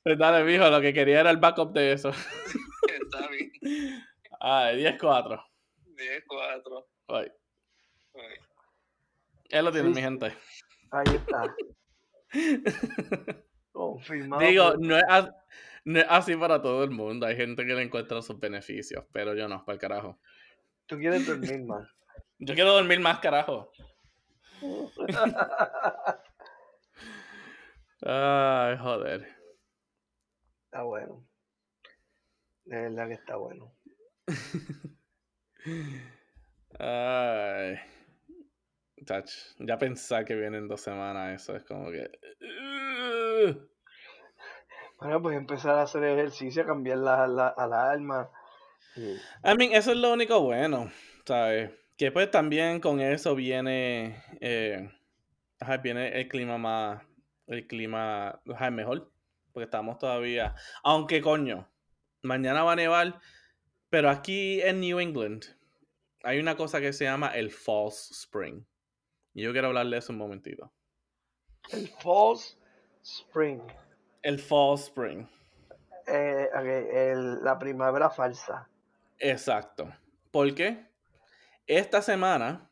pues 0.03 0.17
dale, 0.17 0.43
mijo, 0.43 0.67
lo 0.69 0.81
que 0.81 0.93
quería 0.93 1.21
era 1.21 1.29
el 1.31 1.37
backup 1.37 1.73
de 1.73 1.93
eso. 1.93 2.09
Está 2.09 3.27
bien. 3.29 4.03
Ah, 4.41 4.71
10-4. 4.73 5.41
10-4. 5.95 6.85
Ay, 7.07 7.31
Ay. 8.15 8.37
Él 9.49 9.65
lo 9.65 9.71
tiene, 9.71 9.89
Sí, 9.89 9.95
mi 9.95 10.01
gente. 10.01 10.35
Ahí 10.91 11.03
está. 11.15 11.55
Confirmado. 13.71 14.41
Digo, 14.41 14.65
por- 14.71 14.79
no 14.81 14.97
es, 14.97 15.03
as- 15.07 15.31
no 15.85 15.99
es 15.99 16.05
así 16.09 16.35
para 16.35 16.61
todo 16.61 16.83
el 16.83 16.89
mundo. 16.91 17.25
Hay 17.27 17.35
gente 17.35 17.65
que 17.65 17.73
le 17.73 17.83
encuentra 17.83 18.21
sus 18.21 18.39
beneficios, 18.39 19.05
pero 19.11 19.33
yo 19.35 19.47
no, 19.47 19.63
para 19.65 19.73
el 19.75 19.79
carajo. 19.79 20.19
Tú 20.87 20.97
quieres 20.97 21.25
dormir 21.27 21.63
más. 21.63 21.87
Yo 22.39 22.53
quiero 22.55 22.73
dormir 22.73 22.99
más, 22.99 23.19
carajo. 23.19 23.71
Ay, 28.01 28.77
joder. 28.77 29.27
Está 30.65 30.83
bueno. 30.83 31.25
De 32.65 32.81
verdad 32.81 33.07
que 33.07 33.13
está 33.13 33.35
bueno. 33.37 33.73
Ay. 36.79 37.79
Tach, 39.05 39.29
ya 39.59 39.77
pensar 39.77 40.25
que 40.25 40.35
vienen 40.35 40.67
dos 40.67 40.81
semanas, 40.81 41.41
eso 41.41 41.55
es 41.55 41.63
como 41.63 41.91
que. 41.91 42.09
Bueno, 44.99 45.21
pues 45.21 45.37
empezar 45.37 45.75
a 45.77 45.83
hacer 45.83 46.03
ejercicio, 46.03 46.65
cambiar 46.65 46.99
la, 46.99 47.27
la 47.27 47.49
alarma. 47.49 48.29
I 48.97 49.55
mean, 49.57 49.73
eso 49.73 49.91
es 49.91 49.97
lo 49.97 50.13
único 50.13 50.39
bueno, 50.41 50.91
¿sabes? 51.25 51.71
Que 51.97 52.11
pues 52.11 52.31
también 52.31 52.79
con 52.79 52.99
eso 52.99 53.35
viene. 53.35 54.23
eh, 54.41 54.89
ajá, 55.59 55.77
viene 55.77 56.19
el 56.19 56.27
clima 56.27 56.57
más. 56.57 57.03
El 57.47 57.67
clima 57.67 58.41
ajá, 58.53 58.71
mejor. 58.71 59.11
Porque 59.51 59.65
estamos 59.65 59.99
todavía. 59.99 60.55
Aunque 60.83 61.21
coño, 61.21 61.69
mañana 62.21 62.63
va 62.63 62.73
a 62.73 62.77
nevar. 62.77 63.19
Pero 63.89 64.09
aquí 64.09 64.61
en 64.61 64.81
New 64.81 64.99
England 64.99 65.45
hay 66.25 66.39
una 66.39 66.55
cosa 66.57 66.81
que 66.81 66.91
se 66.93 67.05
llama 67.05 67.29
el 67.29 67.51
False 67.51 68.13
Spring. 68.13 68.65
Y 69.33 69.43
yo 69.43 69.51
quiero 69.51 69.67
hablarle 69.67 69.95
de 69.95 69.99
eso 69.99 70.11
un 70.13 70.19
momentito. 70.19 70.73
El 71.71 71.87
false 71.87 72.57
spring. 73.03 73.61
El 74.21 74.39
Fall 74.39 74.75
Spring. 74.75 75.27
Eh, 76.07 76.47
el- 76.93 77.43
la 77.43 77.57
primavera 77.59 78.09
falsa. 78.09 78.69
Exacto. 79.19 79.91
¿Por 80.31 80.53
qué? 80.55 80.87
Esta 81.67 82.01
semana, 82.01 82.71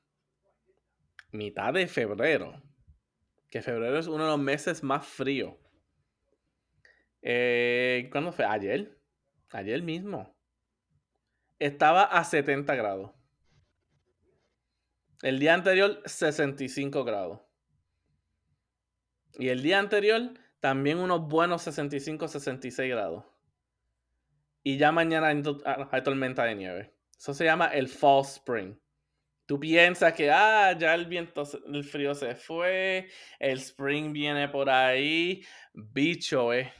mitad 1.31 1.73
de 1.73 1.87
febrero, 1.87 2.61
que 3.49 3.61
febrero 3.61 3.97
es 3.97 4.07
uno 4.07 4.23
de 4.25 4.29
los 4.31 4.39
meses 4.39 4.83
más 4.83 5.05
fríos. 5.05 5.55
Eh, 7.21 8.09
¿Cuándo 8.11 8.31
fue? 8.31 8.45
Ayer. 8.45 8.99
Ayer 9.51 9.81
mismo. 9.81 10.35
Estaba 11.59 12.03
a 12.03 12.23
70 12.23 12.75
grados. 12.75 13.11
El 15.23 15.39
día 15.39 15.53
anterior, 15.53 16.01
65 16.05 17.05
grados. 17.05 17.39
Y 19.39 19.47
el 19.47 19.63
día 19.63 19.79
anterior, 19.79 20.33
también 20.59 20.99
unos 20.99 21.29
buenos 21.29 21.61
65, 21.61 22.27
66 22.27 22.89
grados. 22.91 23.23
Y 24.63 24.75
ya 24.75 24.91
mañana 24.91 25.29
ah, 25.65 25.89
hay 25.93 26.03
tormenta 26.03 26.43
de 26.43 26.55
nieve. 26.55 26.93
Eso 27.17 27.33
se 27.33 27.45
llama 27.45 27.67
el 27.67 27.87
Fall 27.87 28.23
Spring. 28.23 28.75
Tú 29.45 29.61
piensas 29.61 30.11
que, 30.11 30.29
ah, 30.29 30.77
ya 30.77 30.93
el 30.93 31.05
viento, 31.05 31.43
el 31.67 31.85
frío 31.85 32.13
se 32.15 32.35
fue, 32.35 33.07
el 33.39 33.59
spring 33.59 34.11
viene 34.11 34.49
por 34.49 34.69
ahí, 34.69 35.41
bicho, 35.73 36.53
eh. 36.53 36.73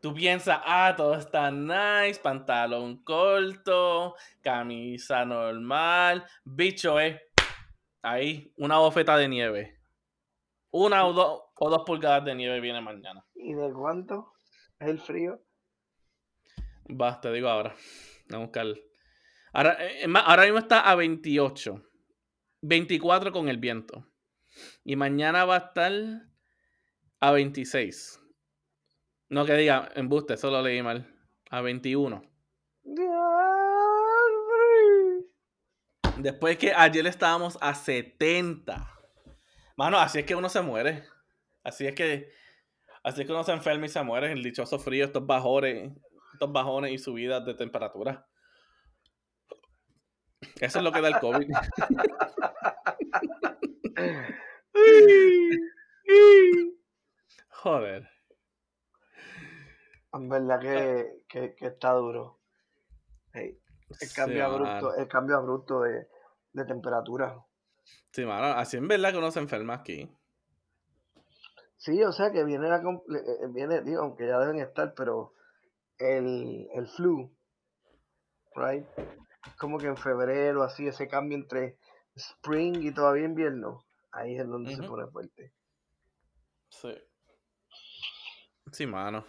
Tú 0.00 0.14
piensas, 0.14 0.60
ah, 0.64 0.94
todo 0.96 1.16
está 1.16 1.50
nice, 1.50 2.20
pantalón 2.22 3.02
corto, 3.02 4.14
camisa 4.40 5.24
normal, 5.24 6.24
bicho, 6.44 7.00
eh. 7.00 7.20
Ahí, 8.02 8.52
una 8.56 8.78
bofeta 8.78 9.16
de 9.16 9.28
nieve. 9.28 9.80
Una 10.70 11.04
o, 11.04 11.12
dos 11.12 11.42
o 11.56 11.70
dos 11.70 11.82
pulgadas 11.84 12.24
de 12.24 12.36
nieve 12.36 12.60
viene 12.60 12.80
mañana. 12.80 13.26
¿Y 13.34 13.54
de 13.54 13.72
cuánto 13.72 14.34
es 14.78 14.88
el 14.88 14.98
frío? 15.00 15.42
Va, 16.88 17.20
te 17.20 17.32
digo 17.32 17.48
ahora. 17.48 17.74
Vamos 18.28 18.44
a 18.44 18.46
buscar. 18.46 18.66
Ahora, 19.52 19.76
eh, 19.84 20.04
es 20.04 20.08
ahora 20.14 20.44
mismo 20.44 20.58
está 20.58 20.88
a 20.88 20.94
28. 20.94 21.82
24 22.62 23.32
con 23.32 23.48
el 23.48 23.58
viento. 23.58 24.06
Y 24.84 24.94
mañana 24.94 25.44
va 25.44 25.56
a 25.56 25.58
estar 25.58 25.92
a 27.20 27.32
26. 27.32 28.20
No 29.30 29.44
que 29.44 29.54
diga 29.54 29.90
embuste, 29.94 30.34
eso 30.34 30.50
lo 30.50 30.62
leí 30.62 30.82
mal. 30.82 31.06
A 31.50 31.60
21. 31.60 32.22
Después 36.18 36.58
que 36.58 36.72
ayer 36.72 37.06
estábamos 37.06 37.58
a 37.60 37.74
70. 37.74 38.90
Mano, 39.76 39.98
así 39.98 40.20
es 40.20 40.24
que 40.24 40.34
uno 40.34 40.48
se 40.48 40.62
muere. 40.62 41.04
Así 41.62 41.86
es 41.86 41.94
que. 41.94 42.32
Así 43.02 43.20
es 43.20 43.26
que 43.26 43.32
uno 43.32 43.44
se 43.44 43.52
enferma 43.52 43.86
y 43.86 43.88
se 43.88 44.02
muere. 44.02 44.32
El 44.32 44.42
dichoso 44.42 44.78
frío, 44.78 45.04
estos 45.04 45.26
bajones, 45.26 45.92
estos 46.32 46.52
bajones 46.52 46.92
y 46.92 46.98
subidas 46.98 47.44
de 47.44 47.54
temperatura. 47.54 48.26
Eso 50.60 50.78
es 50.78 50.84
lo 50.84 50.92
que 50.92 51.00
da 51.00 51.08
el 51.08 51.18
COVID. 51.20 51.48
Joder. 57.50 58.08
En 60.18 60.28
verdad 60.28 60.60
que, 60.60 61.22
que, 61.28 61.54
que 61.54 61.66
está 61.66 61.92
duro. 61.92 62.38
Hey, 63.32 63.58
el 64.00 64.12
cambio 64.12 64.36
Sí, 64.36 64.40
abrupto, 64.40 64.94
el 64.94 65.08
cambio 65.08 65.36
abrupto 65.36 65.80
de, 65.82 66.08
de 66.52 66.64
temperatura. 66.64 67.44
Sí, 68.12 68.24
mano. 68.24 68.46
Así 68.58 68.76
en 68.76 68.88
verdad 68.88 69.12
que 69.12 69.18
uno 69.18 69.30
se 69.30 69.40
enferma 69.40 69.74
aquí. 69.74 70.10
Sí, 71.76 72.02
o 72.02 72.12
sea 72.12 72.32
que 72.32 72.44
viene 72.44 72.68
la 72.68 72.78
eh, 72.78 73.46
viene, 73.50 73.82
digo, 73.82 74.02
aunque 74.02 74.26
ya 74.26 74.38
deben 74.40 74.58
estar, 74.58 74.94
pero 74.94 75.34
el, 75.98 76.68
el 76.74 76.88
flu, 76.88 77.32
right? 78.56 78.84
Es 79.46 79.54
como 79.56 79.78
que 79.78 79.86
en 79.86 79.96
febrero, 79.96 80.64
así, 80.64 80.88
ese 80.88 81.06
cambio 81.06 81.38
entre 81.38 81.78
spring 82.16 82.82
y 82.82 82.92
todavía 82.92 83.24
invierno, 83.24 83.84
ahí 84.10 84.36
es 84.36 84.48
donde 84.48 84.74
se 84.74 84.82
pone 84.82 85.06
fuerte. 85.06 85.54
Sí. 86.68 86.94
Sí, 88.72 88.86
mano. 88.86 89.24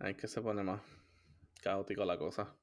Ahí 0.00 0.14
que 0.16 0.26
se 0.26 0.40
pone 0.42 0.62
más 0.64 0.80
caótico 1.62 2.04
la 2.04 2.18
cosa. 2.18 2.56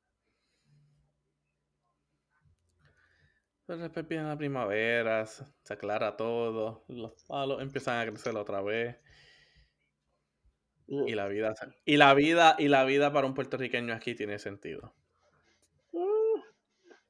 Pero 3.66 3.80
después 3.80 4.08
viene 4.08 4.24
la 4.28 4.38
primavera, 4.38 5.26
se 5.26 5.44
se 5.62 5.74
aclara 5.74 6.16
todo, 6.16 6.86
los 6.88 7.12
palos 7.28 7.62
empiezan 7.62 8.00
a 8.00 8.10
crecer 8.10 8.36
otra 8.38 8.62
vez. 8.62 8.98
Y 10.88 11.16
la 11.16 11.28
vida 11.28 11.54
y 11.86 11.98
la 11.98 12.14
vida 12.14 12.56
y 12.58 12.68
la 12.70 12.84
vida 12.86 13.12
para 13.12 13.28
un 13.28 13.34
puertorriqueño 13.34 13.94
aquí 13.94 14.16
tiene 14.16 14.40
sentido. 14.40 14.94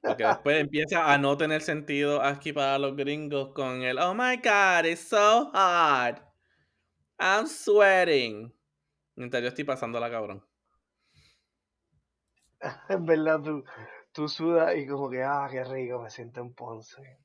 Porque 0.02 0.24
después 0.26 0.60
empieza 0.62 1.14
a 1.14 1.18
no 1.18 1.38
tener 1.38 1.62
sentido 1.62 2.22
aquí 2.22 2.54
para 2.54 2.80
los 2.80 2.96
gringos 2.96 3.54
con 3.54 3.84
el 3.84 4.00
Oh 4.00 4.14
my 4.14 4.38
god, 4.38 4.86
it's 4.86 5.02
so 5.02 5.52
hot. 5.54 6.22
I'm 7.20 7.48
sweating. 7.48 8.57
Mientras 9.18 9.42
yo 9.42 9.50
estoy 9.50 9.64
pasando 9.66 10.00
la 10.00 10.10
cabrón. 10.10 10.44
En 12.90 13.06
verdad, 13.06 13.40
tú, 13.42 13.64
tú 14.12 14.28
sudas 14.30 14.76
y 14.78 14.88
como 14.88 15.10
que, 15.10 15.24
ah, 15.24 15.48
qué 15.52 15.64
rico, 15.64 16.00
me 16.02 16.10
siento 16.10 16.40
en 16.42 16.54
Ponce. 16.54 17.20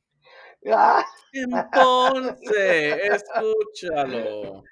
¡Ah! 0.72 1.05
En 1.32 1.51
Ponce, 1.70 3.07
escúchalo. 3.07 4.62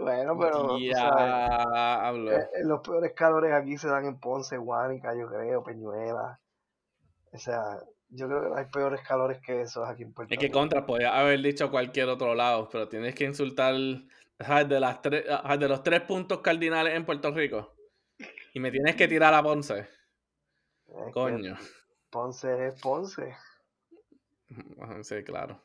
Bueno, 0.00 0.36
pero 0.38 0.66
tú 0.66 0.90
sabes, 0.92 1.34
Diablo. 1.60 2.32
eh, 2.32 2.48
eh, 2.54 2.64
los 2.64 2.80
peores 2.80 3.12
calores 3.12 3.52
aquí 3.52 3.78
se 3.78 3.86
dan 3.88 4.06
en 4.06 4.18
Ponce, 4.18 4.56
Guánica, 4.56 5.14
yo 5.16 5.28
creo, 5.28 5.62
Peñuela. 5.62 6.40
O 7.32 7.38
sea, 7.38 7.78
yo 8.08 8.26
creo 8.26 8.52
que 8.54 8.60
hay 8.60 8.66
peores 8.66 9.00
calores 9.06 9.40
que 9.40 9.60
esos 9.62 9.88
aquí 9.88 10.02
en 10.02 10.12
Puerto 10.12 10.34
Es 10.34 10.38
que 10.40 10.46
Rico. 10.46 10.58
contra, 10.58 10.84
podía 10.84 11.16
haber 11.16 11.40
dicho 11.42 11.70
cualquier 11.70 12.08
otro 12.08 12.34
lado, 12.34 12.68
pero 12.70 12.88
tienes 12.88 13.14
que 13.14 13.24
insultar. 13.24 13.74
De, 14.38 14.80
las 14.80 15.00
tres, 15.00 15.24
de 15.58 15.68
los 15.68 15.82
tres 15.82 16.00
puntos 16.02 16.40
cardinales 16.40 16.94
en 16.94 17.04
Puerto 17.04 17.30
Rico. 17.30 17.74
Y 18.52 18.60
me 18.60 18.70
tienes 18.70 18.96
que 18.96 19.08
tirar 19.08 19.34
a 19.34 19.42
Ponce. 19.42 19.80
Es 20.86 21.12
Coño. 21.12 21.56
Ponce 22.10 22.68
es 22.68 22.80
Ponce. 22.80 23.34
Sí, 25.02 25.24
claro. 25.24 25.60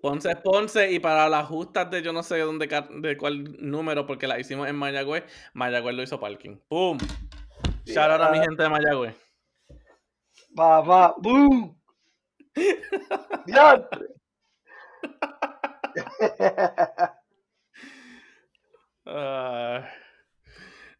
Ponce 0.00 0.30
es 0.30 0.36
Ponce 0.36 0.90
y 0.90 0.98
para 0.98 1.28
las 1.28 1.46
justas 1.46 1.90
de 1.90 2.02
yo 2.02 2.12
no 2.12 2.22
sé 2.22 2.38
dónde 2.38 2.66
de 2.66 3.16
cuál 3.16 3.44
número, 3.60 4.06
porque 4.06 4.26
la 4.26 4.38
hicimos 4.38 4.68
en 4.68 4.76
Mayagüez, 4.76 5.24
Mayagüez 5.54 5.94
lo 5.94 6.02
hizo 6.02 6.20
parking. 6.20 6.56
¡Pum! 6.68 6.98
Shout 7.84 8.10
out 8.10 8.20
a 8.20 8.30
mi 8.30 8.38
gente 8.38 8.62
de 8.62 8.68
Mayagüez. 8.68 9.16
Va, 10.58 10.80
va, 10.80 11.14
¡boom! 11.18 11.80
¡Diantre! 13.46 14.17
Ah. 19.10 19.88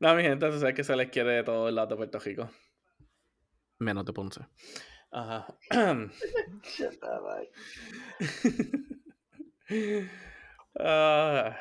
no, 0.00 0.14
mi 0.14 0.22
gente, 0.22 0.50
se 0.50 0.60
sabe 0.60 0.72
que 0.72 0.82
se 0.82 0.96
les 0.96 1.10
quiere 1.10 1.32
de 1.32 1.44
todo 1.44 1.68
el 1.68 1.74
lado 1.74 1.88
de 1.88 1.96
Puerto 1.96 2.18
Rico. 2.18 2.48
Menos 3.78 4.06
de 4.06 4.12
Ponce. 4.14 4.40
Ajá. 5.10 5.46
Ah. 10.80 11.56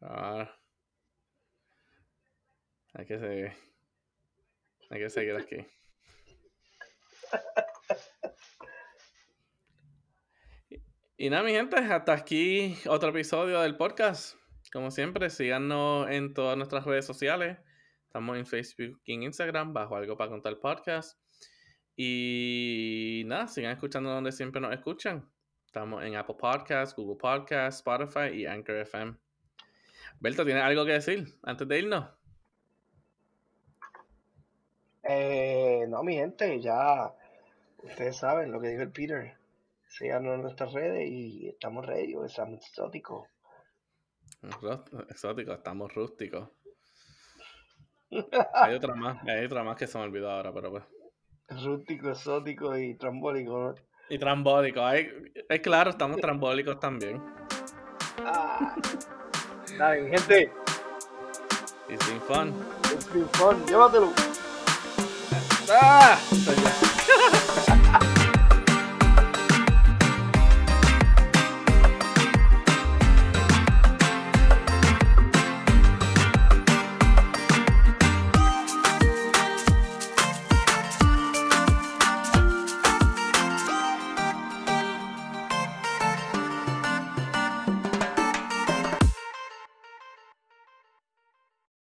Ah. 0.00 0.48
Hay 2.94 3.06
que 3.06 3.18
seguir. 3.18 3.52
Hay 4.90 5.00
que 5.00 5.10
seguir 5.10 5.36
aquí. 5.36 5.66
Y 11.20 11.30
nada, 11.30 11.42
mi 11.42 11.50
gente, 11.50 11.76
hasta 11.76 12.12
aquí 12.12 12.78
otro 12.88 13.08
episodio 13.08 13.60
del 13.60 13.76
podcast. 13.76 14.36
Como 14.72 14.92
siempre, 14.92 15.30
síganos 15.30 16.08
en 16.08 16.32
todas 16.32 16.56
nuestras 16.56 16.84
redes 16.84 17.06
sociales. 17.06 17.58
Estamos 18.04 18.38
en 18.38 18.46
Facebook 18.46 19.00
y 19.04 19.14
en 19.14 19.24
Instagram 19.24 19.72
bajo 19.72 19.96
algo 19.96 20.16
para 20.16 20.30
contar 20.30 20.60
podcast. 20.60 21.18
Y 21.96 23.24
nada, 23.26 23.48
sigan 23.48 23.72
escuchando 23.72 24.10
donde 24.10 24.30
siempre 24.30 24.60
nos 24.60 24.72
escuchan. 24.72 25.28
Estamos 25.66 26.04
en 26.04 26.14
Apple 26.14 26.36
Podcasts, 26.38 26.94
Google 26.94 27.18
Podcasts, 27.20 27.80
Spotify 27.80 28.36
y 28.36 28.46
Anchor 28.46 28.76
FM. 28.76 29.16
Berto, 30.20 30.44
¿tienes 30.44 30.62
algo 30.62 30.84
que 30.84 30.92
decir 30.92 31.26
antes 31.42 31.66
de 31.66 31.78
irnos? 31.80 32.08
Eh, 35.02 35.84
no, 35.88 36.04
mi 36.04 36.14
gente, 36.14 36.60
ya 36.60 37.12
ustedes 37.82 38.18
saben 38.18 38.52
lo 38.52 38.60
que 38.60 38.68
dijo 38.68 38.82
el 38.82 38.92
Peter. 38.92 39.36
Síganos 39.88 40.34
en 40.34 40.42
nuestras 40.42 40.72
redes 40.72 41.08
y 41.10 41.48
estamos 41.48 41.84
ready, 41.84 42.14
estamos 42.24 42.60
exóticos. 42.66 43.26
Exóticos, 45.08 45.56
estamos 45.56 45.92
rústicos. 45.94 46.50
hay 48.54 48.74
otra 48.74 48.94
más, 48.94 49.26
hay 49.26 49.44
otra 49.44 49.64
más 49.64 49.76
que 49.76 49.86
se 49.86 49.98
me 49.98 50.04
olvidó 50.04 50.30
ahora, 50.30 50.52
pero 50.52 50.70
pues. 50.70 50.84
Rústico, 51.48 52.10
exótico 52.10 52.76
y 52.76 52.96
trambólico, 52.96 53.58
¿no? 53.58 53.74
Y 54.10 54.18
trambólico, 54.18 54.80
es 54.90 55.60
claro, 55.60 55.90
estamos 55.90 56.20
trambólicos 56.20 56.78
también. 56.78 57.22
Ah. 58.24 58.74
Dale, 59.78 60.02
mi 60.02 60.10
gente. 60.10 60.52
Y 61.88 61.96
sin 62.04 62.20
fun. 62.22 62.54
It's 62.92 63.12
been 63.12 63.28
fun. 63.30 63.64
Llévatelo. 63.66 64.12
¡Ah! 65.70 66.18